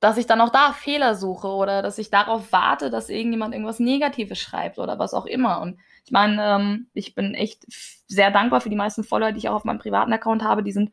dass 0.00 0.18
ich 0.18 0.26
dann 0.26 0.42
auch 0.42 0.50
da 0.50 0.74
Fehler 0.74 1.14
suche 1.14 1.48
oder 1.48 1.80
dass 1.80 1.96
ich 1.96 2.10
darauf 2.10 2.52
warte, 2.52 2.90
dass 2.90 3.08
irgendjemand 3.08 3.54
irgendwas 3.54 3.80
Negatives 3.80 4.38
schreibt 4.38 4.78
oder 4.78 4.98
was 4.98 5.14
auch 5.14 5.24
immer. 5.24 5.62
Und 5.62 5.78
ich 6.04 6.12
meine, 6.12 6.44
ähm, 6.44 6.88
ich 6.92 7.14
bin 7.14 7.32
echt 7.32 7.64
sehr 8.06 8.30
dankbar 8.30 8.60
für 8.60 8.68
die 8.68 8.76
meisten 8.76 9.04
Follower, 9.04 9.32
die 9.32 9.38
ich 9.38 9.48
auch 9.48 9.54
auf 9.54 9.64
meinem 9.64 9.78
privaten 9.78 10.12
Account 10.12 10.42
habe. 10.42 10.62
Die 10.62 10.72
sind 10.72 10.92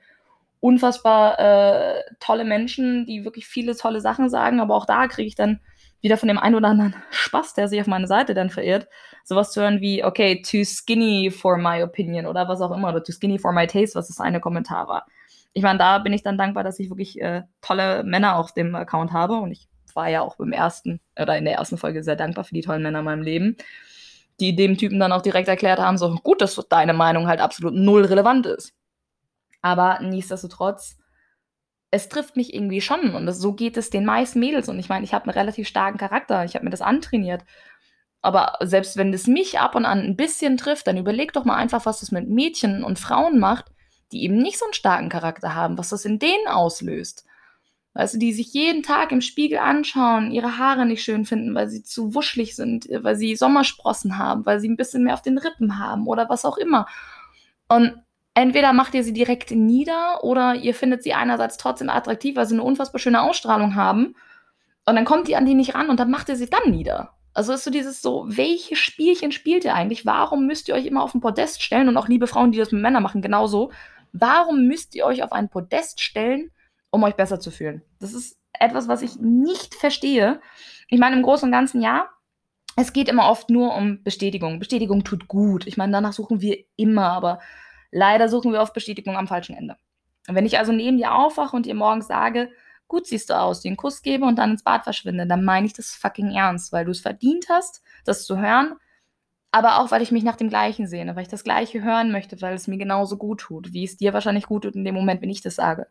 unfassbar 0.61 1.39
äh, 1.39 2.03
tolle 2.19 2.45
Menschen, 2.45 3.05
die 3.05 3.25
wirklich 3.25 3.47
viele 3.47 3.75
tolle 3.75 3.99
Sachen 3.99 4.29
sagen, 4.29 4.61
aber 4.61 4.75
auch 4.75 4.85
da 4.85 5.07
kriege 5.07 5.27
ich 5.27 5.35
dann 5.35 5.59
wieder 6.01 6.17
von 6.17 6.27
dem 6.27 6.37
einen 6.37 6.55
oder 6.55 6.69
anderen 6.69 6.95
Spaß, 7.11 7.55
der 7.55 7.67
sich 7.67 7.81
auf 7.81 7.87
meine 7.87 8.07
Seite 8.07 8.33
dann 8.33 8.49
verirrt, 8.49 8.87
sowas 9.25 9.51
zu 9.51 9.61
hören 9.61 9.81
wie, 9.81 10.05
okay, 10.05 10.41
too 10.41 10.63
skinny 10.63 11.31
for 11.31 11.57
my 11.57 11.83
opinion 11.83 12.25
oder 12.25 12.47
was 12.47 12.61
auch 12.61 12.71
immer, 12.71 12.89
oder 12.89 13.03
too 13.03 13.11
skinny 13.11 13.39
for 13.39 13.51
my 13.51 13.67
taste, 13.67 13.95
was 13.95 14.07
das 14.07 14.19
eine 14.19 14.39
Kommentar 14.39 14.87
war. 14.87 15.05
Ich 15.53 15.63
meine, 15.63 15.79
da 15.79 15.97
bin 15.97 16.13
ich 16.13 16.23
dann 16.23 16.37
dankbar, 16.37 16.63
dass 16.63 16.79
ich 16.79 16.89
wirklich 16.89 17.19
äh, 17.19 17.41
tolle 17.61 18.03
Männer 18.03 18.37
auf 18.37 18.53
dem 18.53 18.73
Account 18.75 19.11
habe 19.11 19.35
und 19.35 19.51
ich 19.51 19.67
war 19.95 20.09
ja 20.09 20.21
auch 20.21 20.37
beim 20.37 20.53
ersten 20.53 21.01
oder 21.19 21.37
in 21.37 21.43
der 21.43 21.55
ersten 21.55 21.77
Folge 21.77 22.03
sehr 22.03 22.15
dankbar 22.15 22.45
für 22.45 22.53
die 22.53 22.61
tollen 22.61 22.83
Männer 22.83 22.99
in 22.99 23.05
meinem 23.05 23.23
Leben, 23.23 23.57
die 24.39 24.55
dem 24.55 24.77
Typen 24.77 24.99
dann 24.99 25.11
auch 25.11 25.21
direkt 25.21 25.49
erklärt 25.49 25.79
haben, 25.79 25.97
so 25.97 26.15
gut, 26.23 26.41
dass 26.41 26.55
deine 26.69 26.93
Meinung 26.93 27.27
halt 27.27 27.41
absolut 27.41 27.73
null 27.73 28.05
relevant 28.05 28.45
ist. 28.45 28.73
Aber 29.61 29.99
nichtsdestotrotz, 30.01 30.97
es 31.91 32.09
trifft 32.09 32.35
mich 32.37 32.53
irgendwie 32.53 32.81
schon. 32.81 33.15
Und 33.15 33.25
das, 33.25 33.39
so 33.39 33.53
geht 33.53 33.77
es 33.77 33.89
den 33.89 34.05
meisten 34.05 34.39
Mädels. 34.39 34.69
Und 34.69 34.79
ich 34.79 34.89
meine, 34.89 35.03
ich 35.03 35.13
habe 35.13 35.25
einen 35.25 35.37
relativ 35.37 35.67
starken 35.67 35.97
Charakter. 35.97 36.45
Ich 36.45 36.55
habe 36.55 36.65
mir 36.65 36.71
das 36.71 36.81
antrainiert. 36.81 37.43
Aber 38.21 38.53
selbst 38.61 38.97
wenn 38.97 39.13
es 39.13 39.27
mich 39.27 39.59
ab 39.59 39.75
und 39.75 39.85
an 39.85 39.99
ein 39.99 40.15
bisschen 40.15 40.57
trifft, 40.57 40.87
dann 40.87 40.97
überleg 40.97 41.33
doch 41.33 41.43
mal 41.43 41.55
einfach, 41.55 41.85
was 41.85 42.01
das 42.01 42.11
mit 42.11 42.29
Mädchen 42.29 42.83
und 42.83 42.99
Frauen 42.99 43.39
macht, 43.39 43.65
die 44.11 44.23
eben 44.23 44.37
nicht 44.37 44.59
so 44.59 44.65
einen 44.65 44.73
starken 44.73 45.09
Charakter 45.09 45.55
haben, 45.55 45.77
was 45.77 45.89
das 45.89 46.05
in 46.05 46.19
denen 46.19 46.47
auslöst. 46.47 47.25
Weißt 47.93 48.13
du, 48.13 48.19
die 48.19 48.31
sich 48.31 48.53
jeden 48.53 48.83
Tag 48.83 49.11
im 49.11 49.19
Spiegel 49.19 49.57
anschauen, 49.57 50.31
ihre 50.31 50.57
Haare 50.57 50.85
nicht 50.85 51.03
schön 51.03 51.25
finden, 51.25 51.53
weil 51.55 51.67
sie 51.67 51.83
zu 51.83 52.15
wuschelig 52.15 52.55
sind, 52.55 52.87
weil 52.89 53.17
sie 53.17 53.35
Sommersprossen 53.35 54.17
haben, 54.17 54.45
weil 54.45 54.61
sie 54.61 54.69
ein 54.69 54.77
bisschen 54.77 55.03
mehr 55.03 55.13
auf 55.13 55.21
den 55.21 55.37
Rippen 55.37 55.77
haben 55.77 56.07
oder 56.07 56.29
was 56.29 56.45
auch 56.45 56.57
immer. 56.57 56.87
Und 57.67 57.95
entweder 58.33 58.73
macht 58.73 58.93
ihr 58.93 59.03
sie 59.03 59.13
direkt 59.13 59.51
nieder 59.51 60.23
oder 60.23 60.55
ihr 60.55 60.73
findet 60.73 61.03
sie 61.03 61.13
einerseits 61.13 61.57
trotzdem 61.57 61.89
attraktiv, 61.89 62.35
weil 62.35 62.45
sie 62.45 62.55
eine 62.55 62.63
unfassbar 62.63 62.99
schöne 62.99 63.21
Ausstrahlung 63.21 63.75
haben. 63.75 64.15
Und 64.85 64.95
dann 64.95 65.05
kommt 65.05 65.29
ihr 65.29 65.37
an 65.37 65.45
die 65.45 65.53
nicht 65.53 65.75
ran 65.75 65.89
und 65.89 65.99
dann 65.99 66.09
macht 66.09 66.29
ihr 66.29 66.35
sie 66.35 66.49
dann 66.49 66.71
nieder. 66.71 67.13
Also 67.33 67.53
ist 67.53 67.63
so 67.63 67.71
dieses 67.71 68.01
so, 68.01 68.25
welche 68.27 68.75
Spielchen 68.75 69.31
spielt 69.31 69.63
ihr 69.63 69.73
eigentlich? 69.73 70.05
Warum 70.05 70.47
müsst 70.47 70.67
ihr 70.67 70.75
euch 70.75 70.85
immer 70.85 71.03
auf 71.03 71.13
ein 71.13 71.21
Podest 71.21 71.61
stellen? 71.63 71.87
Und 71.87 71.97
auch 71.97 72.07
liebe 72.07 72.27
Frauen, 72.27 72.51
die 72.51 72.57
das 72.57 72.71
mit 72.71 72.81
Männern 72.81 73.03
machen, 73.03 73.21
genauso. 73.21 73.71
Warum 74.11 74.67
müsst 74.67 74.95
ihr 74.95 75.05
euch 75.05 75.23
auf 75.23 75.31
ein 75.31 75.49
Podest 75.49 76.01
stellen, 76.01 76.51
um 76.89 77.03
euch 77.03 77.15
besser 77.15 77.39
zu 77.39 77.51
fühlen? 77.51 77.83
Das 77.99 78.13
ist 78.13 78.37
etwas, 78.53 78.89
was 78.89 79.01
ich 79.01 79.15
nicht 79.17 79.75
verstehe. 79.75 80.41
Ich 80.89 80.99
meine, 80.99 81.15
im 81.15 81.23
Großen 81.23 81.47
und 81.47 81.53
Ganzen 81.53 81.81
ja. 81.81 82.09
Es 82.75 82.91
geht 82.93 83.07
immer 83.07 83.29
oft 83.29 83.49
nur 83.49 83.75
um 83.75 84.03
Bestätigung. 84.03 84.59
Bestätigung 84.59 85.03
tut 85.03 85.27
gut. 85.27 85.67
Ich 85.67 85.77
meine, 85.77 85.91
danach 85.93 86.13
suchen 86.13 86.41
wir 86.41 86.57
immer, 86.75 87.11
aber 87.11 87.39
Leider 87.91 88.29
suchen 88.29 88.53
wir 88.53 88.61
oft 88.61 88.73
Bestätigung 88.73 89.17
am 89.17 89.27
falschen 89.27 89.55
Ende. 89.55 89.75
Wenn 90.27 90.45
ich 90.45 90.57
also 90.57 90.71
neben 90.71 90.97
dir 90.97 91.13
aufwache 91.13 91.55
und 91.55 91.65
dir 91.65 91.75
morgens 91.75 92.07
sage, 92.07 92.49
gut 92.87 93.07
siehst 93.07 93.29
du 93.29 93.39
aus, 93.39 93.61
dir 93.61 93.69
einen 93.69 93.77
Kuss 93.77 94.01
gebe 94.01 94.25
und 94.25 94.37
dann 94.37 94.51
ins 94.51 94.63
Bad 94.63 94.83
verschwinde, 94.83 95.27
dann 95.27 95.43
meine 95.43 95.65
ich 95.65 95.73
das 95.73 95.91
fucking 95.95 96.31
ernst, 96.31 96.71
weil 96.71 96.85
du 96.85 96.91
es 96.91 97.01
verdient 97.01 97.47
hast, 97.49 97.81
das 98.05 98.25
zu 98.25 98.37
hören, 98.37 98.75
aber 99.51 99.79
auch, 99.79 99.91
weil 99.91 100.01
ich 100.01 100.11
mich 100.11 100.23
nach 100.23 100.37
dem 100.37 100.49
Gleichen 100.49 100.87
sehne, 100.87 101.15
weil 101.15 101.23
ich 101.23 101.29
das 101.29 101.43
Gleiche 101.43 101.83
hören 101.83 102.11
möchte, 102.11 102.41
weil 102.41 102.55
es 102.55 102.67
mir 102.67 102.77
genauso 102.77 103.17
gut 103.17 103.41
tut, 103.41 103.73
wie 103.73 103.83
es 103.83 103.97
dir 103.97 104.13
wahrscheinlich 104.13 104.45
gut 104.45 104.63
tut 104.63 104.75
in 104.75 104.85
dem 104.85 104.95
Moment, 104.95 105.21
wenn 105.21 105.29
ich 105.29 105.41
das 105.41 105.55
sage. 105.55 105.87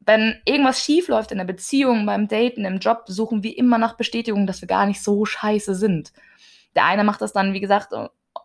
Wenn 0.00 0.40
irgendwas 0.44 0.82
schief 0.82 1.08
läuft 1.08 1.32
in 1.32 1.38
der 1.38 1.44
Beziehung, 1.44 2.04
beim 2.06 2.28
Daten, 2.28 2.64
im 2.64 2.78
Job, 2.78 3.04
suchen 3.06 3.42
wir 3.42 3.56
immer 3.56 3.78
nach 3.78 3.96
Bestätigung, 3.96 4.46
dass 4.46 4.60
wir 4.60 4.68
gar 4.68 4.86
nicht 4.86 5.02
so 5.02 5.24
scheiße 5.24 5.74
sind. 5.74 6.12
Der 6.74 6.84
eine 6.84 7.04
macht 7.04 7.22
das 7.22 7.32
dann, 7.32 7.54
wie 7.54 7.60
gesagt, 7.60 7.92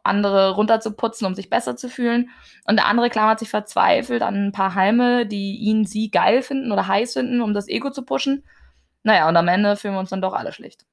andere 0.04 0.52
runterzuputzen, 0.52 1.26
um 1.26 1.36
sich 1.36 1.50
besser 1.50 1.76
zu 1.76 1.90
fühlen. 1.90 2.30
Und 2.66 2.76
der 2.78 2.88
andere 2.88 3.10
klammert 3.10 3.40
sich 3.40 3.50
verzweifelt 3.50 4.22
an 4.22 4.48
ein 4.48 4.52
paar 4.52 4.76
Halme, 4.76 5.26
die 5.26 5.58
ihn, 5.58 5.86
sie 5.86 6.12
geil 6.12 6.42
finden 6.42 6.72
oder 6.72 6.88
heiß 6.88 7.14
finden, 7.14 7.42
um 7.42 7.54
das 7.54 7.68
Ego 7.68 7.90
zu 7.90 8.04
pushen. 8.04 8.44
Naja, 9.04 9.28
und 9.28 9.38
am 9.38 9.48
Ende 9.48 9.76
fühlen 9.76 9.94
wir 9.94 10.00
uns 10.00 10.10
dann 10.10 10.22
doch 10.22 10.34
alle 10.34 10.52
schlecht. 10.52 10.86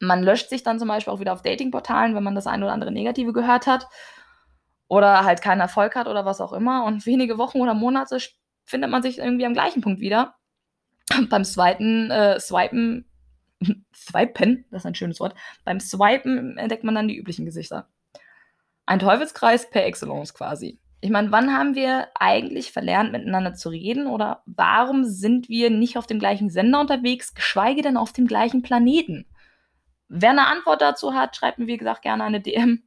Man 0.00 0.22
löscht 0.22 0.48
sich 0.48 0.62
dann 0.62 0.78
zum 0.78 0.88
Beispiel 0.88 1.12
auch 1.12 1.20
wieder 1.20 1.32
auf 1.32 1.42
Datingportalen, 1.42 2.14
wenn 2.14 2.22
man 2.22 2.34
das 2.34 2.46
eine 2.46 2.64
oder 2.64 2.74
andere 2.74 2.92
Negative 2.92 3.32
gehört 3.32 3.66
hat 3.66 3.86
oder 4.88 5.24
halt 5.24 5.40
keinen 5.40 5.60
Erfolg 5.60 5.94
hat 5.94 6.08
oder 6.08 6.24
was 6.24 6.40
auch 6.40 6.52
immer. 6.52 6.84
Und 6.84 7.06
wenige 7.06 7.38
Wochen 7.38 7.60
oder 7.60 7.74
Monate 7.74 8.18
findet 8.64 8.90
man 8.90 9.02
sich 9.02 9.18
irgendwie 9.18 9.46
am 9.46 9.54
gleichen 9.54 9.82
Punkt 9.82 10.00
wieder. 10.00 10.34
Beim 11.28 11.44
zweiten 11.44 12.10
äh, 12.10 12.40
Swipen, 12.40 13.06
Swipen, 13.94 14.64
das 14.70 14.82
ist 14.82 14.86
ein 14.86 14.94
schönes 14.94 15.20
Wort, 15.20 15.34
beim 15.64 15.80
Swipen 15.80 16.56
entdeckt 16.58 16.84
man 16.84 16.94
dann 16.94 17.08
die 17.08 17.16
üblichen 17.16 17.44
Gesichter. 17.44 17.88
Ein 18.86 18.98
Teufelskreis 18.98 19.70
per 19.70 19.84
Excellence 19.84 20.34
quasi. 20.34 20.80
Ich 21.00 21.10
meine, 21.10 21.32
wann 21.32 21.54
haben 21.54 21.74
wir 21.74 22.08
eigentlich 22.14 22.72
verlernt, 22.72 23.12
miteinander 23.12 23.54
zu 23.54 23.68
reden 23.68 24.06
oder 24.06 24.42
warum 24.46 25.04
sind 25.04 25.50
wir 25.50 25.70
nicht 25.70 25.98
auf 25.98 26.06
dem 26.06 26.18
gleichen 26.18 26.48
Sender 26.48 26.80
unterwegs, 26.80 27.34
geschweige 27.34 27.82
denn 27.82 27.98
auf 27.98 28.12
dem 28.12 28.26
gleichen 28.26 28.62
Planeten? 28.62 29.26
Wer 30.08 30.30
eine 30.30 30.46
Antwort 30.46 30.80
dazu 30.80 31.12
hat, 31.12 31.36
schreibt 31.36 31.58
mir, 31.58 31.66
wie 31.66 31.76
gesagt, 31.76 32.02
gerne 32.02 32.24
eine 32.24 32.40
DM 32.40 32.84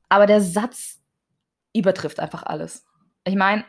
Aber 0.08 0.26
der 0.26 0.40
Satz 0.40 1.00
übertrifft 1.74 2.20
einfach 2.20 2.42
alles. 2.42 2.84
Ich 3.24 3.36
meine, 3.36 3.64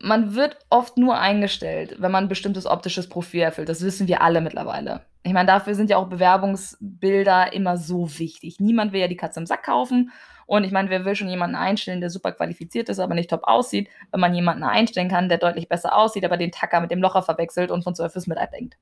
man 0.00 0.34
wird 0.34 0.58
oft 0.70 0.96
nur 0.96 1.18
eingestellt, 1.18 1.96
wenn 1.98 2.12
man 2.12 2.24
ein 2.24 2.28
bestimmtes 2.28 2.66
optisches 2.66 3.08
Profil 3.08 3.40
erfüllt. 3.40 3.68
Das 3.68 3.82
wissen 3.82 4.08
wir 4.08 4.22
alle 4.22 4.40
mittlerweile. 4.40 5.06
Ich 5.28 5.34
meine, 5.34 5.46
dafür 5.46 5.74
sind 5.74 5.90
ja 5.90 5.98
auch 5.98 6.08
Bewerbungsbilder 6.08 7.52
immer 7.52 7.76
so 7.76 8.18
wichtig. 8.18 8.60
Niemand 8.60 8.94
will 8.94 9.00
ja 9.02 9.08
die 9.08 9.16
Katze 9.16 9.38
im 9.38 9.44
Sack 9.44 9.62
kaufen. 9.64 10.10
Und 10.46 10.64
ich 10.64 10.72
meine, 10.72 10.88
wer 10.88 11.04
will 11.04 11.14
schon 11.16 11.28
jemanden 11.28 11.54
einstellen, 11.54 12.00
der 12.00 12.08
super 12.08 12.32
qualifiziert 12.32 12.88
ist, 12.88 12.98
aber 12.98 13.14
nicht 13.14 13.28
top 13.28 13.42
aussieht, 13.42 13.90
wenn 14.10 14.20
man 14.20 14.34
jemanden 14.34 14.62
einstellen 14.64 15.10
kann, 15.10 15.28
der 15.28 15.36
deutlich 15.36 15.68
besser 15.68 15.94
aussieht, 15.94 16.24
aber 16.24 16.38
den 16.38 16.50
Tacker 16.50 16.80
mit 16.80 16.90
dem 16.90 17.02
Locher 17.02 17.22
verwechselt 17.22 17.70
und 17.70 17.84
von 17.84 17.94
Surface 17.94 18.26
mit 18.26 18.38
denkt. 18.54 18.78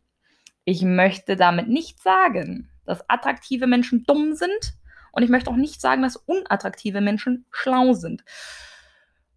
Ich 0.64 0.82
möchte 0.82 1.34
damit 1.34 1.66
nicht 1.66 2.00
sagen, 2.00 2.68
dass 2.84 3.10
attraktive 3.10 3.66
Menschen 3.66 4.04
dumm 4.04 4.34
sind. 4.34 4.74
Und 5.10 5.24
ich 5.24 5.28
möchte 5.28 5.50
auch 5.50 5.56
nicht 5.56 5.80
sagen, 5.80 6.02
dass 6.02 6.14
unattraktive 6.14 7.00
Menschen 7.00 7.44
schlau 7.50 7.92
sind. 7.94 8.24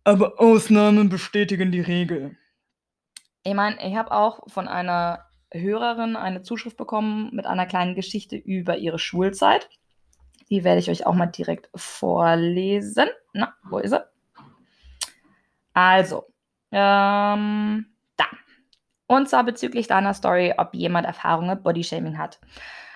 Aber 0.04 0.39
Ausnahmen 0.39 1.10
bestätigen 1.10 1.72
die 1.72 1.82
Regel. 1.82 2.38
Ich 3.43 3.56
meine, 3.56 3.84
ich 3.84 3.95
habe 3.95 4.12
auch 4.12 4.48
von 4.48 4.67
einer 4.67 5.26
Hörerin 5.51 6.15
eine 6.15 6.41
Zuschrift 6.41 6.77
bekommen 6.77 7.29
mit 7.33 7.45
einer 7.45 7.65
kleinen 7.65 7.95
Geschichte 7.95 8.35
über 8.35 8.77
ihre 8.77 8.99
Schulzeit. 8.99 9.69
Die 10.49 10.63
werde 10.63 10.79
ich 10.79 10.89
euch 10.89 11.05
auch 11.05 11.13
mal 11.13 11.27
direkt 11.27 11.69
vorlesen. 11.75 13.09
Na, 13.33 13.53
wo 13.63 13.77
ist 13.79 13.91
sie? 13.91 14.03
Also, 15.73 16.25
ähm, 16.71 17.85
da. 18.17 18.25
Und 19.07 19.29
zwar 19.29 19.43
bezüglich 19.43 19.88
deiner 19.88 20.13
Story, 20.13 20.53
ob 20.57 20.73
jemand 20.73 21.05
Erfahrungen 21.05 21.49
mit 21.49 21.63
Bodyshaming 21.63 22.17
hat. 22.17 22.39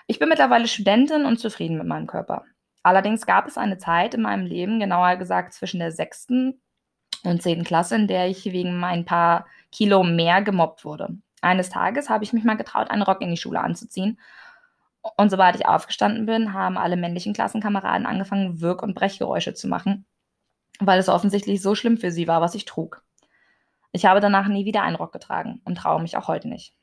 Ich 0.07 0.19
bin 0.19 0.29
mittlerweile 0.29 0.67
Studentin 0.67 1.25
und 1.25 1.39
zufrieden 1.39 1.77
mit 1.77 1.87
meinem 1.87 2.07
Körper. 2.07 2.43
Allerdings 2.83 3.25
gab 3.25 3.47
es 3.47 3.57
eine 3.57 3.77
Zeit 3.77 4.13
in 4.13 4.21
meinem 4.21 4.45
Leben, 4.45 4.79
genauer 4.79 5.15
gesagt 5.15 5.53
zwischen 5.53 5.79
der 5.79 5.91
sechsten 5.91 6.61
und 7.23 7.41
10. 7.41 7.63
Klasse, 7.63 7.95
in 7.95 8.07
der 8.07 8.27
ich 8.27 8.45
wegen 8.45 8.83
ein 8.83 9.05
paar 9.05 9.45
Kilo 9.71 10.03
mehr 10.03 10.41
gemobbt 10.41 10.83
wurde. 10.83 11.17
Eines 11.43 11.69
Tages 11.69 12.09
habe 12.09 12.23
ich 12.23 12.33
mich 12.33 12.43
mal 12.43 12.57
getraut, 12.57 12.89
einen 12.89 13.01
Rock 13.01 13.21
in 13.21 13.29
die 13.29 13.37
Schule 13.37 13.59
anzuziehen. 13.59 14.19
Und 15.17 15.29
sobald 15.29 15.55
ich 15.55 15.65
aufgestanden 15.65 16.25
bin, 16.25 16.53
haben 16.53 16.77
alle 16.77 16.95
männlichen 16.95 17.33
Klassenkameraden 17.33 18.05
angefangen, 18.05 18.61
Wirk- 18.61 18.81
und 18.81 18.93
Brechgeräusche 18.93 19.53
zu 19.53 19.67
machen, 19.67 20.05
weil 20.79 20.99
es 20.99 21.09
offensichtlich 21.09 21.61
so 21.61 21.75
schlimm 21.75 21.97
für 21.97 22.11
sie 22.11 22.27
war, 22.27 22.39
was 22.39 22.55
ich 22.55 22.63
trug. 22.63 23.03
Ich 23.91 24.05
habe 24.05 24.21
danach 24.21 24.47
nie 24.47 24.65
wieder 24.65 24.83
einen 24.83 24.95
Rock 24.95 25.11
getragen 25.11 25.61
und 25.65 25.75
traue 25.75 26.01
mich 26.01 26.15
auch 26.15 26.29
heute 26.29 26.47
nicht. 26.47 26.73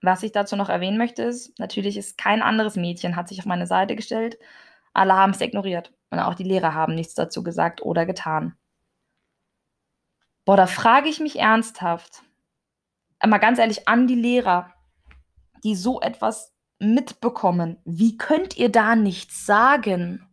Was 0.00 0.22
ich 0.22 0.32
dazu 0.32 0.56
noch 0.56 0.70
erwähnen 0.70 0.96
möchte, 0.96 1.22
ist, 1.22 1.58
natürlich 1.58 1.98
ist 1.98 2.16
kein 2.16 2.40
anderes 2.40 2.76
Mädchen 2.76 3.14
hat 3.14 3.28
sich 3.28 3.40
auf 3.40 3.46
meine 3.46 3.66
Seite 3.66 3.94
gestellt. 3.94 4.38
Alle 4.94 5.14
haben 5.14 5.32
es 5.32 5.40
ignoriert 5.42 5.92
und 6.08 6.18
auch 6.18 6.34
die 6.34 6.44
Lehrer 6.44 6.72
haben 6.72 6.94
nichts 6.94 7.14
dazu 7.14 7.42
gesagt 7.42 7.82
oder 7.82 8.06
getan. 8.06 8.56
Boah, 10.46 10.56
da 10.56 10.66
frage 10.66 11.10
ich 11.10 11.20
mich 11.20 11.38
ernsthaft, 11.38 12.22
mal 13.28 13.38
ganz 13.38 13.58
ehrlich, 13.58 13.86
an 13.88 14.06
die 14.06 14.14
Lehrer, 14.14 14.72
die 15.62 15.74
so 15.74 16.00
etwas 16.00 16.54
mitbekommen, 16.78 17.78
wie 17.84 18.16
könnt 18.16 18.56
ihr 18.56 18.70
da 18.70 18.96
nichts 18.96 19.44
sagen? 19.44 20.26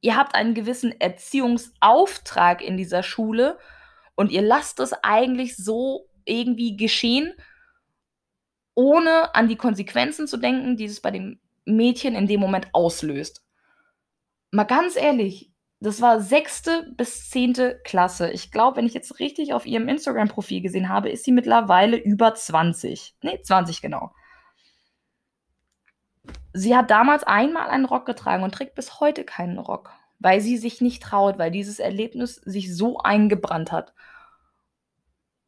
Ihr 0.00 0.16
habt 0.16 0.34
einen 0.34 0.54
gewissen 0.54 0.98
Erziehungsauftrag 1.00 2.62
in 2.62 2.76
dieser 2.76 3.02
Schule 3.02 3.58
und 4.16 4.32
ihr 4.32 4.42
lasst 4.42 4.80
es 4.80 4.92
eigentlich 5.02 5.56
so 5.56 6.08
irgendwie 6.24 6.76
geschehen, 6.76 7.32
ohne 8.74 9.34
an 9.34 9.48
die 9.48 9.56
Konsequenzen 9.56 10.26
zu 10.26 10.36
denken, 10.36 10.76
die 10.76 10.86
es 10.86 11.00
bei 11.00 11.10
dem 11.10 11.38
Mädchen 11.64 12.14
in 12.14 12.26
dem 12.26 12.40
Moment 12.40 12.68
auslöst. 12.72 13.44
Mal 14.50 14.64
ganz 14.64 14.96
ehrlich, 14.96 15.49
das 15.80 16.02
war 16.02 16.20
sechste 16.20 16.92
bis 16.96 17.30
zehnte 17.30 17.80
Klasse. 17.84 18.30
Ich 18.30 18.52
glaube, 18.52 18.76
wenn 18.76 18.86
ich 18.86 18.92
jetzt 18.92 19.18
richtig 19.18 19.54
auf 19.54 19.64
ihrem 19.64 19.88
Instagram-Profil 19.88 20.60
gesehen 20.60 20.90
habe, 20.90 21.08
ist 21.08 21.24
sie 21.24 21.32
mittlerweile 21.32 21.96
über 21.96 22.34
20. 22.34 23.16
Nee, 23.22 23.40
20 23.40 23.80
genau. 23.80 24.12
Sie 26.52 26.76
hat 26.76 26.90
damals 26.90 27.24
einmal 27.24 27.70
einen 27.70 27.86
Rock 27.86 28.04
getragen 28.04 28.42
und 28.42 28.54
trägt 28.54 28.74
bis 28.74 29.00
heute 29.00 29.24
keinen 29.24 29.58
Rock, 29.58 29.90
weil 30.18 30.42
sie 30.42 30.58
sich 30.58 30.82
nicht 30.82 31.02
traut, 31.02 31.38
weil 31.38 31.50
dieses 31.50 31.78
Erlebnis 31.78 32.34
sich 32.36 32.76
so 32.76 32.98
eingebrannt 32.98 33.72
hat. 33.72 33.94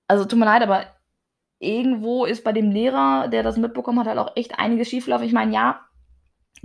Also 0.09 0.25
tut 0.25 0.39
mir 0.39 0.47
leid, 0.47 0.63
aber 0.63 0.87
irgendwo 1.59 2.25
ist 2.25 2.43
bei 2.43 2.53
dem 2.53 2.71
Lehrer, 2.71 3.29
der 3.29 3.43
das 3.43 3.59
mitbekommen 3.59 3.99
hat, 3.99 4.07
halt 4.07 4.19
auch 4.19 4.35
echt 4.35 4.59
einiges 4.59 4.89
schiefgelaufen. 4.89 5.27
Ich 5.27 5.33
meine, 5.35 5.53
ja, 5.53 5.81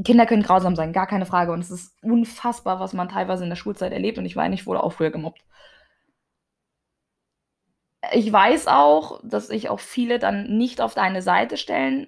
Kinder 0.03 0.25
können 0.25 0.43
grausam 0.43 0.75
sein, 0.75 0.93
gar 0.93 1.07
keine 1.07 1.25
Frage. 1.25 1.51
Und 1.51 1.60
es 1.60 1.71
ist 1.71 1.95
unfassbar, 2.03 2.79
was 2.79 2.93
man 2.93 3.10
teilweise 3.10 3.43
in 3.43 3.49
der 3.49 3.55
Schulzeit 3.55 3.91
erlebt. 3.91 4.17
Und 4.17 4.25
ich 4.25 4.36
weiß, 4.36 4.53
ich 4.53 4.67
wurde 4.67 4.83
auch 4.83 4.93
früher 4.93 5.12
gemobbt. 5.12 5.41
Ich 8.13 8.31
weiß 8.31 8.67
auch, 8.67 9.19
dass 9.23 9.47
sich 9.47 9.69
auch 9.69 9.79
viele 9.79 10.19
dann 10.19 10.57
nicht 10.57 10.81
auf 10.81 10.93
deine 10.93 11.21
Seite 11.21 11.57
stellen, 11.57 12.07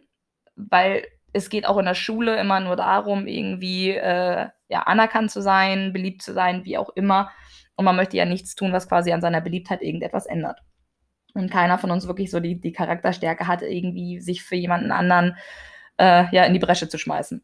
weil 0.55 1.05
es 1.33 1.49
geht 1.49 1.65
auch 1.65 1.77
in 1.77 1.85
der 1.85 1.95
Schule 1.95 2.39
immer 2.39 2.59
nur 2.59 2.75
darum, 2.75 3.27
irgendwie 3.27 3.91
äh, 3.91 4.47
ja, 4.67 4.81
anerkannt 4.83 5.31
zu 5.31 5.41
sein, 5.41 5.93
beliebt 5.93 6.21
zu 6.21 6.33
sein, 6.33 6.65
wie 6.65 6.77
auch 6.77 6.89
immer. 6.89 7.31
Und 7.75 7.85
man 7.85 7.95
möchte 7.95 8.17
ja 8.17 8.25
nichts 8.25 8.55
tun, 8.55 8.71
was 8.71 8.87
quasi 8.87 9.11
an 9.11 9.21
seiner 9.21 9.41
Beliebtheit 9.41 9.81
irgendetwas 9.81 10.25
ändert. 10.25 10.59
Und 11.33 11.51
keiner 11.51 11.77
von 11.77 11.91
uns 11.91 12.07
wirklich 12.07 12.31
so 12.31 12.39
die, 12.39 12.59
die 12.59 12.71
Charakterstärke 12.71 13.47
hat, 13.47 13.61
irgendwie 13.61 14.19
sich 14.19 14.43
für 14.43 14.55
jemanden 14.55 14.91
anderen 14.91 15.37
äh, 15.97 16.25
ja, 16.35 16.43
in 16.43 16.53
die 16.53 16.59
Bresche 16.59 16.89
zu 16.89 16.97
schmeißen. 16.97 17.43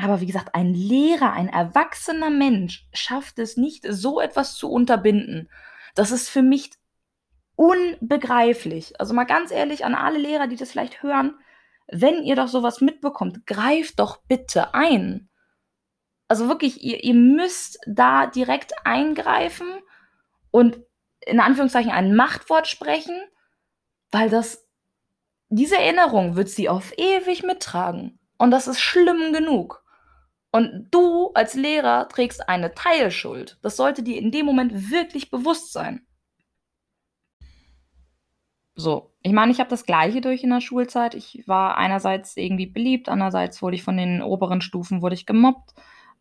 Aber 0.00 0.20
wie 0.20 0.26
gesagt, 0.26 0.54
ein 0.54 0.74
Lehrer, 0.74 1.32
ein 1.32 1.48
erwachsener 1.48 2.30
Mensch 2.30 2.86
schafft 2.92 3.38
es 3.38 3.56
nicht, 3.56 3.84
so 3.88 4.20
etwas 4.20 4.54
zu 4.54 4.70
unterbinden. 4.70 5.48
Das 5.94 6.12
ist 6.12 6.28
für 6.28 6.42
mich 6.42 6.70
unbegreiflich. 7.56 9.00
Also 9.00 9.14
mal 9.14 9.24
ganz 9.24 9.50
ehrlich 9.50 9.84
an 9.84 9.94
alle 9.94 10.18
Lehrer, 10.18 10.46
die 10.46 10.56
das 10.56 10.70
vielleicht 10.70 11.02
hören, 11.02 11.34
wenn 11.90 12.22
ihr 12.22 12.36
doch 12.36 12.48
sowas 12.48 12.80
mitbekommt, 12.80 13.46
greift 13.46 13.98
doch 13.98 14.18
bitte 14.28 14.74
ein. 14.74 15.28
Also 16.28 16.46
wirklich, 16.48 16.84
ihr, 16.84 17.02
ihr 17.02 17.14
müsst 17.14 17.80
da 17.86 18.26
direkt 18.26 18.74
eingreifen 18.84 19.66
und 20.50 20.78
in 21.26 21.40
Anführungszeichen 21.40 21.90
ein 21.90 22.14
Machtwort 22.14 22.68
sprechen, 22.68 23.18
weil 24.12 24.30
das, 24.30 24.68
diese 25.48 25.76
Erinnerung 25.76 26.36
wird 26.36 26.50
sie 26.50 26.68
auf 26.68 26.92
ewig 26.96 27.42
mittragen. 27.42 28.20
Und 28.36 28.50
das 28.50 28.68
ist 28.68 28.80
schlimm 28.80 29.32
genug. 29.32 29.82
Und 30.50 30.88
du 30.90 31.30
als 31.34 31.54
Lehrer 31.54 32.08
trägst 32.08 32.48
eine 32.48 32.74
Teilschuld. 32.74 33.58
Das 33.62 33.76
sollte 33.76 34.02
dir 34.02 34.18
in 34.18 34.30
dem 34.30 34.46
Moment 34.46 34.90
wirklich 34.90 35.30
bewusst 35.30 35.72
sein. 35.72 36.06
So, 38.74 39.12
ich 39.22 39.32
meine, 39.32 39.50
ich 39.50 39.58
habe 39.58 39.70
das 39.70 39.84
Gleiche 39.84 40.20
durch 40.20 40.44
in 40.44 40.50
der 40.50 40.60
Schulzeit. 40.60 41.14
Ich 41.14 41.42
war 41.46 41.76
einerseits 41.76 42.36
irgendwie 42.36 42.66
beliebt, 42.66 43.08
andererseits 43.08 43.60
wurde 43.60 43.74
ich 43.74 43.82
von 43.82 43.96
den 43.96 44.22
oberen 44.22 44.60
Stufen 44.60 45.02
wurde 45.02 45.16
ich 45.16 45.26
gemobbt. 45.26 45.74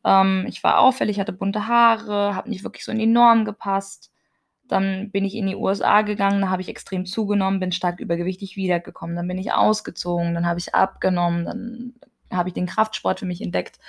Ähm, 0.03 0.45
ich 0.47 0.63
war 0.63 0.79
auffällig, 0.79 1.19
hatte 1.19 1.33
bunte 1.33 1.67
Haare, 1.67 2.35
habe 2.35 2.49
nicht 2.49 2.63
wirklich 2.63 2.83
so 2.83 2.91
in 2.91 2.97
die 2.99 3.05
Norm 3.05 3.45
gepasst. 3.45 4.11
Dann 4.67 5.11
bin 5.11 5.23
ich 5.23 5.35
in 5.35 5.47
die 5.47 5.55
USA 5.55 6.01
gegangen, 6.01 6.41
da 6.41 6.49
habe 6.49 6.61
ich 6.61 6.69
extrem 6.69 7.05
zugenommen, 7.05 7.59
bin 7.59 7.71
stark 7.71 7.99
übergewichtig 7.99 8.55
wiedergekommen. 8.57 9.15
Dann 9.15 9.27
bin 9.27 9.37
ich 9.37 9.53
ausgezogen, 9.53 10.33
dann 10.33 10.47
habe 10.47 10.59
ich 10.59 10.73
abgenommen, 10.75 11.45
dann 11.45 11.93
habe 12.31 12.49
ich 12.49 12.55
den 12.55 12.65
Kraftsport 12.65 13.19
für 13.19 13.25
mich 13.27 13.41
entdeckt. 13.41 13.79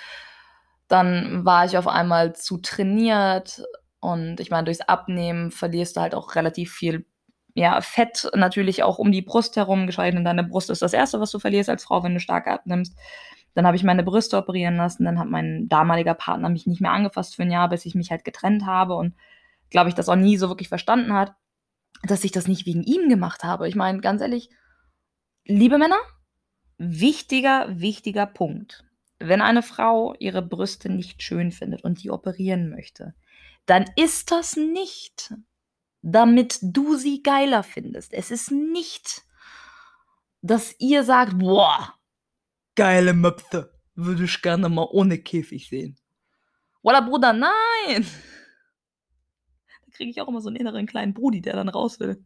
Dann 0.89 1.45
war 1.45 1.65
ich 1.65 1.77
auf 1.79 1.87
einmal 1.87 2.35
zu 2.35 2.59
trainiert 2.59 3.63
und 4.01 4.41
ich 4.41 4.51
meine, 4.51 4.65
durchs 4.65 4.81
Abnehmen 4.81 5.51
verlierst 5.51 5.97
du 5.97 6.01
halt 6.01 6.15
auch 6.15 6.35
relativ 6.35 6.73
viel 6.73 7.07
ja, 7.55 7.81
Fett 7.81 8.31
natürlich 8.35 8.85
auch 8.85 8.99
um 8.99 9.11
die 9.11 9.23
Brust 9.23 9.57
herum, 9.57 9.87
geschweige 9.87 10.15
denn 10.15 10.25
deine 10.25 10.45
Brust 10.45 10.71
ist 10.71 10.81
das 10.81 10.93
Erste, 10.93 11.21
was 11.21 11.33
du 11.33 11.41
verlierst 11.41 11.69
als 11.69 11.85
Frau, 11.85 12.05
wenn 12.05 12.15
du 12.15 12.21
stark 12.21 12.47
abnimmst. 12.47 12.97
Dann 13.55 13.67
habe 13.67 13.77
ich 13.77 13.83
meine 13.83 14.05
Brüste 14.05 14.37
operieren 14.37 14.77
lassen, 14.77 15.05
dann 15.05 15.19
hat 15.19 15.29
mein 15.29 15.69
damaliger 15.69 16.15
Partner 16.15 16.49
mich 16.49 16.67
nicht 16.69 16.81
mehr 16.81 16.93
angefasst 16.93 17.35
für 17.35 17.43
ein 17.43 17.51
Jahr, 17.51 17.69
bis 17.69 17.85
ich 17.85 17.97
mich 17.97 18.13
halt 18.13 18.25
getrennt 18.25 18.65
habe 18.65 18.95
und 18.95 19.15
glaube 19.71 19.89
ich, 19.89 19.97
das 19.97 20.09
auch 20.09 20.17
nie 20.17 20.37
so 20.37 20.49
wirklich 20.49 20.69
verstanden 20.69 21.13
hat, 21.13 21.35
dass 22.05 22.23
ich 22.23 22.31
das 22.31 22.47
nicht 22.47 22.67
wegen 22.67 22.85
ihm 22.85 23.09
gemacht 23.09 23.43
habe. 23.43 23.69
Ich 23.69 23.75
meine, 23.75 24.01
ganz 24.01 24.23
ehrlich, 24.23 24.51
liebe 25.45 25.79
Männer, 25.79 25.99
wichtiger, 26.77 27.67
wichtiger 27.71 28.27
Punkt. 28.27 28.85
Wenn 29.19 29.41
eine 29.41 29.63
Frau 29.63 30.15
ihre 30.19 30.43
Brüste 30.43 30.91
nicht 30.91 31.23
schön 31.23 31.51
findet 31.51 31.83
und 31.83 32.03
die 32.03 32.11
operieren 32.11 32.71
möchte, 32.71 33.15
dann 33.67 33.85
ist 33.97 34.31
das 34.31 34.57
nicht, 34.57 35.35
damit 36.03 36.59
du 36.63 36.97
sie 36.97 37.23
geiler 37.23 37.63
findest. 37.63 38.13
Es 38.15 38.31
ist 38.31 38.51
nicht, 38.51 39.23
dass 40.41 40.75
ihr 40.79 41.05
sagt, 41.05 41.39
boah, 41.39 41.95
geile 42.77 43.13
Möpfe, 43.13 43.73
würde 43.95 44.25
ich 44.25 44.41
gerne 44.41 44.69
mal 44.69 44.87
ohne 44.91 45.19
Käfig 45.19 45.69
sehen. 45.69 45.99
Oder 46.83 47.03
Bruder, 47.03 47.33
nein! 47.33 48.07
Da 49.85 50.05
kriege 50.05 50.11
ich 50.11 50.21
auch 50.21 50.29
immer 50.29 50.41
so 50.41 50.49
einen 50.49 50.57
inneren 50.57 50.87
kleinen 50.87 51.13
Brudi, 51.13 51.41
der 51.41 51.55
dann 51.55 51.69
raus 51.69 51.99
will. 51.99 52.25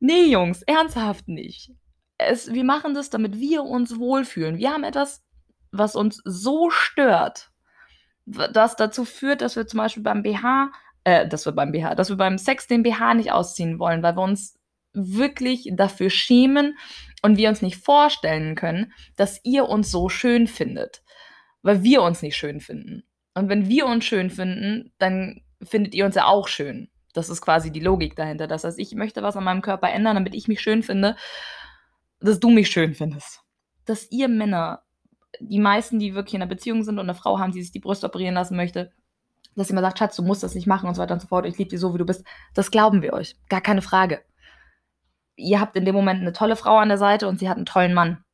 Nee, 0.00 0.26
Jungs, 0.26 0.62
ernsthaft 0.62 1.28
nicht. 1.28 1.70
Es, 2.18 2.52
wir 2.52 2.64
machen 2.64 2.94
das, 2.94 3.10
damit 3.10 3.38
wir 3.38 3.62
uns 3.62 3.96
wohlfühlen. 3.96 4.58
Wir 4.58 4.70
haben 4.70 4.82
etwas, 4.82 5.24
was 5.78 5.96
uns 5.96 6.20
so 6.24 6.70
stört, 6.70 7.50
das 8.26 8.76
dazu 8.76 9.04
führt, 9.04 9.42
dass 9.42 9.56
wir 9.56 9.66
zum 9.66 9.78
Beispiel 9.78 10.02
beim 10.02 10.22
BH, 10.22 10.70
äh, 11.04 11.28
dass 11.28 11.44
wir 11.46 11.52
beim 11.52 11.72
BH, 11.72 11.94
dass 11.94 12.08
wir 12.08 12.16
beim 12.16 12.38
Sex 12.38 12.66
den 12.66 12.82
BH 12.82 13.14
nicht 13.14 13.32
ausziehen 13.32 13.78
wollen, 13.78 14.02
weil 14.02 14.16
wir 14.16 14.22
uns 14.22 14.58
wirklich 14.92 15.70
dafür 15.74 16.08
schämen 16.08 16.78
und 17.22 17.36
wir 17.36 17.48
uns 17.48 17.60
nicht 17.60 17.76
vorstellen 17.76 18.54
können, 18.54 18.92
dass 19.16 19.40
ihr 19.42 19.68
uns 19.68 19.90
so 19.90 20.08
schön 20.08 20.46
findet, 20.46 21.02
weil 21.62 21.82
wir 21.82 22.02
uns 22.02 22.22
nicht 22.22 22.36
schön 22.36 22.60
finden. 22.60 23.02
Und 23.34 23.48
wenn 23.48 23.68
wir 23.68 23.86
uns 23.86 24.04
schön 24.04 24.30
finden, 24.30 24.92
dann 24.98 25.42
findet 25.62 25.94
ihr 25.94 26.06
uns 26.06 26.14
ja 26.14 26.26
auch 26.26 26.46
schön. 26.46 26.88
Das 27.12 27.28
ist 27.28 27.40
quasi 27.40 27.70
die 27.70 27.80
Logik 27.80 28.16
dahinter. 28.16 28.46
Das 28.46 28.64
heißt, 28.64 28.78
ich 28.78 28.94
möchte 28.94 29.22
was 29.22 29.36
an 29.36 29.44
meinem 29.44 29.62
Körper 29.62 29.90
ändern, 29.90 30.14
damit 30.14 30.34
ich 30.34 30.48
mich 30.48 30.60
schön 30.60 30.82
finde, 30.82 31.16
dass 32.20 32.40
du 32.40 32.50
mich 32.50 32.70
schön 32.70 32.94
findest. 32.94 33.40
Dass 33.84 34.10
ihr 34.10 34.28
Männer 34.28 34.84
die 35.40 35.58
meisten, 35.58 35.98
die 35.98 36.14
wirklich 36.14 36.34
in 36.34 36.42
einer 36.42 36.48
Beziehung 36.48 36.82
sind 36.82 36.98
und 36.98 37.06
eine 37.06 37.14
Frau 37.14 37.38
haben, 37.38 37.52
die 37.52 37.62
sich 37.62 37.72
die 37.72 37.80
Brust 37.80 38.04
operieren 38.04 38.34
lassen 38.34 38.56
möchte, 38.56 38.92
dass 39.56 39.68
sie 39.68 39.74
mal 39.74 39.82
sagt, 39.82 39.98
Schatz, 39.98 40.16
du 40.16 40.22
musst 40.22 40.42
das 40.42 40.54
nicht 40.54 40.66
machen 40.66 40.88
und 40.88 40.94
so 40.94 41.02
weiter 41.02 41.14
und 41.14 41.20
so 41.20 41.28
fort, 41.28 41.46
ich 41.46 41.58
liebe 41.58 41.70
dich 41.70 41.80
so, 41.80 41.94
wie 41.94 41.98
du 41.98 42.06
bist, 42.06 42.24
das 42.54 42.70
glauben 42.70 43.02
wir 43.02 43.12
euch. 43.12 43.36
Gar 43.48 43.60
keine 43.60 43.82
Frage. 43.82 44.22
Ihr 45.36 45.60
habt 45.60 45.76
in 45.76 45.84
dem 45.84 45.94
Moment 45.94 46.20
eine 46.20 46.32
tolle 46.32 46.56
Frau 46.56 46.76
an 46.78 46.88
der 46.88 46.98
Seite 46.98 47.28
und 47.28 47.38
sie 47.38 47.48
hat 47.48 47.56
einen 47.56 47.66
tollen 47.66 47.94
Mann. 47.94 48.24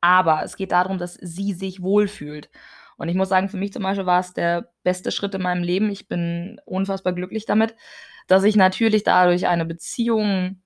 Aber 0.00 0.42
es 0.44 0.56
geht 0.56 0.72
darum, 0.72 0.98
dass 0.98 1.14
sie 1.14 1.52
sich 1.52 1.82
wohlfühlt. 1.82 2.48
Und 2.96 3.08
ich 3.08 3.16
muss 3.16 3.28
sagen, 3.28 3.48
für 3.48 3.56
mich 3.56 3.72
zum 3.72 3.82
Beispiel 3.82 4.06
war 4.06 4.20
es 4.20 4.32
der 4.32 4.72
beste 4.82 5.10
Schritt 5.10 5.34
in 5.34 5.42
meinem 5.42 5.62
Leben. 5.62 5.90
Ich 5.90 6.08
bin 6.08 6.60
unfassbar 6.64 7.12
glücklich 7.12 7.44
damit, 7.44 7.74
dass 8.26 8.44
ich 8.44 8.56
natürlich 8.56 9.02
dadurch 9.02 9.46
eine 9.46 9.64
Beziehung 9.64 10.62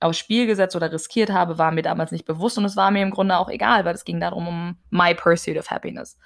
aufs 0.00 0.18
Spiel 0.18 0.46
gesetzt 0.46 0.76
oder 0.76 0.92
riskiert 0.92 1.30
habe, 1.30 1.58
war 1.58 1.72
mir 1.72 1.82
damals 1.82 2.12
nicht 2.12 2.24
bewusst 2.24 2.58
und 2.58 2.64
es 2.64 2.76
war 2.76 2.90
mir 2.90 3.02
im 3.02 3.10
Grunde 3.10 3.36
auch 3.36 3.48
egal, 3.48 3.84
weil 3.84 3.94
es 3.94 4.04
ging 4.04 4.20
darum, 4.20 4.46
um 4.46 4.76
my 4.90 5.14
pursuit 5.14 5.58
of 5.58 5.70
happiness. 5.70 6.18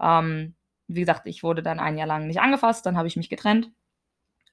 Ähm, 0.00 0.54
wie 0.88 1.00
gesagt, 1.00 1.22
ich 1.26 1.42
wurde 1.42 1.62
dann 1.62 1.80
ein 1.80 1.96
Jahr 1.96 2.06
lang 2.06 2.26
nicht 2.26 2.40
angefasst, 2.40 2.84
dann 2.84 2.96
habe 2.96 3.08
ich 3.08 3.16
mich 3.16 3.30
getrennt 3.30 3.70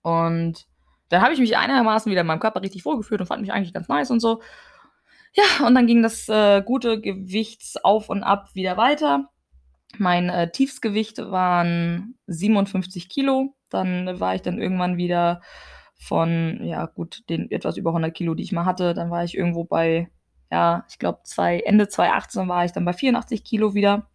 und 0.02 0.65
dann 1.10 1.21
habe 1.21 1.34
ich 1.34 1.39
mich 1.39 1.58
einigermaßen 1.58 2.10
wieder 2.10 2.21
in 2.21 2.28
meinem 2.28 2.39
Körper 2.39 2.62
richtig 2.62 2.84
vorgeführt 2.84 3.21
und 3.21 3.28
fand 3.28 3.41
mich 3.41 3.52
eigentlich 3.52 3.73
ganz 3.73 3.88
nice 3.88 4.10
und 4.10 4.19
so. 4.19 4.41
Ja, 5.34 5.65
und 5.65 5.76
dann 5.76 5.88
ging 5.88 6.04
das 6.04 6.30
äh, 6.30 6.62
gute 6.63 7.02
Gewichtsauf 7.02 8.10
und 8.10 8.23
ab 8.23 8.49
wieder 8.54 8.78
weiter. 8.78 9.30
Mein 9.97 10.30
äh, 10.30 10.52
Tiefsgewicht 10.52 11.17
waren 11.19 12.15
57 12.28 13.10
Kilo. 13.10 13.56
Dann 13.69 14.19
war 14.19 14.36
ich 14.36 14.41
dann 14.41 14.60
irgendwann 14.60 14.97
wieder 14.97 15.41
von, 15.99 16.60
ja 16.63 16.86
gut, 16.86 17.23
den 17.29 17.49
etwas 17.51 17.77
über 17.77 17.91
100 17.91 18.13
Kilo, 18.13 18.36
die 18.36 18.43
ich 18.43 18.51
mal 18.51 18.65
hatte. 18.65 18.93
Dann 18.93 19.12
war 19.12 19.23
ich 19.23 19.38
irgendwo 19.38 19.63
bei, 19.63 20.10
ja, 20.51 20.86
ich 20.89 20.99
glaube, 20.99 21.21
Ende 21.38 21.88
2018 21.88 22.47
war 22.47 22.65
ich 22.65 22.71
dann 22.71 22.86
bei 22.86 22.93
84 22.93 23.43
Kilo 23.43 23.73
wieder. 23.73 24.08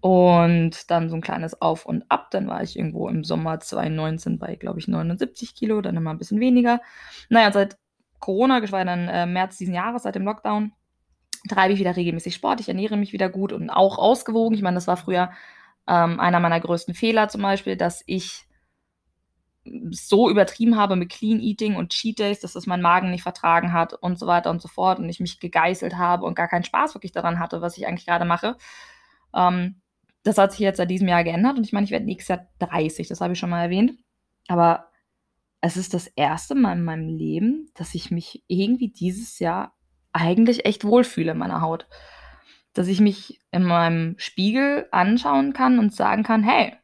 Und 0.00 0.90
dann 0.90 1.10
so 1.10 1.16
ein 1.16 1.20
kleines 1.20 1.60
Auf 1.60 1.84
und 1.84 2.04
Ab. 2.10 2.30
Dann 2.30 2.48
war 2.48 2.62
ich 2.62 2.78
irgendwo 2.78 3.08
im 3.08 3.22
Sommer 3.22 3.60
2019 3.60 4.38
bei, 4.38 4.56
glaube 4.56 4.78
ich, 4.78 4.88
79 4.88 5.54
Kilo, 5.54 5.82
dann 5.82 5.96
immer 5.96 6.10
ein 6.10 6.18
bisschen 6.18 6.40
weniger. 6.40 6.80
Naja, 7.28 7.52
seit 7.52 7.76
Corona, 8.18 8.60
geschweige 8.60 8.86
dann 8.86 9.08
äh, 9.08 9.26
März 9.26 9.58
diesen 9.58 9.74
Jahres, 9.74 10.04
seit 10.04 10.14
dem 10.14 10.24
Lockdown, 10.24 10.72
treibe 11.48 11.74
ich 11.74 11.80
wieder 11.80 11.96
regelmäßig 11.96 12.34
Sport. 12.34 12.60
Ich 12.60 12.68
ernähre 12.68 12.96
mich 12.96 13.12
wieder 13.12 13.28
gut 13.28 13.52
und 13.52 13.70
auch 13.70 13.98
ausgewogen. 13.98 14.54
Ich 14.54 14.62
meine, 14.62 14.76
das 14.76 14.86
war 14.86 14.96
früher 14.96 15.30
ähm, 15.86 16.20
einer 16.20 16.40
meiner 16.40 16.60
größten 16.60 16.94
Fehler 16.94 17.28
zum 17.28 17.42
Beispiel, 17.42 17.76
dass 17.76 18.02
ich 18.06 18.46
so 19.90 20.30
übertrieben 20.30 20.76
habe 20.76 20.96
mit 20.96 21.10
Clean 21.10 21.40
Eating 21.40 21.76
und 21.76 21.90
Cheat 21.90 22.18
Days, 22.18 22.40
dass 22.40 22.54
das 22.54 22.66
mein 22.66 22.80
Magen 22.80 23.10
nicht 23.10 23.22
vertragen 23.22 23.72
hat 23.72 23.94
und 23.94 24.18
so 24.18 24.26
weiter 24.26 24.50
und 24.50 24.62
so 24.62 24.68
fort 24.68 24.98
und 24.98 25.08
ich 25.08 25.20
mich 25.20 25.38
gegeißelt 25.38 25.96
habe 25.96 26.24
und 26.24 26.34
gar 26.34 26.48
keinen 26.48 26.64
Spaß 26.64 26.94
wirklich 26.94 27.12
daran 27.12 27.38
hatte, 27.38 27.60
was 27.60 27.76
ich 27.76 27.86
eigentlich 27.86 28.06
gerade 28.06 28.24
mache. 28.24 28.56
Ähm, 29.34 29.80
das 30.22 30.38
hat 30.38 30.52
sich 30.52 30.60
jetzt 30.60 30.78
seit 30.78 30.90
diesem 30.90 31.08
Jahr 31.08 31.24
geändert 31.24 31.56
und 31.56 31.64
ich 31.64 31.72
meine, 31.72 31.84
ich 31.84 31.90
werde 31.90 32.06
nächstes 32.06 32.28
Jahr 32.28 32.46
30, 32.58 33.08
das 33.08 33.20
habe 33.20 33.32
ich 33.34 33.38
schon 33.38 33.50
mal 33.50 33.62
erwähnt. 33.62 33.92
Aber 34.48 34.90
es 35.60 35.76
ist 35.76 35.94
das 35.94 36.06
erste 36.06 36.54
Mal 36.54 36.72
in 36.72 36.84
meinem 36.84 37.08
Leben, 37.08 37.70
dass 37.74 37.94
ich 37.94 38.10
mich 38.10 38.42
irgendwie 38.46 38.88
dieses 38.88 39.38
Jahr 39.38 39.74
eigentlich 40.12 40.64
echt 40.64 40.84
wohlfühle 40.84 41.32
in 41.32 41.38
meiner 41.38 41.60
Haut. 41.60 41.86
Dass 42.72 42.88
ich 42.88 43.00
mich 43.00 43.40
in 43.50 43.64
meinem 43.64 44.14
Spiegel 44.18 44.88
anschauen 44.90 45.52
kann 45.52 45.78
und 45.78 45.94
sagen 45.94 46.22
kann, 46.22 46.42
hey, 46.42 46.74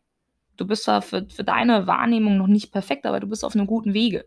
du 0.56 0.66
bist 0.66 0.84
zwar 0.84 1.02
für, 1.02 1.26
für 1.28 1.44
deine 1.44 1.86
Wahrnehmung 1.86 2.36
noch 2.36 2.46
nicht 2.46 2.72
perfekt, 2.72 3.06
aber 3.06 3.20
du 3.20 3.26
bist 3.26 3.44
auf 3.44 3.54
einem 3.54 3.66
guten 3.66 3.94
Wege. 3.94 4.26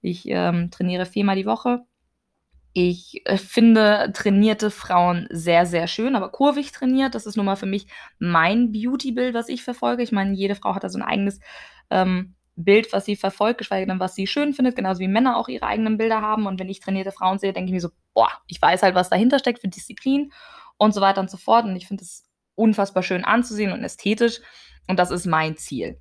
Ich 0.00 0.24
ähm, 0.26 0.70
trainiere 0.70 1.06
viermal 1.06 1.36
die 1.36 1.46
Woche. 1.46 1.82
Ich 2.72 3.22
äh, 3.26 3.36
finde 3.36 4.12
trainierte 4.14 4.70
Frauen 4.70 5.28
sehr, 5.30 5.66
sehr 5.66 5.86
schön, 5.86 6.16
aber 6.16 6.30
kurvig 6.30 6.72
trainiert, 6.72 7.14
das 7.14 7.26
ist 7.26 7.36
nun 7.36 7.46
mal 7.46 7.56
für 7.56 7.66
mich 7.66 7.86
mein 8.18 8.72
Beauty-Bild, 8.72 9.34
was 9.34 9.48
ich 9.48 9.62
verfolge. 9.62 10.02
Ich 10.02 10.12
meine, 10.12 10.34
jede 10.34 10.54
Frau 10.54 10.74
hat 10.74 10.84
da 10.84 10.88
so 10.88 10.98
ein 10.98 11.04
eigenes 11.04 11.40
ähm, 11.90 12.34
Bild, 12.56 12.92
was 12.92 13.04
sie 13.04 13.16
verfolgt, 13.16 13.58
geschweige 13.58 13.86
denn, 13.86 14.00
was 14.00 14.14
sie 14.14 14.26
schön 14.26 14.52
findet, 14.54 14.76
genauso 14.76 15.00
wie 15.00 15.08
Männer 15.08 15.36
auch 15.36 15.48
ihre 15.48 15.66
eigenen 15.66 15.98
Bilder 15.98 16.20
haben. 16.20 16.46
Und 16.46 16.60
wenn 16.60 16.68
ich 16.68 16.80
trainierte 16.80 17.12
Frauen 17.12 17.38
sehe, 17.38 17.52
denke 17.52 17.68
ich 17.68 17.72
mir 17.72 17.80
so, 17.80 17.90
boah, 18.14 18.30
ich 18.46 18.60
weiß 18.60 18.82
halt, 18.82 18.94
was 18.94 19.10
dahinter 19.10 19.38
steckt 19.38 19.60
für 19.60 19.68
Disziplin 19.68 20.32
und 20.76 20.92
so 20.94 21.00
weiter 21.00 21.20
und 21.20 21.30
so 21.30 21.36
fort. 21.36 21.64
Und 21.64 21.76
ich 21.76 21.86
finde 21.86 22.04
es 22.04 22.24
unfassbar 22.54 23.02
schön 23.02 23.24
anzusehen 23.24 23.72
und 23.72 23.84
ästhetisch. 23.84 24.40
Und 24.88 24.98
das 24.98 25.10
ist 25.10 25.26
mein 25.26 25.56
Ziel. 25.56 25.98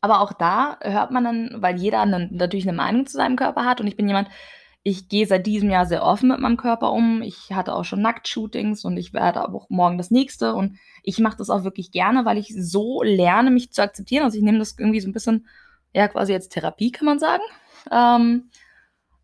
Aber 0.00 0.20
auch 0.20 0.32
da 0.32 0.78
hört 0.82 1.10
man 1.10 1.24
dann, 1.24 1.56
weil 1.56 1.76
jeder 1.76 2.00
eine, 2.00 2.28
natürlich 2.30 2.68
eine 2.68 2.76
Meinung 2.76 3.06
zu 3.06 3.16
seinem 3.16 3.36
Körper 3.36 3.64
hat 3.64 3.80
und 3.80 3.86
ich 3.86 3.96
bin 3.96 4.06
jemand, 4.06 4.28
ich 4.88 5.08
gehe 5.08 5.26
seit 5.26 5.46
diesem 5.46 5.68
Jahr 5.68 5.84
sehr 5.84 6.04
offen 6.04 6.28
mit 6.28 6.38
meinem 6.38 6.56
Körper 6.56 6.92
um. 6.92 7.20
Ich 7.20 7.50
hatte 7.50 7.74
auch 7.74 7.84
schon 7.84 8.02
Nacktshootings 8.02 8.84
und 8.84 8.96
ich 8.96 9.12
werde 9.12 9.48
auch 9.48 9.68
morgen 9.68 9.98
das 9.98 10.12
nächste 10.12 10.54
und 10.54 10.78
ich 11.02 11.18
mache 11.18 11.38
das 11.38 11.50
auch 11.50 11.64
wirklich 11.64 11.90
gerne, 11.90 12.24
weil 12.24 12.38
ich 12.38 12.54
so 12.56 13.02
lerne, 13.02 13.50
mich 13.50 13.72
zu 13.72 13.82
akzeptieren. 13.82 14.22
Also 14.22 14.38
ich 14.38 14.44
nehme 14.44 14.60
das 14.60 14.76
irgendwie 14.78 15.00
so 15.00 15.08
ein 15.08 15.12
bisschen, 15.12 15.48
ja, 15.92 16.06
quasi 16.06 16.34
als 16.34 16.48
Therapie, 16.48 16.92
kann 16.92 17.06
man 17.06 17.18
sagen. 17.18 17.42
Ähm, 17.90 18.50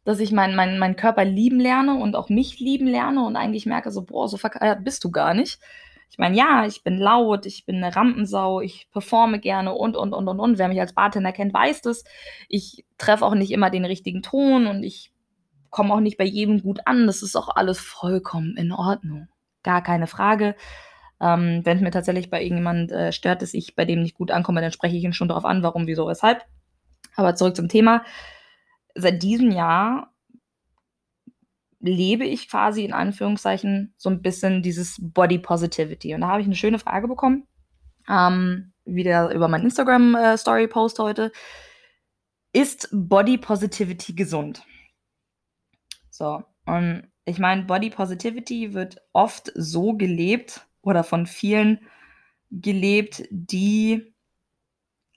dass 0.05 0.19
ich 0.19 0.33
meinen 0.33 0.57
mein, 0.57 0.81
mein 0.81 0.97
Körper 0.97 1.25
lieben 1.25 1.61
lerne 1.61 1.95
und 1.95 2.17
auch 2.17 2.29
mich 2.29 2.59
lieben 2.59 2.89
lerne 2.89 3.25
und 3.25 3.37
eigentlich 3.37 3.65
merke 3.65 3.93
so, 3.93 4.03
boah, 4.03 4.29
so 4.29 4.37
verkehrt 4.37 4.83
bist 4.83 5.05
du 5.05 5.13
gar 5.13 5.33
nicht. 5.33 5.61
Ich 6.13 6.19
meine, 6.19 6.37
ja, 6.37 6.67
ich 6.67 6.85
bin 6.85 6.99
laut, 6.99 7.47
ich 7.47 7.65
bin 7.65 7.83
eine 7.83 7.97
Rampensau, 7.97 8.61
ich 8.61 8.87
performe 8.93 9.41
gerne 9.41 9.73
und, 9.73 9.97
und, 9.97 10.13
und, 10.13 10.29
und, 10.29 10.41
und. 10.41 10.59
Wer 10.59 10.69
mich 10.69 10.79
als 10.79 10.93
Bartender 10.93 11.33
kennt, 11.33 11.55
weiß 11.55 11.81
das. 11.81 12.05
Ich 12.51 12.85
treffe 12.99 13.25
auch 13.25 13.35
nicht 13.35 13.51
immer 13.51 13.71
den 13.71 13.87
richtigen 13.87 14.21
Ton 14.23 14.67
und 14.67 14.83
ich 14.83 15.11
komme 15.71 15.95
auch 15.95 16.01
nicht 16.01 16.19
bei 16.19 16.25
jedem 16.25 16.61
gut 16.61 16.81
an. 16.85 17.07
Das 17.07 17.23
ist 17.23 17.35
auch 17.35 17.49
alles 17.57 17.81
vollkommen 17.81 18.59
in 18.59 18.73
Ordnung. 18.73 19.29
Gar 19.63 19.83
keine 19.83 20.07
Frage. 20.07 20.55
Ähm, 21.19 21.63
Wenn 21.65 21.79
es 21.79 21.83
mir 21.83 21.91
tatsächlich 21.91 22.29
bei 22.29 22.43
irgendjemand 22.43 22.93
äh, 22.93 23.11
stört, 23.11 23.41
dass 23.41 23.55
ich 23.55 23.75
bei 23.75 23.87
dem 23.87 24.03
nicht 24.03 24.15
gut 24.15 24.31
ankomme, 24.33 24.61
dann 24.61 24.73
spreche 24.73 24.97
ich 24.99 25.05
ihn 25.05 25.15
schon 25.15 25.29
darauf 25.29 25.47
an, 25.47 25.63
warum, 25.63 25.87
wieso, 25.87 26.07
weshalb. 26.07 26.45
Aber 27.17 27.35
zurück 27.37 27.57
zum 27.57 27.69
Thema. 27.69 28.05
seit 28.95 29.23
diesem 29.23 29.51
Jahr 29.51 30.12
lebe 31.83 32.25
ich 32.25 32.49
quasi 32.49 32.85
in 32.85 32.93
Anführungszeichen 32.95 33.95
so 33.99 34.09
'n 34.11 34.23
bisschen 34.23 34.63
dieses 34.63 34.99
Body 35.01 35.39
Positivity. 35.39 36.15
Und 36.15 36.23
da 36.23 36.29
habe 36.29 36.41
ich 36.43 36.49
'ne 36.49 36.55
schöne 36.57 36.79
Frage 36.79 37.09
bekommen, 37.09 37.47
ähm, 38.09 38.73
wieder 38.85 39.33
über 39.35 39.49
meinen 39.49 39.65
Instagram, 39.65 40.15
äh, 40.17 40.37
heute. 40.99 41.33
Ist 42.55 42.89
Body 42.93 43.39
Positivity 43.39 44.15
gesund? 44.15 44.63
So, 46.11 46.45
und 46.67 47.09
ich 47.25 47.39
meine, 47.39 47.63
Body 47.63 47.89
Positivity 47.89 48.75
wird 48.75 48.99
oft 49.15 49.51
so 49.55 49.95
gelebt 49.95 50.67
oder 50.83 51.05
von 51.05 51.27
vielen 51.27 51.81
gelebt, 52.51 53.23
die 53.31 54.13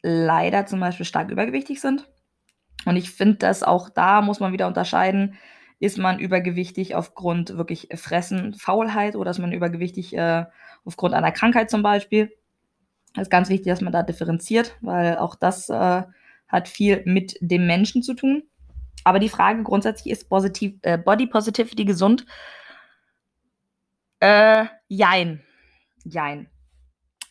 leider 0.04 0.66
zum 0.68 0.80
Beispiel 0.80 1.06
stark 1.06 1.32
übergewichtig 1.32 1.82
sind. 1.82 2.08
Und 2.86 2.96
ich 2.96 3.12
finde, 3.12 3.36
dass 3.38 3.64
auch 3.64 3.90
da 3.90 4.22
muss 4.22 4.40
man 4.40 4.54
wieder 4.54 4.68
unterscheiden, 4.68 5.36
ist 5.80 5.98
man 5.98 6.20
übergewichtig 6.20 6.96
aufgrund 6.96 7.58
wirklich 7.58 7.90
Fressen, 7.96 8.54
Faulheit 8.54 9.16
oder 9.16 9.32
ist 9.32 9.40
man 9.40 9.52
übergewichtig, 9.52 10.16
äh, 10.16 10.46
aufgrund 10.86 11.14
einer 11.14 11.32
Krankheit 11.32 11.70
zum 11.70 11.84
Beispiel? 11.84 12.32
Ist 13.18 13.32
ganz 13.32 13.50
wichtig, 13.50 13.68
dass 13.68 13.82
man 13.82 13.94
da 13.94 14.04
differenziert, 14.04 14.78
weil 14.82 15.18
auch 15.18 15.36
das, 15.36 15.70
äh, 15.70 16.04
hat 16.48 16.68
viel 16.68 17.02
mit 17.06 17.38
dem 17.42 17.68
Menschen 17.68 18.04
zu 18.04 18.14
tun. 18.14 18.44
Aber 19.04 19.20
die 19.20 19.30
Frage 19.30 19.64
grundsätzlich 19.64 20.12
ist 20.12 20.30
positiv 20.30 20.76
äh, 20.82 20.98
Body 20.98 21.28
Positivity 21.28 21.86
gesund? 21.86 22.26
Äh, 24.20 24.66
jein. 24.88 25.44
Jein. 26.04 26.50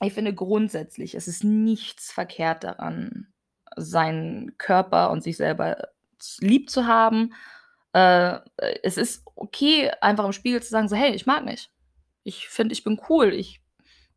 Ich 0.01 0.13
finde 0.13 0.35
grundsätzlich, 0.35 1.15
es 1.15 1.29
ist 1.29 1.45
nichts 1.45 2.13
verkehrt 2.13 2.65
daran, 2.65 3.29
seinen 3.77 4.57
Körper 4.59 5.11
und 5.11 5.23
sich 5.23 5.37
selber 5.37 5.89
z 6.19 6.43
lieb 6.43 6.71
zu 6.71 6.87
haben. 6.87 7.33
Äh, 7.95 8.41
es 8.83 8.97
ist 8.99 9.23
okay, 9.37 9.91
einfach 10.01 10.25
im 10.25 10.33
Spiegel 10.33 10.61
zu 10.63 10.69
sagen, 10.71 10.89
so: 10.89 10.97
„Hey, 10.97 11.15
ich 11.15 11.27
mag 11.27 11.45
mich. 11.45 11.71
Ich 12.25 12.49
finde, 12.49 12.73
ich 12.75 12.85
bin 12.85 13.01
cool. 13.09 13.33
Ich, 13.33 13.61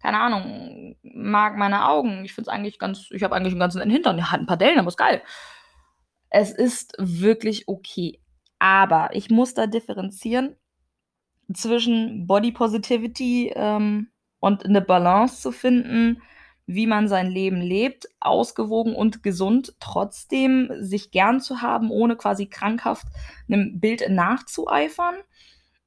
keine 0.01 0.19
Ahnung, 0.19 0.97
mag 1.03 1.57
meine 1.57 1.87
Augen. 1.89 2.25
Ich 2.25 2.33
finde 2.33 2.49
es 2.51 2.55
eigentlich 2.55 2.79
ganz 2.79 3.09
ich 3.11 3.23
habe 3.23 3.35
eigentlich 3.35 3.53
'n 3.55 3.59
ganz 3.59 3.75
netten 3.75 3.91
Hintern. 3.91 4.17
Der 4.17 4.31
hat 4.31 4.41
'n 4.41 4.47
paar 4.47 4.57
Dellen, 4.57 4.79
aber 4.79 4.89
ist 4.89 4.97
geil.“ 4.97 5.21
Es 6.31 6.51
ist 6.51 6.93
wirklich 6.97 7.67
okay. 7.67 8.19
Aber 8.59 9.09
ich 9.13 9.29
muss 9.29 9.53
da 9.53 9.67
differenzieren 9.67 10.55
zwischen 11.53 12.27
Body 12.27 12.51
Positivity, 12.53 13.53
ähm, 13.55 14.09
und 14.41 14.65
'ne 14.67 14.81
Balance 14.81 15.41
zu 15.41 15.51
finden, 15.53 16.21
wie 16.67 16.88
man 16.88 17.08
sein 17.10 17.30
Leben 17.32 17.62
lebt, 17.62 18.08
ausgewogen 18.19 18.95
und 18.95 19.23
gesund, 19.23 19.75
trotzdem 19.80 20.69
sich 20.82 21.12
gern 21.12 21.41
zu 21.41 21.62
haben, 21.63 21.91
ohne 21.91 22.17
quasi 22.17 22.47
krankhaft 22.47 23.08
'nem 23.47 23.80
Bild 23.80 24.10
nachzueifern. 24.10 25.15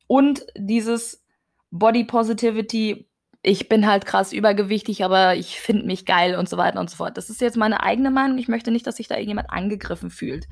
Und 0.09 0.47
dieses 0.57 1.25
Body 1.71 2.05
Positivity: 2.05 3.09
„Ich 3.43 3.69
bin 3.69 3.87
halt 3.89 4.07
krass 4.07 4.33
übergewichtig, 4.33 5.05
aber 5.05 5.37
ich 5.37 5.61
finde 5.61 5.87
mich 5.87 6.07
geil“ 6.07 6.37
und 6.37 6.49
so 6.49 6.57
weiter 6.59 6.81
und 6.81 6.91
so 6.91 6.97
fort. 6.99 7.17
Das 7.19 7.31
ist 7.31 7.41
jetzt 7.43 7.57
meine 7.59 7.83
eigene 7.83 8.11
Meinung. 8.11 8.39
Ich 8.39 8.49
möchte 8.49 8.71
nicht, 8.73 8.87
dass 8.87 8.97
sich 8.97 9.09
da 9.09 9.17
irgendjemand 9.17 9.51
angegriffen 9.51 10.11
fühlt. 10.11 10.47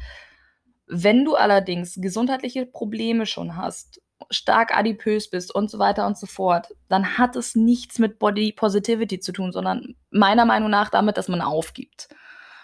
Wenn 0.88 1.25
du 1.25 1.37
allerdings 1.37 1.97
gesundheitliche 2.01 2.67
Probleme 2.67 3.27
schon 3.27 3.57
hast, 3.57 4.01
stark 4.31 4.77
adipös 4.77 5.31
bist 5.31 5.55
und 5.55 5.71
so 5.71 5.79
weiter 5.79 6.07
und 6.07 6.19
so 6.19 6.27
fort, 6.27 6.69
dann 6.89 7.19
hat 7.19 7.37
es 7.37 7.55
nichts 7.57 7.99
mit 7.99 8.19
Body 8.19 8.53
Positivity 8.53 9.21
zu 9.21 9.33
tun, 9.33 9.53
sondern 9.53 9.97
meiner 10.11 10.45
Meinung 10.47 10.71
nach 10.71 10.91
damit, 10.91 11.17
dass 11.19 11.29
man 11.29 11.41
aufgibt. 11.43 12.09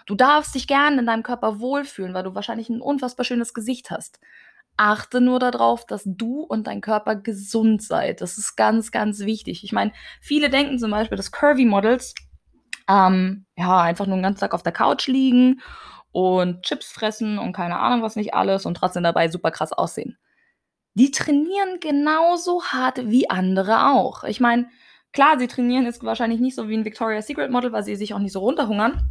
Du 0.07 0.15
darfst 0.15 0.55
dich 0.55 0.67
gern 0.67 0.99
in 0.99 1.05
deinem 1.07 1.23
Körper 1.23 1.59
wohlfühlen, 1.61 2.13
weil 2.13 2.23
du 2.23 2.35
wahrscheinlich 2.35 2.69
'n 2.69 2.81
unfassbar 2.81 3.25
schönes 3.25 3.53
Gesicht 3.55 3.91
hast. 3.91 4.19
Achte 4.77 5.21
nur 5.21 5.39
da 5.39 5.51
drauf, 5.51 5.85
dass 5.87 6.03
du 6.05 6.41
und 6.43 6.67
dein 6.67 6.81
Körper 6.81 7.15
gesund 7.17 7.83
seid. 7.83 8.21
Das 8.21 8.37
ist 8.39 8.55
ganz, 8.57 8.91
ganz 8.91 9.21
wichtig. 9.21 9.63
Ich 9.63 9.73
meine, 9.73 9.93
viele 10.21 10.49
denken 10.51 10.79
zum 10.79 10.91
Beispiel, 10.91 11.17
dass 11.17 11.31
Curvy 11.31 11.65
Models, 11.65 12.15
ähm, 12.89 13.45
ja, 13.57 13.81
einfach 13.81 14.07
nur 14.07 14.17
'n 14.17 14.23
ganzen 14.23 14.41
Tag 14.41 14.53
auf 14.55 14.63
der 14.63 14.73
Couch 14.73 15.07
liegen 15.07 15.61
und 16.13 16.63
Chips 16.63 16.91
fressen 16.91 17.39
und 17.39 17.53
keine 17.53 17.79
Ahnung 17.79 18.03
was 18.03 18.15
nicht 18.17 18.33
alles 18.35 18.65
und 18.67 18.75
trotzdem 18.77 19.03
dabei 19.03 19.29
super 19.29 19.51
krass 19.51 19.73
aussehen. 19.73 20.17
Die 20.97 21.11
trainieren 21.11 21.81
genauso 21.81 22.63
hart 22.63 23.09
wie 23.09 23.29
andere 23.29 23.87
auch. 23.91 24.23
Ich 24.23 24.39
meine, 24.39 24.69
klar, 25.11 25.37
sie 25.37 25.47
trainieren 25.47 25.83
jetzt 25.83 26.01
wahrscheinlich 26.05 26.39
nicht 26.39 26.55
so 26.55 26.69
wie 26.69 26.73
'n 26.75 26.85
Victoria's 26.85 27.27
Secret 27.27 27.51
Model, 27.51 27.73
weil 27.73 27.83
sie 27.83 27.97
sich 27.97 28.13
auch 28.13 28.19
nicht 28.19 28.31
so 28.31 28.39
runterhungern. 28.39 29.09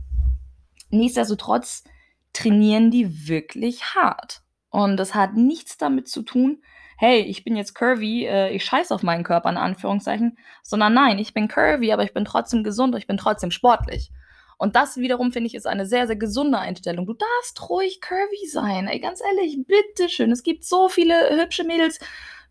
Nichtsdestotrotz 0.90 1.84
trainieren 2.32 2.90
die 2.90 3.28
wirklich 3.28 3.84
hart. 3.94 4.42
Und 4.70 4.96
das 4.96 5.14
hat 5.14 5.34
nichts 5.34 5.76
damit 5.78 6.08
zu 6.08 6.22
tun: 6.22 6.62
„Hey, 6.98 7.20
ich 7.22 7.44
bin 7.44 7.56
jetzt 7.56 7.74
curvy, 7.74 8.26
äh, 8.26 8.50
ich 8.54 8.64
scheiße 8.64 8.94
auf 8.94 9.02
meinen 9.02 9.24
Körper“, 9.24 9.50
in 9.50 9.58
Anführungszeichen, 9.58 10.38
sondern 10.62 10.94
nein, 10.94 11.18
ich 11.18 11.34
bin 11.34 11.48
curvy, 11.48 11.92
aber 11.92 12.04
ich 12.04 12.14
bin 12.14 12.24
trotzdem 12.24 12.64
gesund 12.64 12.94
und 12.94 13.00
ich 13.00 13.06
bin 13.06 13.18
trotzdem 13.18 13.50
sportlich. 13.50 14.10
Und 14.58 14.76
das 14.76 14.96
wiederum, 14.96 15.32
finde 15.32 15.48
ich, 15.48 15.54
ist 15.54 15.66
eine 15.66 15.86
sehr, 15.86 16.06
sehr 16.06 16.16
gesunde 16.16 16.58
Einstellung. 16.58 17.06
Du 17.06 17.14
darfst 17.14 17.68
ruhig 17.70 18.00
curvy 18.00 18.46
sein. 18.48 18.88
Ey, 18.88 19.00
ganz 19.00 19.20
ehrlich, 19.20 19.58
bitte 19.66 20.08
schön. 20.08 20.32
Es 20.32 20.42
gibt 20.42 20.64
so 20.64 20.88
viele 20.88 21.14
hübsche 21.40 21.64
Mädels 21.64 21.98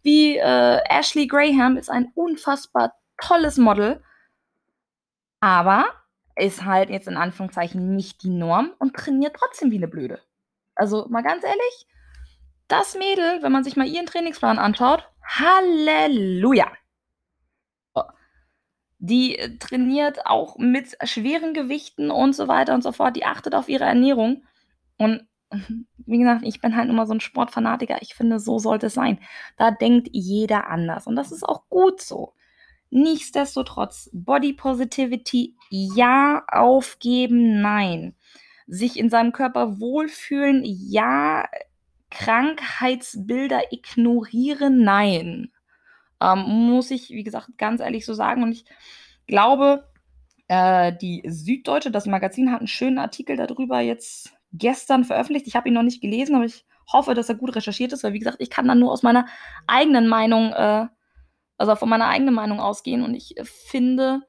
wie, 0.04 0.38
äh, 0.38 0.80
Ashley 0.89 1.28
Graham 1.28 1.78
ist 1.78 1.89
ein 1.89 2.12
unfassbar 2.16 2.94
tolles 3.18 3.58
Model 3.58 4.02
aber 5.44 5.86
ist 6.38 6.63
halt 6.63 6.89
jetzt 6.89 7.10
in 7.10 7.18
Anführungszeichen 7.18 7.98
nicht 7.98 8.24
die 8.24 8.30
Norm 8.30 8.72
und 8.80 8.96
trainiert 8.96 9.36
trotzdem 9.38 9.72
wie 9.72 9.78
'ne 9.78 9.89
Blöde. 9.89 10.22
Also, 10.74 11.06
mal 11.10 11.22
ganz 11.22 11.44
ehrlich, 11.44 11.88
das 12.70 12.96
Mädel, 12.96 13.44
wenn 13.44 13.52
man 13.52 13.63
sich 13.66 13.76
mal 13.76 13.88
ihren 13.88 14.06
Trainingsplan 14.06 14.60
anschaut, 14.60 15.10
Halleluja! 15.22 16.72
Die, 19.06 19.38
äh, 19.38 19.58
trainiert 19.60 20.26
auch 20.26 20.58
mit 20.58 20.96
schweren 21.04 21.54
Gewichten 21.54 22.10
und 22.10 22.34
so 22.36 22.48
weiter 22.48 22.74
und 22.74 22.84
so 22.84 22.94
fort. 22.94 23.18
Die 23.18 23.26
achtet 23.26 23.54
auf 23.56 23.68
ihre 23.70 23.84
Ernährung. 23.86 24.44
Und 24.98 25.28
wie 26.06 26.20
gesagt, 26.20 26.44
ich 26.46 26.62
bin 26.62 26.76
halt 26.78 26.89
mal 26.92 27.06
so 27.08 27.13
'n 27.13 27.20
Sportfanatiker. 27.22 27.98
Ich 28.02 28.16
finde, 28.16 28.39
so 28.39 28.60
sollte 28.60 28.88
es 28.88 28.94
sein. 28.96 29.20
Da 29.58 29.72
denkt 29.72 30.10
jeder 30.13 30.70
anders 30.70 31.08
und 31.08 31.18
das 31.18 31.32
ist 31.34 31.44
auch 31.44 31.70
gut 31.70 32.02
so. 32.02 32.34
Nichtsdestotrotz, 32.92 34.10
Body 34.13 34.54
Positivity 34.54 35.56
ja, 35.72 36.44
aufgeben 36.50 37.62
nein. 37.62 38.16
Sich 38.68 39.00
in 39.00 39.10
seinem 39.12 39.34
Körper 39.34 39.80
wohlfühlen 39.82 40.63
ja, 40.66 41.48
Krankheitsbilder 42.12 43.74
ignorieren 43.74 44.84
nein. 44.86 45.53
Ähm, 46.24 46.40
muss 46.70 46.92
ich, 46.92 47.12
wie 47.12 47.24
gesagt, 47.26 47.50
ganz 47.60 47.82
ehrlich 47.82 48.06
so 48.08 48.16
sagen 48.16 48.44
und 48.44 48.54
ich 48.54 48.66
glaube, 49.28 49.86
äh, 50.50 50.94
die 51.02 51.24
Süddeutsche, 51.28 51.92
das 51.92 52.08
Magazin, 52.08 52.52
hat 52.54 52.62
'n 52.64 52.68
schönen 52.68 53.00
Artikel 53.00 53.38
da 53.38 53.48
drüber 53.48 53.82
jetzt 53.82 54.34
gestern 54.54 55.06
veröffentlicht. 55.06 55.48
Ich 55.48 55.56
habe 55.58 55.70
ihn 55.70 55.76
noch 55.76 55.84
nicht 55.84 56.02
gelesen, 56.02 56.36
aber 56.36 56.46
ich 56.46 56.66
hoffe, 56.94 57.14
dass 57.16 57.30
er 57.30 57.36
gut 57.36 57.56
recherchiert 57.56 57.94
ist, 57.94 58.04
weil 58.06 58.14
wie 58.14 58.20
gesagt, 58.20 58.38
ich 58.42 58.50
kann 58.52 58.68
da 58.68 58.76
nur 58.76 58.92
aus 58.94 59.04
meiner 59.04 59.28
eigenen 59.68 60.08
Meinung, 60.10 60.54
äh 60.54 60.88
also 61.60 61.76
von 61.78 61.90
meiner 61.90 62.08
eigenen 62.10 62.36
Meinung 62.36 62.60
ausgehen 62.62 63.04
und 63.04 63.16
ich, 63.16 63.38
äh, 63.38 63.46
finde, 63.46 64.22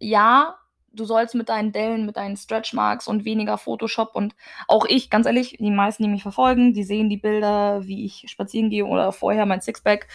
ja, 0.00 0.56
du 0.92 1.04
sollst 1.06 1.34
mit 1.36 1.48
deinen 1.50 1.72
Dellen, 1.72 2.06
mit 2.06 2.16
deinen 2.18 2.36
Stretch 2.36 2.72
Marks 2.74 3.08
und 3.08 3.24
weniger 3.26 3.58
Photoshop 3.58 4.14
und 4.16 4.34
auch 4.68 4.86
ich, 4.86 5.10
ganz 5.10 5.26
ehrlich, 5.26 5.56
die 5.60 5.70
meisten, 5.72 6.04
die 6.04 6.08
mich 6.10 6.22
verfolgen, 6.22 6.74
die 6.74 6.84
sehen 6.84 7.10
die 7.10 7.18
Bilder, 7.18 7.86
wie 7.86 8.04
ich 8.06 8.24
spazieren 8.28 8.70
gehe 8.70 8.86
oder 8.86 9.12
vorher 9.12 9.46
mein 9.46 9.60
Sixpack, 9.62 10.08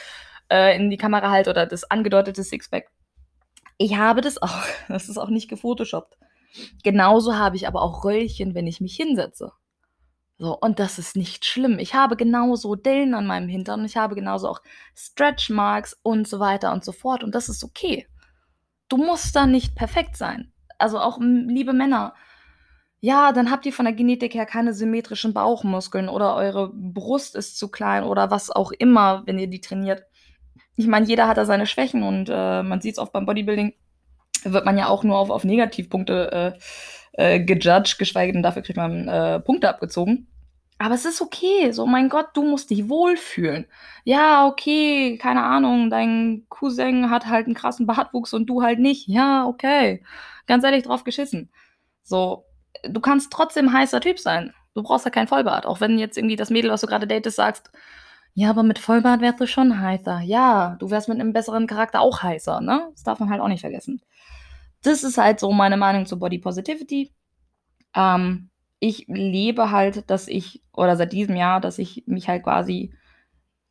äh, 0.49 0.75
in 0.75 0.89
die 0.89 0.97
Kamera 0.97 1.29
halte 1.29 1.49
oder 1.49 1.65
das 1.65 1.89
angedeutete 1.89 2.43
Sixpack. 2.43 2.89
Ich 3.77 3.97
habe 3.97 4.21
das 4.21 4.41
auch. 4.41 4.63
Das 4.87 5.09
ist 5.09 5.17
auch 5.17 5.29
nicht 5.29 5.49
gefotoshoppt. 5.49 6.17
Genauso 6.83 7.35
habe 7.35 7.55
ich 7.55 7.67
aber 7.67 7.81
auch 7.81 8.03
Röllchen, 8.03 8.53
wenn 8.53 8.67
ich 8.67 8.81
mich 8.81 8.95
hinsetze. 8.95 9.51
So, 10.37 10.57
und 10.57 10.79
das 10.79 10.99
ist 10.99 11.15
nicht 11.15 11.45
schlimm. 11.45 11.79
Ich 11.79 11.93
habe 11.93 12.15
genauso 12.15 12.75
Dellen 12.75 13.13
an 13.13 13.27
meinem 13.27 13.47
Hintern 13.47 13.85
ich 13.85 13.97
habe 13.97 14.15
genauso 14.15 14.49
auch 14.49 14.61
Stretch 14.95 15.49
Marks 15.49 15.97
und 16.03 16.27
so 16.27 16.39
weiter 16.39 16.73
und 16.73 16.83
so 16.83 16.91
fort 16.91 17.23
und 17.23 17.33
das 17.35 17.49
ist 17.49 17.63
okay. 17.63 18.07
Du 18.89 18.97
musst 18.97 19.35
da 19.35 19.45
nicht 19.45 19.75
perfekt 19.75 20.17
sein. 20.17 20.51
Also 20.77 20.99
auch, 20.99 21.19
liebe 21.19 21.73
Männer, 21.73 22.13
ja, 22.99 23.31
dann 23.31 23.51
habt 23.51 23.65
ihr 23.65 23.73
von 23.73 23.85
der 23.85 23.93
Genetik 23.93 24.33
her 24.33 24.45
keine 24.45 24.73
symmetrischen 24.73 25.33
Bauchmuskeln 25.33 26.09
oder 26.09 26.35
eure 26.35 26.71
Brust 26.73 27.35
ist 27.35 27.57
zu 27.57 27.69
klein 27.69 28.03
oder 28.03 28.31
was 28.31 28.49
auch 28.49 28.71
immer, 28.71 29.23
wenn 29.25 29.39
ihr 29.39 29.47
die 29.47 29.61
trainiert. 29.61 30.03
Ich 30.77 30.87
meine, 30.87 31.05
jeder 31.05 31.27
hat 31.27 31.37
da 31.37 31.45
seine 31.45 31.67
Schwächen 31.67 32.03
und, 32.03 32.29
äh, 32.29 32.63
man 32.63 32.81
sieht's 32.81 32.97
oft 32.99 33.13
beim 33.13 33.25
Bodybuilding, 33.25 33.73
wird 34.45 34.65
man 34.65 34.77
ja 34.77 34.87
auch 34.89 35.03
nur 35.03 35.17
auf 35.19 35.29
auf 35.31 35.43
Negativpunkte, 35.45 36.55
äh, 37.17 37.35
äh, 37.35 37.39
gejudged, 37.41 37.99
geschweige 37.99 38.33
denn 38.33 38.43
dafür 38.43 38.63
kriegt 38.63 38.77
man, 38.77 39.07
äh, 39.07 39.39
Punkte 39.41 39.69
abgezogen. 39.69 40.27
Aber 40.79 40.95
es 40.95 41.05
ist 41.05 41.21
okay, 41.21 41.71
so, 41.71 41.85
mein 41.85 42.09
Gott, 42.09 42.29
du 42.33 42.43
musst 42.43 42.69
dich 42.71 42.89
wohlfühlen. 42.89 43.67
Ja, 44.03 44.47
okay, 44.47 45.17
keine 45.21 45.43
Ahnung, 45.43 45.89
dein 45.89 46.45
Cousin 46.49 47.09
hat 47.09 47.27
halt 47.27 47.47
'n 47.47 47.53
krassen 47.53 47.85
Bartwuchs 47.87 48.33
und 48.33 48.47
du 48.47 48.63
halt 48.63 48.79
nicht. 48.79 49.07
Ja, 49.07 49.45
okay. 49.47 50.03
Ganz 50.47 50.63
ehrlich, 50.65 50.83
drauf 50.83 51.03
geschissen. 51.05 51.51
So, 52.03 52.45
du 52.83 52.99
kannst 53.01 53.31
trotzdem 53.31 53.71
heißer 53.73 54.01
Typ 54.01 54.19
sein. 54.19 54.53
Du 54.75 54.83
brauchst 54.83 55.05
ja 55.05 55.11
kein 55.11 55.27
Vollbart. 55.27 55.65
Auch 55.67 55.81
wenn 55.81 55.99
jetzt 55.99 56.17
irgendwie 56.17 56.35
das 56.35 56.49
Mädel, 56.49 56.71
was 56.71 56.81
du 56.81 56.87
gerade 56.87 57.07
datest, 57.07 57.37
sagst: 57.37 57.71
„Ja, 58.35 58.49
aber 58.49 58.63
mit 58.63 58.79
Vollbart 58.79 59.21
wärst 59.21 59.39
du 59.41 59.45
schon 59.47 59.79
heißer.“ 59.79 60.21
Ja, 60.21 60.75
du 60.79 60.89
wärst 60.89 61.07
mit 61.07 61.17
'nem 61.19 61.33
besseren 61.33 61.67
Charakter 61.67 62.01
auch 62.01 62.23
heißer, 62.23 62.61
ne? 62.61 62.89
Das 62.93 63.03
darf 63.03 63.19
man 63.19 63.29
halt 63.29 63.41
auch 63.41 63.47
nicht 63.47 63.61
vergessen. 63.61 64.01
Das 64.83 65.03
ist 65.03 65.17
halt 65.19 65.39
so 65.39 65.51
meine 65.53 65.77
Meinung 65.77 66.05
zu 66.07 66.19
Body 66.19 66.39
Positivity. 66.39 67.13
Ähm, 67.95 68.49
ich 68.79 69.05
lebe 69.09 69.71
halt, 69.71 70.09
dass 70.11 70.27
ich 70.29 70.63
oder 70.73 70.97
seit 70.97 71.13
diesem 71.13 71.35
Jahr, 71.37 71.61
dass 71.61 71.79
ich 71.79 72.03
mich 72.07 72.29
halt 72.29 72.43
quasi 72.43 72.93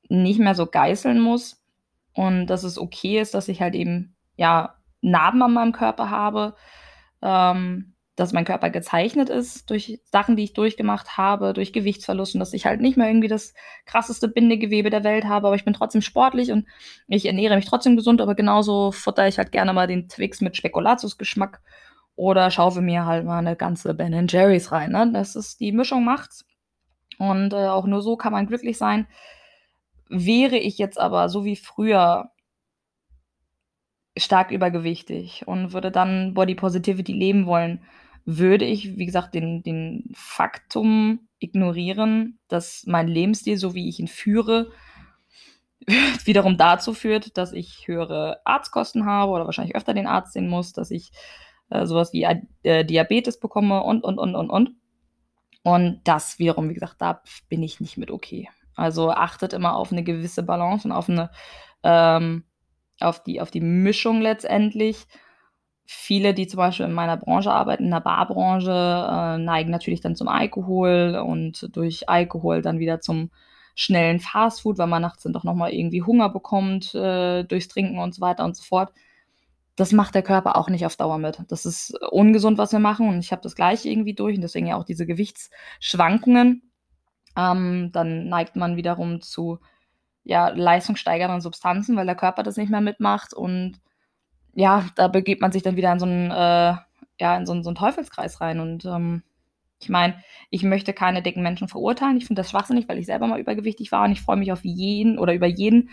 nicht 0.08 0.40
mehr 0.40 0.54
so 0.56 0.66
geißeln 0.66 1.20
muss 1.20 1.62
und 2.14 2.46
dass 2.48 2.64
es 2.64 2.78
okay 2.78 3.20
ist, 3.20 3.34
dass 3.34 3.48
ich 3.48 3.62
halt 3.62 3.74
eben, 3.76 4.16
ja, 4.36 4.76
Narben 5.02 5.42
an 5.42 5.54
meinem 5.54 5.72
Körper 5.72 6.10
habe, 6.10 6.56
ähm, 7.22 7.94
dass 8.16 8.32
mein 8.32 8.44
Körper 8.44 8.70
gezeichnet 8.70 9.30
ist 9.30 9.70
durch 9.70 10.00
Sachen, 10.04 10.36
die 10.36 10.44
ich 10.44 10.52
durchgemacht 10.52 11.16
habe, 11.16 11.52
durch 11.54 11.72
Gewichtsverlust 11.72 12.34
und 12.34 12.40
dass 12.40 12.52
ich 12.52 12.66
halt 12.66 12.80
nicht 12.80 12.96
mehr 12.98 13.08
irgendwie 13.08 13.28
das 13.28 13.54
krasseste 13.86 14.28
Bindegewebe 14.28 14.90
der 14.90 15.04
Welt 15.04 15.24
habe, 15.24 15.46
aber 15.46 15.56
ich 15.56 15.64
bin 15.64 15.74
trotzdem 15.74 16.02
sportlich 16.02 16.52
und 16.52 16.66
ich 17.08 17.26
ernähre 17.26 17.56
mich 17.56 17.64
trotzdem 17.66 17.96
gesund, 17.96 18.20
aber 18.20 18.34
genauso 18.34 18.92
futter 18.92 19.28
ich 19.28 19.38
halt 19.38 19.52
gerne 19.52 19.72
mal 19.72 19.86
den 19.86 20.08
Twix 20.08 20.40
mit 20.42 20.56
Spekulatius-Geschmack 20.56 21.62
oder 22.16 22.50
schaufel 22.50 22.82
mir 22.82 23.06
halt 23.06 23.24
mal 23.24 23.42
'ne 23.42 23.56
ganze 23.56 23.94
Ben& 23.94 24.26
Jerry's 24.28 24.72
rein, 24.72 24.92
ne? 24.92 25.10
Das 25.12 25.34
ist 25.36 25.60
die 25.60 25.72
Mischung 25.72 26.04
macht's. 26.04 26.44
Und, 27.18 27.52
äh, 27.54 27.68
auch 27.68 27.86
nur 27.86 28.02
so 28.02 28.16
kann 28.16 28.32
man 28.32 28.46
glücklich 28.46 28.78
sein. 28.78 29.06
Wäre 30.10 30.56
ich 30.58 30.78
jetzt 30.78 30.98
aber 31.00 31.28
so 31.28 31.44
wie 31.44 31.56
früher 31.56 32.30
stark 34.18 34.50
übergewichtig 34.50 35.46
und 35.46 35.72
würde 35.72 35.90
dann 35.90 36.34
Body 36.34 36.54
Positivity 36.54 37.12
leben 37.12 37.46
wollen, 37.46 37.80
würde 38.26 38.64
ich, 38.64 38.96
wie 38.98 39.06
gesagt, 39.06 39.34
den 39.34 39.62
den 39.62 40.10
Faktum 40.14 41.28
ignorieren, 41.40 42.38
dass 42.48 42.84
mein 42.86 43.08
Lebensstil, 43.08 43.56
so 43.58 43.74
wie 43.74 43.88
ich 43.88 44.00
ihn 44.00 44.08
führe, 44.08 44.70
wiederum 46.24 46.56
dazu 46.56 46.94
führt, 46.94 47.36
dass 47.38 47.52
ich 47.52 47.88
höhere 47.88 48.40
Arztkosten 48.44 49.06
habe 49.06 49.32
oder 49.32 49.46
wahrscheinlich 49.46 49.76
öfter 49.76 49.94
den 49.94 50.06
Arzt 50.06 50.32
sehen 50.32 50.48
muss, 50.48 50.72
dass 50.72 50.90
ich, 50.90 51.10
äh, 51.70 51.86
so 51.86 51.96
was 51.96 52.12
wie 52.12 52.24
äh, 52.62 52.84
Diabetes 52.84 53.40
bekomme 53.40 53.82
und, 53.82 54.04
und, 54.04 54.18
und, 54.18 54.34
und, 54.36 54.50
und. 54.50 54.70
Und 55.64 56.00
das 56.04 56.38
wiederum, 56.38 56.70
wie 56.70 56.74
gesagt, 56.74 56.96
da 57.00 57.22
bin 57.48 57.62
ich 57.62 57.80
nicht 57.80 57.98
mit 57.98 58.10
okay. 58.10 58.48
Also, 58.76 59.10
achtet 59.12 59.52
immer 59.54 59.76
auf 59.76 59.92
'ne 59.92 60.04
gewisse 60.04 60.42
Balance 60.44 60.88
und 60.88 60.92
auf 60.92 61.08
'ne 61.08 61.30
ähm, 61.84 62.44
auf 63.00 63.22
die 63.24 63.40
auf 63.42 63.50
die 63.52 63.60
Mischung 63.62 64.22
letztendlich. 64.22 65.06
Viele, 65.94 66.32
die 66.32 66.46
zum 66.46 66.56
Beispiel 66.56 66.86
in 66.86 66.92
meiner 66.92 67.18
Branche 67.18 67.52
arbeiten, 67.52 67.84
in 67.84 67.90
der 67.90 68.00
Barbranche, 68.00 68.70
äh, 68.70 69.38
neigen 69.38 69.70
natürlich 69.70 70.00
dann 70.00 70.16
zum 70.16 70.26
Alkohol 70.26 71.22
und 71.24 71.68
durch 71.76 72.08
Alkohol 72.08 72.62
dann 72.62 72.78
wieder 72.78 73.00
zum 73.00 73.30
schnellen 73.74 74.18
Fastfood, 74.18 74.78
weil 74.78 74.86
man 74.86 75.02
nachts 75.02 75.22
dann 75.22 75.32
doch 75.32 75.44
noch 75.44 75.54
mal 75.54 75.70
irgendwie 75.72 76.02
Hunger 76.02 76.30
bekommt, 76.30 76.94
äh, 76.94 77.44
durchs 77.44 77.68
Trinken 77.68 77.98
und 77.98 78.14
so 78.14 78.22
weiter 78.22 78.44
und 78.44 78.56
so 78.56 78.62
fort. 78.62 78.92
Das 79.76 79.92
macht 79.92 80.14
der 80.14 80.22
Körper 80.22 80.56
auch 80.56 80.68
nicht 80.70 80.86
auf 80.86 80.96
Dauer 80.96 81.18
mit. 81.18 81.42
Das 81.48 81.66
ist 81.66 81.94
ungesund, 82.10 82.58
was 82.58 82.72
wir 82.72 82.78
machen 82.78 83.08
und 83.08 83.18
ich 83.18 83.32
habe 83.32 83.42
das 83.42 83.54
Gleiche 83.54 83.88
irgendwie 83.88 84.14
durch 84.14 84.36
und 84.36 84.42
deswegen 84.42 84.66
ja 84.66 84.76
auch 84.76 84.84
diese 84.84 85.06
Gewichtsschwankungen. 85.06 86.70
Ähm, 87.36 87.90
dann 87.92 88.28
neigt 88.28 88.56
man 88.56 88.76
wiederum 88.76 89.20
zu, 89.20 89.58
ja, 90.24 90.48
leistungssteigernden 90.48 91.40
Substanzen, 91.40 91.96
weil 91.96 92.06
der 92.06 92.14
Körper 92.14 92.42
das 92.42 92.56
nicht 92.56 92.70
mehr 92.70 92.80
mitmacht 92.80 93.34
und 93.34 93.80
ja, 94.54 94.86
da 94.96 95.08
begibt 95.08 95.40
man 95.42 95.52
sich 95.52 95.62
dann 95.62 95.76
wieder 95.76 95.92
in 95.92 95.98
so 96.00 96.06
'n 96.06 96.30
äh, 96.30 96.74
ja, 97.20 97.36
in 97.36 97.46
so 97.46 97.52
'n 97.52 97.62
so 97.64 97.70
'n 97.70 97.74
Teufelskreis 97.76 98.40
rein 98.40 98.60
und, 98.60 98.84
ähm, 98.86 99.22
ich 99.82 99.88
meine, 99.90 100.14
ich 100.50 100.62
möchte 100.64 100.92
keine 100.94 101.22
dicken 101.22 101.42
Menschen 101.42 101.68
verurteilen. 101.68 102.16
Ich 102.18 102.26
finde 102.26 102.42
das 102.42 102.50
schwachsinnig, 102.50 102.88
weil 102.88 102.98
ich 102.98 103.06
selber 103.06 103.26
mal 103.28 103.40
übergewichtig 103.40 103.92
war 103.92 104.04
und 104.04 104.12
ich 104.12 104.22
freue 104.22 104.36
mich 104.38 104.52
auf 104.52 104.64
jeden 104.64 105.18
oder 105.18 105.34
über 105.34 105.46
jeden, 105.48 105.90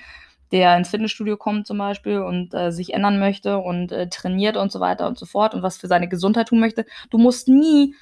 der 0.54 0.78
ins 0.78 0.90
Fitnessstudio 0.90 1.38
kommt 1.38 1.68
zum 1.68 1.78
Beispiel 1.80 2.20
und, 2.22 2.54
äh, 2.56 2.72
sich 2.72 2.94
ändern 2.96 3.20
möchte 3.20 3.60
und, 3.60 3.92
äh, 3.94 4.10
trainiert 4.10 4.58
und 4.58 4.72
so 4.72 4.80
weiter 4.82 5.08
und 5.08 5.18
so 5.20 5.26
fort 5.28 5.54
und 5.56 5.64
was 5.64 5.78
für 5.78 5.88
seine 5.88 6.08
Gesundheit 6.10 6.50
tun 6.50 6.60
möchte. 6.62 6.86
Du 7.12 7.18
musst 7.20 7.48
nie 7.50 7.96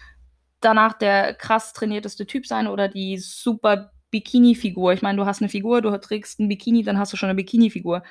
danach 0.62 0.93
der 0.97 1.34
krass 1.36 1.74
trainierteste 1.74 2.28
Typ 2.28 2.47
sein 2.47 2.68
oder 2.68 2.88
die 2.89 3.18
super 3.20 3.91
Bikini-Figur. 4.12 4.93
Ich 4.93 5.01
meine, 5.03 5.18
du 5.20 5.26
hast 5.28 5.41
'ne 5.41 5.49
Figur, 5.49 5.82
du 5.84 5.97
trägst 6.01 6.39
'n 6.41 6.49
Bikini, 6.49 6.84
dann 6.84 6.99
hast 6.99 7.14
du 7.14 7.18
schon 7.18 7.30
'ne 7.30 7.36
Bikini-Figur. 7.36 8.03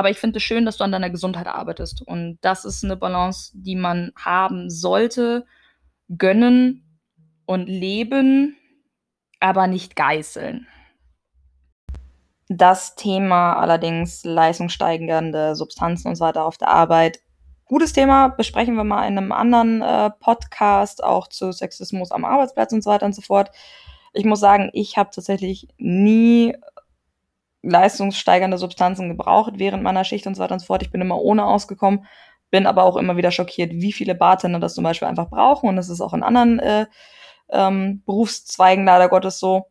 Aber 0.00 0.08
ich 0.08 0.18
finde 0.18 0.38
es 0.38 0.42
schön, 0.42 0.64
dass 0.64 0.78
du 0.78 0.84
an 0.84 0.92
deiner 0.92 1.10
Gesundheit 1.10 1.46
arbeitest 1.46 2.00
und 2.00 2.38
das 2.40 2.64
ist 2.64 2.82
'ne 2.84 2.96
Balance, 2.96 3.50
die 3.54 3.76
man 3.76 4.12
haben 4.16 4.70
sollte, 4.70 5.44
gönnen 6.16 6.98
und 7.44 7.66
leben, 7.68 8.56
aber 9.40 9.66
nicht 9.66 9.96
geißeln. 9.96 10.66
Das 12.48 12.94
Thema 12.96 13.52
allerdings 13.58 14.24
leistungssteigernde 14.24 15.54
Substanzen 15.54 16.08
und 16.08 16.16
so 16.16 16.24
weiter 16.24 16.46
auf 16.46 16.56
der 16.58 16.68
Arbeit, 16.68 17.20
gutes 17.66 17.92
Thema, 17.92 18.28
besprechen 18.28 18.74
wir 18.76 18.84
mal 18.84 19.06
in 19.06 19.14
'nem 19.14 19.32
anderen, 19.32 19.82
äh, 19.82 20.10
Podcast, 20.18 21.04
auch 21.04 21.28
zu 21.28 21.52
Sexismus 21.52 22.10
am 22.10 22.24
Arbeitsplatz 22.24 22.72
und 22.72 22.82
so 22.82 22.90
weiter 22.90 23.06
und 23.06 23.14
so 23.14 23.22
fort. 23.22 23.50
Ich 24.14 24.24
muss 24.24 24.40
sagen, 24.40 24.70
ich 24.72 24.96
habe 24.96 25.10
tatsächlich 25.14 25.68
nie 25.78 26.56
leistungssteigernde 27.62 28.58
Substanzen 28.58 29.08
gebraucht 29.08 29.54
während 29.56 29.82
meiner 29.82 30.04
Schicht 30.04 30.26
und 30.26 30.34
so 30.34 30.42
weiter 30.42 30.54
und 30.54 30.60
so 30.60 30.66
fort. 30.66 30.82
Ich 30.82 30.90
bin 30.90 31.00
immer 31.00 31.20
ohne 31.20 31.44
ausgekommen, 31.44 32.06
bin 32.50 32.66
aber 32.66 32.84
auch 32.84 32.96
immer 32.96 33.16
wieder 33.16 33.30
schockiert, 33.30 33.72
wie 33.72 33.92
viele 33.92 34.14
Bartender 34.14 34.60
das 34.60 34.74
zum 34.74 34.84
Beispiel 34.84 35.08
einfach 35.08 35.28
brauchen 35.28 35.68
und 35.68 35.76
das 35.76 35.88
ist 35.88 36.00
auch 36.00 36.14
in 36.14 36.22
anderen, 36.22 36.58
äh, 36.58 36.86
ähm, 37.50 38.02
Berufszweigen 38.06 38.84
leider 38.84 39.08
Gottes 39.08 39.38
so. 39.38 39.66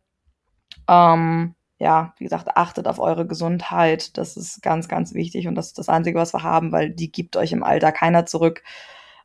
Ähm, 0.88 1.56
ja, 1.80 2.14
wie 2.18 2.26
gesagt, 2.26 2.50
achtet 2.58 2.88
auf 2.88 3.00
eure 3.00 3.26
Gesundheit. 3.26 4.18
Das 4.18 4.36
ist 4.38 4.62
ganz, 4.62 4.88
ganz 4.90 5.14
wichtig 5.14 5.48
und 5.48 5.56
das 5.56 5.68
ist 5.68 5.78
das 5.78 5.90
Einzige, 5.90 6.20
was 6.20 6.34
wir 6.34 6.44
haben, 6.44 6.72
weil 6.72 6.90
die 6.90 7.12
gibt 7.12 7.38
euch 7.38 7.52
im 7.54 7.64
Alter 7.64 7.92
keiner 7.92 8.26
zurück, 8.26 8.64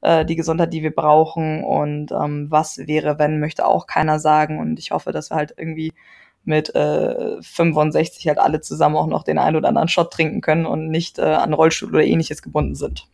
äh, 0.03 0.25
die 0.25 0.37
Gesundheit, 0.37 0.73
die 0.73 0.83
wir 0.83 0.95
brauchen 0.95 1.65
und, 1.65 2.13
ähm, 2.13 2.47
was 2.51 2.79
wäre, 2.79 3.19
wenn, 3.19 3.41
möchte 3.41 3.67
auch 3.67 3.87
keiner 3.87 4.21
sagen 4.21 4.61
und 4.61 4.79
ich 4.79 4.93
hoffe, 4.93 5.13
dass 5.13 5.31
wir 5.31 5.37
halt 5.37 5.55
irgendwie 5.57 5.93
mit, 6.47 6.75
äh, 6.75 7.41
65 7.43 8.29
halt 8.29 8.39
alle 8.39 8.61
zusammen 8.61 8.97
auch 8.97 9.07
noch 9.07 9.23
den 9.25 9.39
einen 9.39 9.57
oder 9.57 9.69
anderen 9.69 9.89
Shot 9.89 10.13
trinken 10.13 10.41
können 10.41 10.67
und 10.67 10.89
nicht, 10.89 11.19
äh, 11.19 11.23
an 11.23 11.55
Rollstuhl 11.55 11.91
oder 11.91 12.05
Ähnliches 12.05 12.43
gebunden 12.43 12.75
sind. 12.75 13.09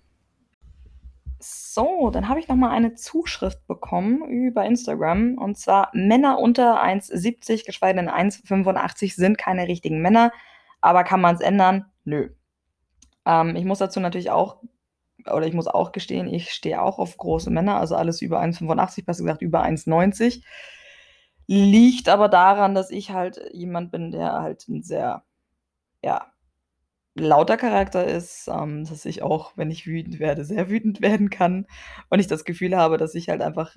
So, 1.38 2.10
dann 2.10 2.28
habe 2.28 2.40
ich 2.40 2.48
noch 2.48 2.56
mal 2.56 2.70
eine 2.70 2.94
Zuschrift 2.94 3.66
bekommen 3.66 4.22
über 4.28 4.64
Instagram 4.64 5.38
und 5.38 5.56
zwar: 5.56 5.90
„Männer 5.94 6.38
unter 6.38 6.82
1,70, 6.82 7.64
geschweige 7.64 7.96
denn 7.96 8.10
1,85 8.10 9.14
sind 9.14 9.38
keine 9.38 9.66
richtigen 9.68 10.02
Männer, 10.02 10.32
aber 10.80 11.04
kann 11.04 11.20
man's 11.20 11.40
ändern? 11.40 11.86
Nö.“ 12.04 12.30
Ähm, 13.26 13.56
ich 13.56 13.64
muss 13.64 13.78
dazu 13.78 14.00
natürlich 14.00 14.30
auch 14.30 14.58
oder 15.26 15.46
ich 15.46 15.54
muss 15.54 15.66
auch 15.66 15.92
gestehen, 15.92 16.28
ich 16.28 16.50
stehe 16.50 16.80
auch 16.82 16.98
auf 16.98 17.16
große 17.16 17.50
Männer, 17.50 17.78
also 17.78 17.94
alles 17.96 18.22
über 18.22 18.40
1,85, 18.40 19.04
besser 19.04 19.22
gesagt 19.22 19.42
über 19.42 19.62
1,90. 19.62 20.42
Liegt 21.53 22.09
aber 22.09 22.28
daran, 22.28 22.74
dass 22.76 22.90
ich 22.90 23.11
halt 23.11 23.40
jemand 23.53 23.90
bin, 23.90 24.12
der 24.12 24.34
halt 24.34 24.68
'n 24.68 24.82
sehr, 24.84 25.24
ja, 26.05 26.32
lauter 27.16 27.57
Charakter 27.59 28.07
ist, 28.07 28.48
ähm, 28.48 28.84
dass 28.86 29.05
ich 29.07 29.22
auch, 29.22 29.53
wenn 29.57 29.70
ich 29.70 29.86
wütend 29.86 30.20
werde, 30.20 30.44
sehr 30.44 30.70
wütend 30.70 31.01
werden 31.03 31.30
kann 31.30 31.66
und 32.11 32.20
ich 32.20 32.28
das 32.28 32.44
Gefühl 32.44 32.76
habe, 32.76 32.98
dass 32.98 33.14
ich 33.16 33.28
halt 33.30 33.42
einfach 33.42 33.76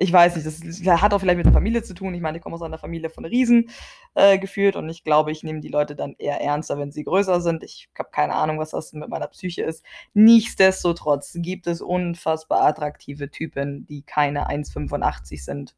ich 0.00 0.12
weiß 0.12 0.36
nicht, 0.36 0.46
das 0.46 1.02
hat 1.02 1.14
auch 1.14 1.20
vielleicht 1.20 1.38
mit 1.38 1.46
der 1.46 1.52
Familie 1.54 1.82
zu 1.82 1.94
tun. 1.94 2.14
Ich 2.14 2.22
meine, 2.22 2.38
ich 2.38 2.44
komme 2.44 2.56
aus 2.56 2.62
einer 2.62 2.78
Familie 2.78 3.10
von 3.10 3.24
Riesen, 3.26 3.70
äh, 4.14 4.38
gefühlt 4.38 4.76
und 4.76 4.88
ich 4.90 5.04
glaube, 5.04 5.32
ich 5.32 5.42
nehme 5.44 5.60
die 5.60 5.68
Leute 5.68 5.96
dann 5.96 6.14
eher 6.18 6.40
ernster, 6.40 6.78
wenn 6.78 6.92
sie 6.92 7.04
größer 7.04 7.40
sind. 7.42 7.64
Ich 7.64 7.88
habe 7.98 8.10
keine 8.12 8.34
Ahnung, 8.36 8.58
was 8.60 8.70
das 8.72 8.92
mit 8.94 9.08
meiner 9.10 9.28
Psyche 9.28 9.62
ist. 9.64 9.84
Nichtsdestotrotz 10.14 11.34
gibt 11.40 11.66
es 11.68 11.82
unfassbar 11.82 12.62
attraktive 12.62 13.30
Typen, 13.30 13.86
die 13.86 14.02
keine 14.02 14.48
1,85 14.48 15.44
sind. 15.44 15.74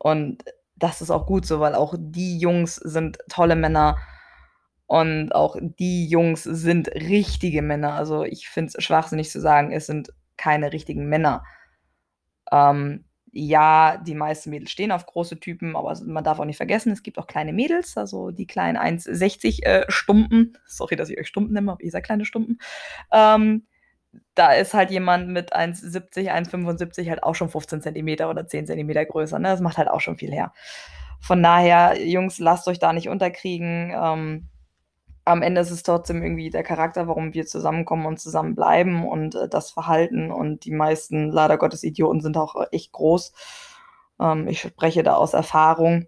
Und 0.00 0.44
das 0.76 1.02
ist 1.02 1.10
auch 1.10 1.26
gut 1.26 1.46
so, 1.46 1.60
weil 1.60 1.74
auch 1.74 1.94
die 1.98 2.38
Jungs 2.38 2.76
sind 2.76 3.18
tolle 3.28 3.54
Männer 3.54 3.98
und 4.86 5.32
auch 5.34 5.56
die 5.60 6.08
Jungs 6.08 6.42
sind 6.42 6.88
richtige 6.88 7.62
Männer. 7.62 7.94
Also, 7.94 8.24
ich 8.24 8.48
finde 8.48 8.72
es 8.76 8.82
schwachsinnig 8.82 9.30
zu 9.30 9.40
sagen, 9.40 9.72
es 9.72 9.86
sind 9.86 10.12
keine 10.36 10.72
richtigen 10.72 11.08
Männer. 11.08 11.44
Ähm, 12.50 13.04
ja, 13.32 13.98
die 13.98 14.14
meisten 14.14 14.50
Mädels 14.50 14.72
stehen 14.72 14.90
auf 14.90 15.06
große 15.06 15.38
Typen, 15.38 15.76
aber 15.76 15.96
man 16.04 16.24
darf 16.24 16.40
auch 16.40 16.44
nicht 16.44 16.56
vergessen, 16.56 16.90
es 16.90 17.02
gibt 17.02 17.18
auch 17.18 17.28
kleine 17.28 17.52
Mädels, 17.52 17.96
also 17.96 18.30
die 18.32 18.46
kleinen 18.46 18.76
1,60, 18.76 19.62
äh, 19.62 19.84
Stumpen. 19.88 20.58
Sorry, 20.66 20.96
dass 20.96 21.10
ich 21.10 21.18
euch 21.20 21.28
Stumpen 21.28 21.52
nenne, 21.52 21.70
aber 21.72 21.82
ihr 21.84 21.90
seid 21.90 22.04
kleine 22.04 22.24
Stumpen. 22.24 22.58
Ähm, 23.12 23.66
da 24.40 24.54
ist 24.54 24.72
halt 24.72 24.90
jemand 24.90 25.28
mit 25.28 25.54
1,70, 25.54 26.32
1,75 26.32 27.10
halt 27.10 27.22
auch 27.22 27.34
schon 27.34 27.50
15 27.50 27.82
Zentimeter 27.82 28.30
oder 28.30 28.46
10 28.46 28.66
Zentimeter 28.66 29.04
größer, 29.04 29.38
ne? 29.38 29.48
Das 29.48 29.60
macht 29.60 29.76
halt 29.76 29.88
auch 29.88 30.00
schon 30.00 30.16
viel 30.16 30.32
her. 30.32 30.54
Von 31.20 31.42
daher, 31.42 32.02
Jungs, 32.02 32.38
lasst 32.38 32.66
euch 32.66 32.78
da 32.78 32.94
nicht 32.94 33.10
unterkriegen. 33.10 33.92
Ähm, 33.94 34.48
am 35.26 35.42
Ende 35.42 35.60
ist 35.60 35.70
es 35.70 35.82
trotzdem 35.82 36.22
irgendwie 36.22 36.48
der 36.48 36.62
Charakter, 36.62 37.06
warum 37.06 37.34
wir 37.34 37.44
zusammenkommen 37.44 38.06
und 38.06 38.18
zusammenbleiben 38.18 39.06
und, 39.06 39.34
äh, 39.34 39.46
das 39.46 39.70
Verhalten 39.72 40.32
und 40.32 40.64
die 40.64 40.72
meisten 40.72 41.28
leider 41.30 41.58
Gottes 41.58 41.84
Idioten 41.84 42.22
sind 42.22 42.38
auch 42.38 42.56
echt 42.72 42.92
groß. 42.92 43.34
Ähm, 44.20 44.48
ich 44.48 44.60
spreche 44.62 45.02
da 45.02 45.16
aus 45.16 45.34
Erfahrung. 45.34 46.06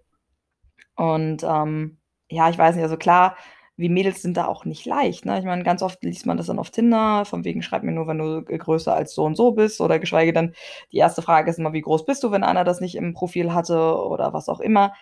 Und 0.95 1.43
ähm, 1.43 1.99
ja, 2.29 2.49
ich 2.49 2.57
weiß 2.57 2.73
nicht, 2.75 2.83
also 2.83 2.97
klar, 2.97 3.35
wir 3.75 3.89
Mädels 3.89 4.21
sind 4.21 4.37
da 4.37 4.45
auch 4.45 4.65
nicht 4.65 4.85
leicht. 4.85 5.25
Ne? 5.25 5.39
Ich 5.39 5.45
meine, 5.45 5.63
ganz 5.63 5.81
oft 5.81 6.03
liest 6.03 6.25
man 6.25 6.37
das 6.37 6.45
dann 6.47 6.59
auf 6.59 6.69
Tinder, 6.69 7.25
von 7.25 7.43
wegen 7.43 7.63
schreib 7.63 7.83
mir 7.83 7.91
nur, 7.91 8.07
wenn 8.07 8.19
du 8.19 8.43
größer 8.43 8.93
als 8.93 9.15
so 9.15 9.23
und 9.23 9.35
so 9.35 9.51
bist. 9.51 9.81
Oder 9.81 9.99
geschweige 9.99 10.31
denn, 10.31 10.53
die 10.91 10.97
erste 10.97 11.21
Frage 11.23 11.49
ist 11.49 11.57
immer, 11.57 11.73
wie 11.73 11.81
groß 11.81 12.05
bist 12.05 12.23
du, 12.23 12.31
wenn 12.31 12.43
einer 12.43 12.63
das 12.63 12.81
nicht 12.81 12.95
im 12.95 13.13
Profil 13.13 13.53
hatte 13.53 13.97
oder 13.97 14.33
was 14.33 14.47
auch 14.47 14.59
immer. 14.59 14.93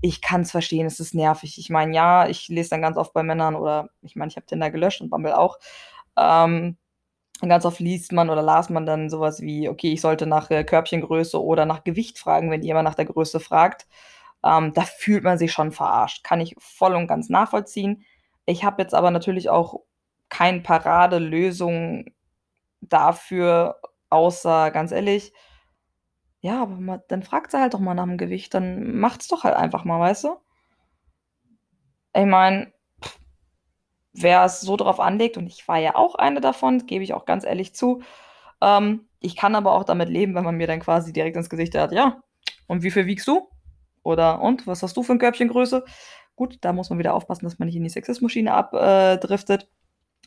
Ich 0.00 0.20
kann 0.20 0.42
es 0.42 0.50
verstehen, 0.52 0.86
es 0.86 1.00
ist 1.00 1.14
nervig. 1.14 1.58
Ich 1.58 1.70
meine, 1.70 1.94
ja, 1.94 2.28
ich 2.28 2.48
lese 2.48 2.70
dann 2.70 2.82
ganz 2.82 2.96
oft 2.96 3.12
bei 3.12 3.22
Männern 3.22 3.56
oder 3.56 3.90
ich 4.02 4.16
meine, 4.16 4.28
ich 4.30 4.36
habe 4.36 4.46
Tinder 4.46 4.70
gelöscht 4.70 5.00
und 5.00 5.10
Bumble 5.10 5.36
auch. 5.36 5.58
Ähm, 6.16 6.76
ganz 7.40 7.64
oft 7.64 7.80
liest 7.80 8.12
man 8.12 8.30
oder 8.30 8.42
las 8.42 8.70
man 8.70 8.86
dann 8.86 9.10
sowas 9.10 9.40
wie, 9.40 9.68
okay, 9.68 9.92
ich 9.92 10.00
sollte 10.00 10.26
nach 10.26 10.50
äh, 10.50 10.64
Körbchengröße 10.64 11.42
oder 11.42 11.66
nach 11.66 11.84
Gewicht 11.84 12.18
fragen, 12.18 12.50
wenn 12.50 12.62
jemand 12.62 12.84
nach 12.84 12.94
der 12.94 13.06
Größe 13.06 13.40
fragt. 13.40 13.86
Ähm, 14.44 14.72
da 14.74 14.82
fühlt 14.82 15.24
man 15.24 15.38
sich 15.38 15.52
schon 15.52 15.72
verarscht. 15.72 16.24
Kann 16.24 16.40
ich 16.40 16.54
voll 16.58 16.94
und 16.94 17.06
ganz 17.06 17.28
nachvollziehen. 17.28 18.04
Ich 18.46 18.64
habe 18.64 18.82
jetzt 18.82 18.94
aber 18.94 19.10
natürlich 19.10 19.48
auch 19.50 19.80
keine 20.28 20.60
Paradelösung 20.60 22.06
dafür, 22.80 23.80
außer 24.10 24.70
ganz 24.72 24.92
ehrlich, 24.92 25.32
ja, 26.40 26.60
aber 26.62 26.76
ma 26.76 26.98
dann 27.08 27.22
fragt 27.22 27.50
sie 27.52 27.58
halt 27.60 27.72
doch 27.74 27.78
mal 27.80 27.94
nach 27.94 28.04
dem 28.04 28.18
Gewicht, 28.18 28.52
dann 28.54 28.96
macht's 28.98 29.28
doch 29.28 29.44
halt 29.44 29.54
einfach 29.56 29.84
mal, 29.84 29.98
weißt 30.00 30.24
du? 30.24 30.36
Ich 32.14 32.24
meine, 32.26 32.72
wer 34.12 34.44
es 34.44 34.60
so 34.60 34.76
drauf 34.76 35.00
anlegt, 35.00 35.36
und 35.36 35.46
ich 35.46 35.66
war 35.68 35.78
ja 35.78 35.94
auch 35.94 36.14
eine 36.14 36.40
davon, 36.40 36.86
gebe 36.86 37.04
ich 37.04 37.14
auch 37.14 37.24
ganz 37.24 37.44
ehrlich 37.44 37.74
zu, 37.74 38.02
ähm, 38.62 39.08
ich 39.20 39.36
kann 39.36 39.54
aber 39.54 39.72
auch 39.74 39.84
damit 39.84 40.08
leben, 40.08 40.34
wenn 40.34 40.44
man 40.44 40.56
mir 40.56 40.66
dann 40.66 40.80
quasi 40.80 41.12
direkt 41.12 41.36
ins 41.36 41.50
Gesicht 41.50 41.74
hat, 41.76 41.92
ja, 41.92 42.22
und 42.68 42.82
wie 42.82 42.90
viel 42.90 43.06
wiegst 43.06 43.28
du? 43.28 43.48
Oder 44.04 44.40
und 44.42 44.66
was 44.66 44.82
hast 44.82 44.96
du 44.96 45.02
für 45.04 45.12
'n 45.12 45.18
Körbchengröße? 45.20 45.84
Gut, 46.36 46.58
da 46.62 46.72
muss 46.72 46.90
man 46.90 46.98
wieder 46.98 47.14
aufpassen, 47.14 47.44
dass 47.44 47.58
man 47.58 47.66
nicht 47.66 47.76
in 47.76 47.84
die 47.84 47.90
Sexismusschiene 47.90 48.52
abdriftet. 48.52 49.68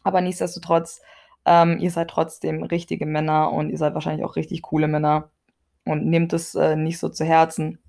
Aber 0.04 0.22
nichtsdestotrotz, 0.22 1.02
ähm, 1.46 1.80
ihr 1.80 1.92
seid 1.92 2.10
trotzdem 2.10 2.64
richtige 2.64 3.06
Männer 3.06 3.52
und 3.52 3.70
ihr 3.70 3.78
seid 3.78 3.94
wahrscheinlich 3.94 4.26
auch 4.26 4.36
richtig 4.36 4.62
coole 4.62 4.88
Männer 4.88 5.32
und 5.84 6.06
nehmt 6.06 6.34
es, 6.34 6.56
äh, 6.56 6.76
nicht 6.76 7.00
so 7.00 7.10
zu 7.10 7.26
Herzen. 7.26 7.80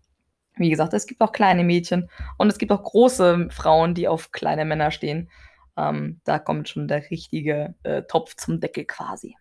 Wie 0.57 0.71
gesagt, 0.71 0.95
es 0.95 1.07
gibt 1.07 1.21
auch 1.21 1.33
kleine 1.33 1.65
Mädchen 1.65 2.09
und 2.39 2.49
es 2.49 2.59
gibt 2.59 2.73
auch 2.73 2.83
große 2.83 3.49
Frauen, 3.51 3.95
die 3.95 4.09
auf 4.09 4.33
kleine 4.33 4.65
Männer 4.65 4.91
stehen. 4.91 5.31
Ähm, 5.77 6.21
da 6.25 6.39
kommt 6.39 6.69
schon 6.69 6.89
der 6.89 7.11
richtige, 7.11 7.75
äh, 7.83 8.03
Topf 8.05 8.37
zum 8.37 8.61
Deckel 8.61 8.87
quasi. 8.87 9.37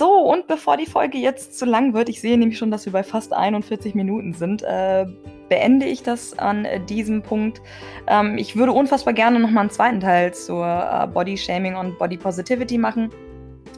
So, 0.00 0.12
und 0.14 0.46
bevor 0.46 0.78
die 0.78 0.86
Folge 0.86 1.18
jetzt 1.18 1.58
zu 1.58 1.66
lang 1.66 1.92
wird, 1.92 2.08
ich 2.08 2.22
sehe 2.22 2.38
nämlich 2.38 2.56
schon, 2.56 2.70
dass 2.70 2.86
wir 2.86 2.92
bei 2.94 3.02
fast 3.02 3.34
41 3.34 3.94
Minuten 3.94 4.32
sind, 4.32 4.62
äh, 4.62 5.04
beende 5.50 5.84
ich 5.84 6.02
das 6.02 6.38
an 6.38 6.64
äh, 6.64 6.80
diesem 6.80 7.20
Punkt. 7.20 7.60
Ähm, 8.06 8.38
ich 8.38 8.56
würde 8.56 8.72
unfassbar 8.72 9.12
gerne 9.12 9.38
nochmal 9.38 9.64
einen 9.64 9.70
zweiten 9.70 10.00
Teil 10.00 10.32
zur 10.32 10.64
äh, 10.64 11.06
Body 11.06 11.36
Shaming 11.36 11.76
und 11.76 11.98
Body 11.98 12.16
Positivity 12.16 12.78
machen. 12.78 13.10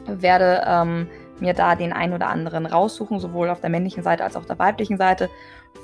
Werde 0.07 0.63
ähm, 0.65 1.07
mir 1.41 1.53
da 1.53 1.75
den 1.75 1.91
einen 1.91 2.13
oder 2.13 2.29
anderen 2.29 2.67
raussuchen, 2.67 3.19
sowohl 3.19 3.49
auf 3.49 3.59
der 3.59 3.69
männlichen 3.69 4.01
Seite 4.01 4.23
als 4.23 4.37
auch 4.37 4.45
der 4.45 4.57
weiblichen 4.57 4.95
Seite, 4.95 5.29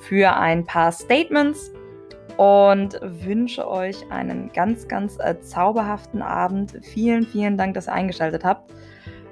für 0.03 0.37
ein 0.37 0.63
paar 0.63 0.93
Statements 0.93 1.73
und 2.37 2.97
wünsche 3.01 3.69
euch 3.69 4.09
einen 4.09 4.53
ganz, 4.53 4.87
ganz 4.87 5.17
äh, 5.19 5.37
zauberhaften 5.41 6.21
Abend. 6.21 6.79
Vielen, 6.81 7.25
vielen 7.25 7.57
Dank, 7.57 7.73
dass 7.73 7.89
ihr 7.89 7.93
eingeschaltet 7.93 8.45
habt. 8.45 8.71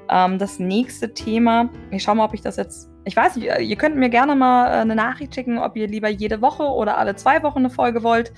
Ähm, 0.09 0.37
das 0.39 0.59
nächste 0.59 1.13
Thema, 1.13 1.69
ich 1.91 2.03
schaue 2.03 2.15
mal, 2.15 2.25
ob 2.25 2.33
ich 2.33 2.41
das 2.41 2.55
jetzt, 2.55 2.89
ich 3.05 3.15
weiß 3.15 3.35
nicht, 3.35 3.49
ihr 3.59 3.75
könnt 3.75 3.95
mir 3.95 4.09
gerne 4.09 4.35
mal 4.35 4.67
äh, 4.67 4.81
eine 4.81 4.95
Nachricht 4.95 5.35
schicken, 5.35 5.57
ob 5.57 5.75
ihr 5.75 5.87
lieber 5.87 6.09
jede 6.09 6.41
Woche 6.41 6.63
oder 6.63 6.97
alle 6.97 7.15
zwei 7.15 7.43
Wochen 7.43 7.59
eine 7.59 7.69
Folge 7.69 8.03
wollt. 8.03 8.31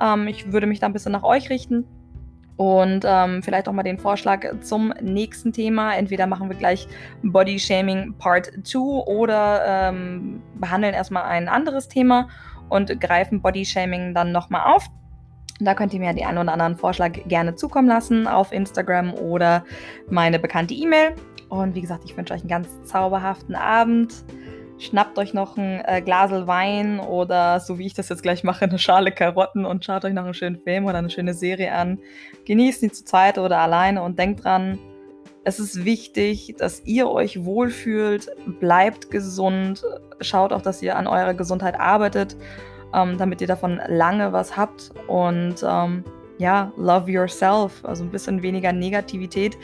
Ähm, 0.00 0.26
ich 0.28 0.52
würde 0.52 0.66
mich 0.66 0.80
da 0.80 0.86
ein 0.86 0.92
bisschen 0.92 1.12
nach 1.12 1.22
euch 1.22 1.50
richten. 1.50 1.86
Und 2.56 3.04
ähm, 3.04 3.42
vielleicht 3.42 3.68
auch 3.68 3.72
mal 3.72 3.82
den 3.82 3.98
Vorschlag 3.98 4.60
zum 4.60 4.94
nächsten 5.00 5.52
Thema. 5.52 5.94
Entweder 5.94 6.28
machen 6.28 6.48
wir 6.48 6.56
gleich 6.56 6.86
Body 7.22 7.58
Shaming 7.58 8.14
Part 8.16 8.52
2 8.62 8.78
oder 8.78 9.62
ähm, 9.66 10.40
behandeln 10.60 10.94
erstmal 10.94 11.24
ein 11.24 11.48
anderes 11.48 11.88
Thema 11.88 12.28
und 12.68 13.00
greifen 13.00 13.42
Body 13.42 13.64
Shaming 13.64 14.14
dann 14.14 14.30
nochmal 14.30 14.72
auf. 14.72 14.88
Da 15.60 15.74
könnt 15.74 15.94
ihr 15.94 16.00
mir 16.00 16.12
den 16.12 16.26
einen 16.26 16.38
oder 16.38 16.52
anderen 16.52 16.76
Vorschlag 16.76 17.12
gerne 17.26 17.54
zukommen 17.54 17.88
lassen 17.88 18.26
auf 18.26 18.52
Instagram 18.52 19.14
oder 19.14 19.64
meine 20.10 20.38
bekannte 20.38 20.74
E-Mail. 20.74 21.14
Und 21.48 21.74
wie 21.74 21.80
gesagt, 21.80 22.04
ich 22.04 22.16
wünsche 22.16 22.34
euch 22.34 22.40
einen 22.40 22.48
ganz 22.48 22.68
zauberhaften 22.84 23.54
Abend. 23.54 24.12
Schnappt 24.78 25.18
euch 25.18 25.32
noch 25.32 25.56
ein 25.56 25.80
äh, 25.86 26.02
Glasel 26.02 26.48
Wein 26.48 26.98
oder 26.98 27.60
so 27.60 27.78
wie 27.78 27.86
ich 27.86 27.94
das 27.94 28.08
jetzt 28.08 28.24
gleich 28.24 28.42
mache, 28.42 28.64
eine 28.64 28.78
Schale 28.78 29.12
Karotten 29.12 29.64
und 29.64 29.84
schaut 29.84 30.04
euch 30.04 30.12
noch 30.12 30.24
einen 30.24 30.34
schönen 30.34 30.58
Film 30.58 30.86
oder 30.86 30.98
eine 30.98 31.10
schöne 31.10 31.32
Serie 31.32 31.72
an. 31.72 32.00
Genießt 32.44 32.82
ihn 32.82 32.92
zu 32.92 33.04
zweit 33.04 33.38
oder 33.38 33.60
alleine 33.60 34.02
und 34.02 34.18
denkt 34.18 34.42
dran, 34.42 34.80
es 35.44 35.60
ist 35.60 35.84
wichtig, 35.84 36.56
dass 36.58 36.82
ihr 36.84 37.08
euch 37.08 37.44
wohlfühlt, 37.44 38.30
bleibt 38.58 39.10
gesund, 39.10 39.84
schaut 40.20 40.52
auch, 40.52 40.62
dass 40.62 40.82
ihr 40.82 40.96
an 40.96 41.06
eurer 41.06 41.34
Gesundheit 41.34 41.78
arbeitet 41.78 42.36
ähm, 42.94 43.18
damit 43.18 43.40
ihr 43.40 43.46
davon 43.46 43.80
lange 43.88 44.32
was 44.32 44.56
habt. 44.56 44.90
Und 45.08 45.64
ähm, 45.66 46.04
ja, 46.38 46.72
love 46.76 47.10
yourself, 47.10 47.84
also 47.84 48.04
ein 48.04 48.10
bisschen 48.10 48.42
weniger 48.42 48.72
Negativität 48.72 49.56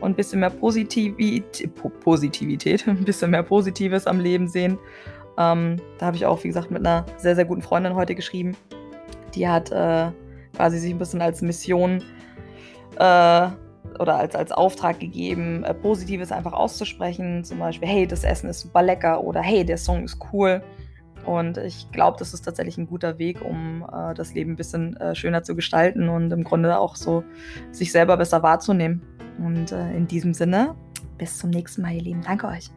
und 0.00 0.12
ein 0.12 0.14
bisschen 0.14 0.40
mehr 0.40 0.50
Positivität, 0.50 1.70
Positivität 2.00 2.84
ein 2.88 3.04
bisschen 3.04 3.30
mehr 3.30 3.42
Positives 3.42 4.06
am 4.06 4.20
Leben 4.20 4.48
sehen. 4.48 4.78
Ähm, 5.38 5.76
da 5.98 6.06
habe 6.06 6.16
ich 6.16 6.26
auch, 6.26 6.42
wie 6.44 6.48
gesagt, 6.48 6.70
mit 6.70 6.86
einer 6.86 7.06
sehr, 7.16 7.34
sehr 7.34 7.44
guten 7.44 7.62
Freundin 7.62 7.94
heute 7.94 8.14
geschrieben. 8.14 8.56
Die 9.34 9.48
hat 9.48 9.70
äh, 9.70 10.10
quasi 10.56 10.78
sich 10.78 10.90
ein 10.90 10.98
bisschen 10.98 11.22
als 11.22 11.40
Mission 11.40 12.02
äh, 12.96 13.48
oder 13.98 14.16
als, 14.16 14.34
als 14.34 14.52
Auftrag 14.52 14.98
gegeben, 15.00 15.64
äh, 15.64 15.72
Positives 15.72 16.32
einfach 16.32 16.52
auszusprechen. 16.52 17.44
Zum 17.44 17.58
Beispiel, 17.58 17.88
hey, 17.88 18.06
das 18.06 18.24
Essen 18.24 18.50
ist 18.50 18.60
super 18.60 18.82
lecker 18.82 19.22
oder 19.22 19.40
hey, 19.40 19.64
der 19.64 19.78
Song 19.78 20.04
ist 20.04 20.18
cool. 20.32 20.62
Und 21.24 21.58
ich 21.58 21.90
glaube, 21.92 22.16
das 22.18 22.34
ist 22.34 22.42
tatsächlich 22.42 22.78
ein 22.78 22.86
guter 22.86 23.18
Weg, 23.18 23.42
um 23.44 23.84
äh, 23.92 24.14
das 24.14 24.34
Leben 24.34 24.52
ein 24.52 24.56
bisschen 24.56 24.96
äh, 24.96 25.14
schöner 25.14 25.42
zu 25.42 25.54
gestalten 25.54 26.08
und 26.08 26.32
im 26.32 26.44
Grunde 26.44 26.78
auch 26.78 26.96
so 26.96 27.24
sich 27.72 27.92
selber 27.92 28.16
besser 28.16 28.42
wahrzunehmen. 28.42 29.02
Und 29.38 29.72
äh, 29.72 29.94
in 29.94 30.06
diesem 30.06 30.34
Sinne, 30.34 30.74
bis 31.18 31.38
zum 31.38 31.50
nächsten 31.50 31.82
Mal, 31.82 31.94
ihr 31.94 32.02
Lieben. 32.02 32.22
Danke 32.22 32.46
euch. 32.48 32.70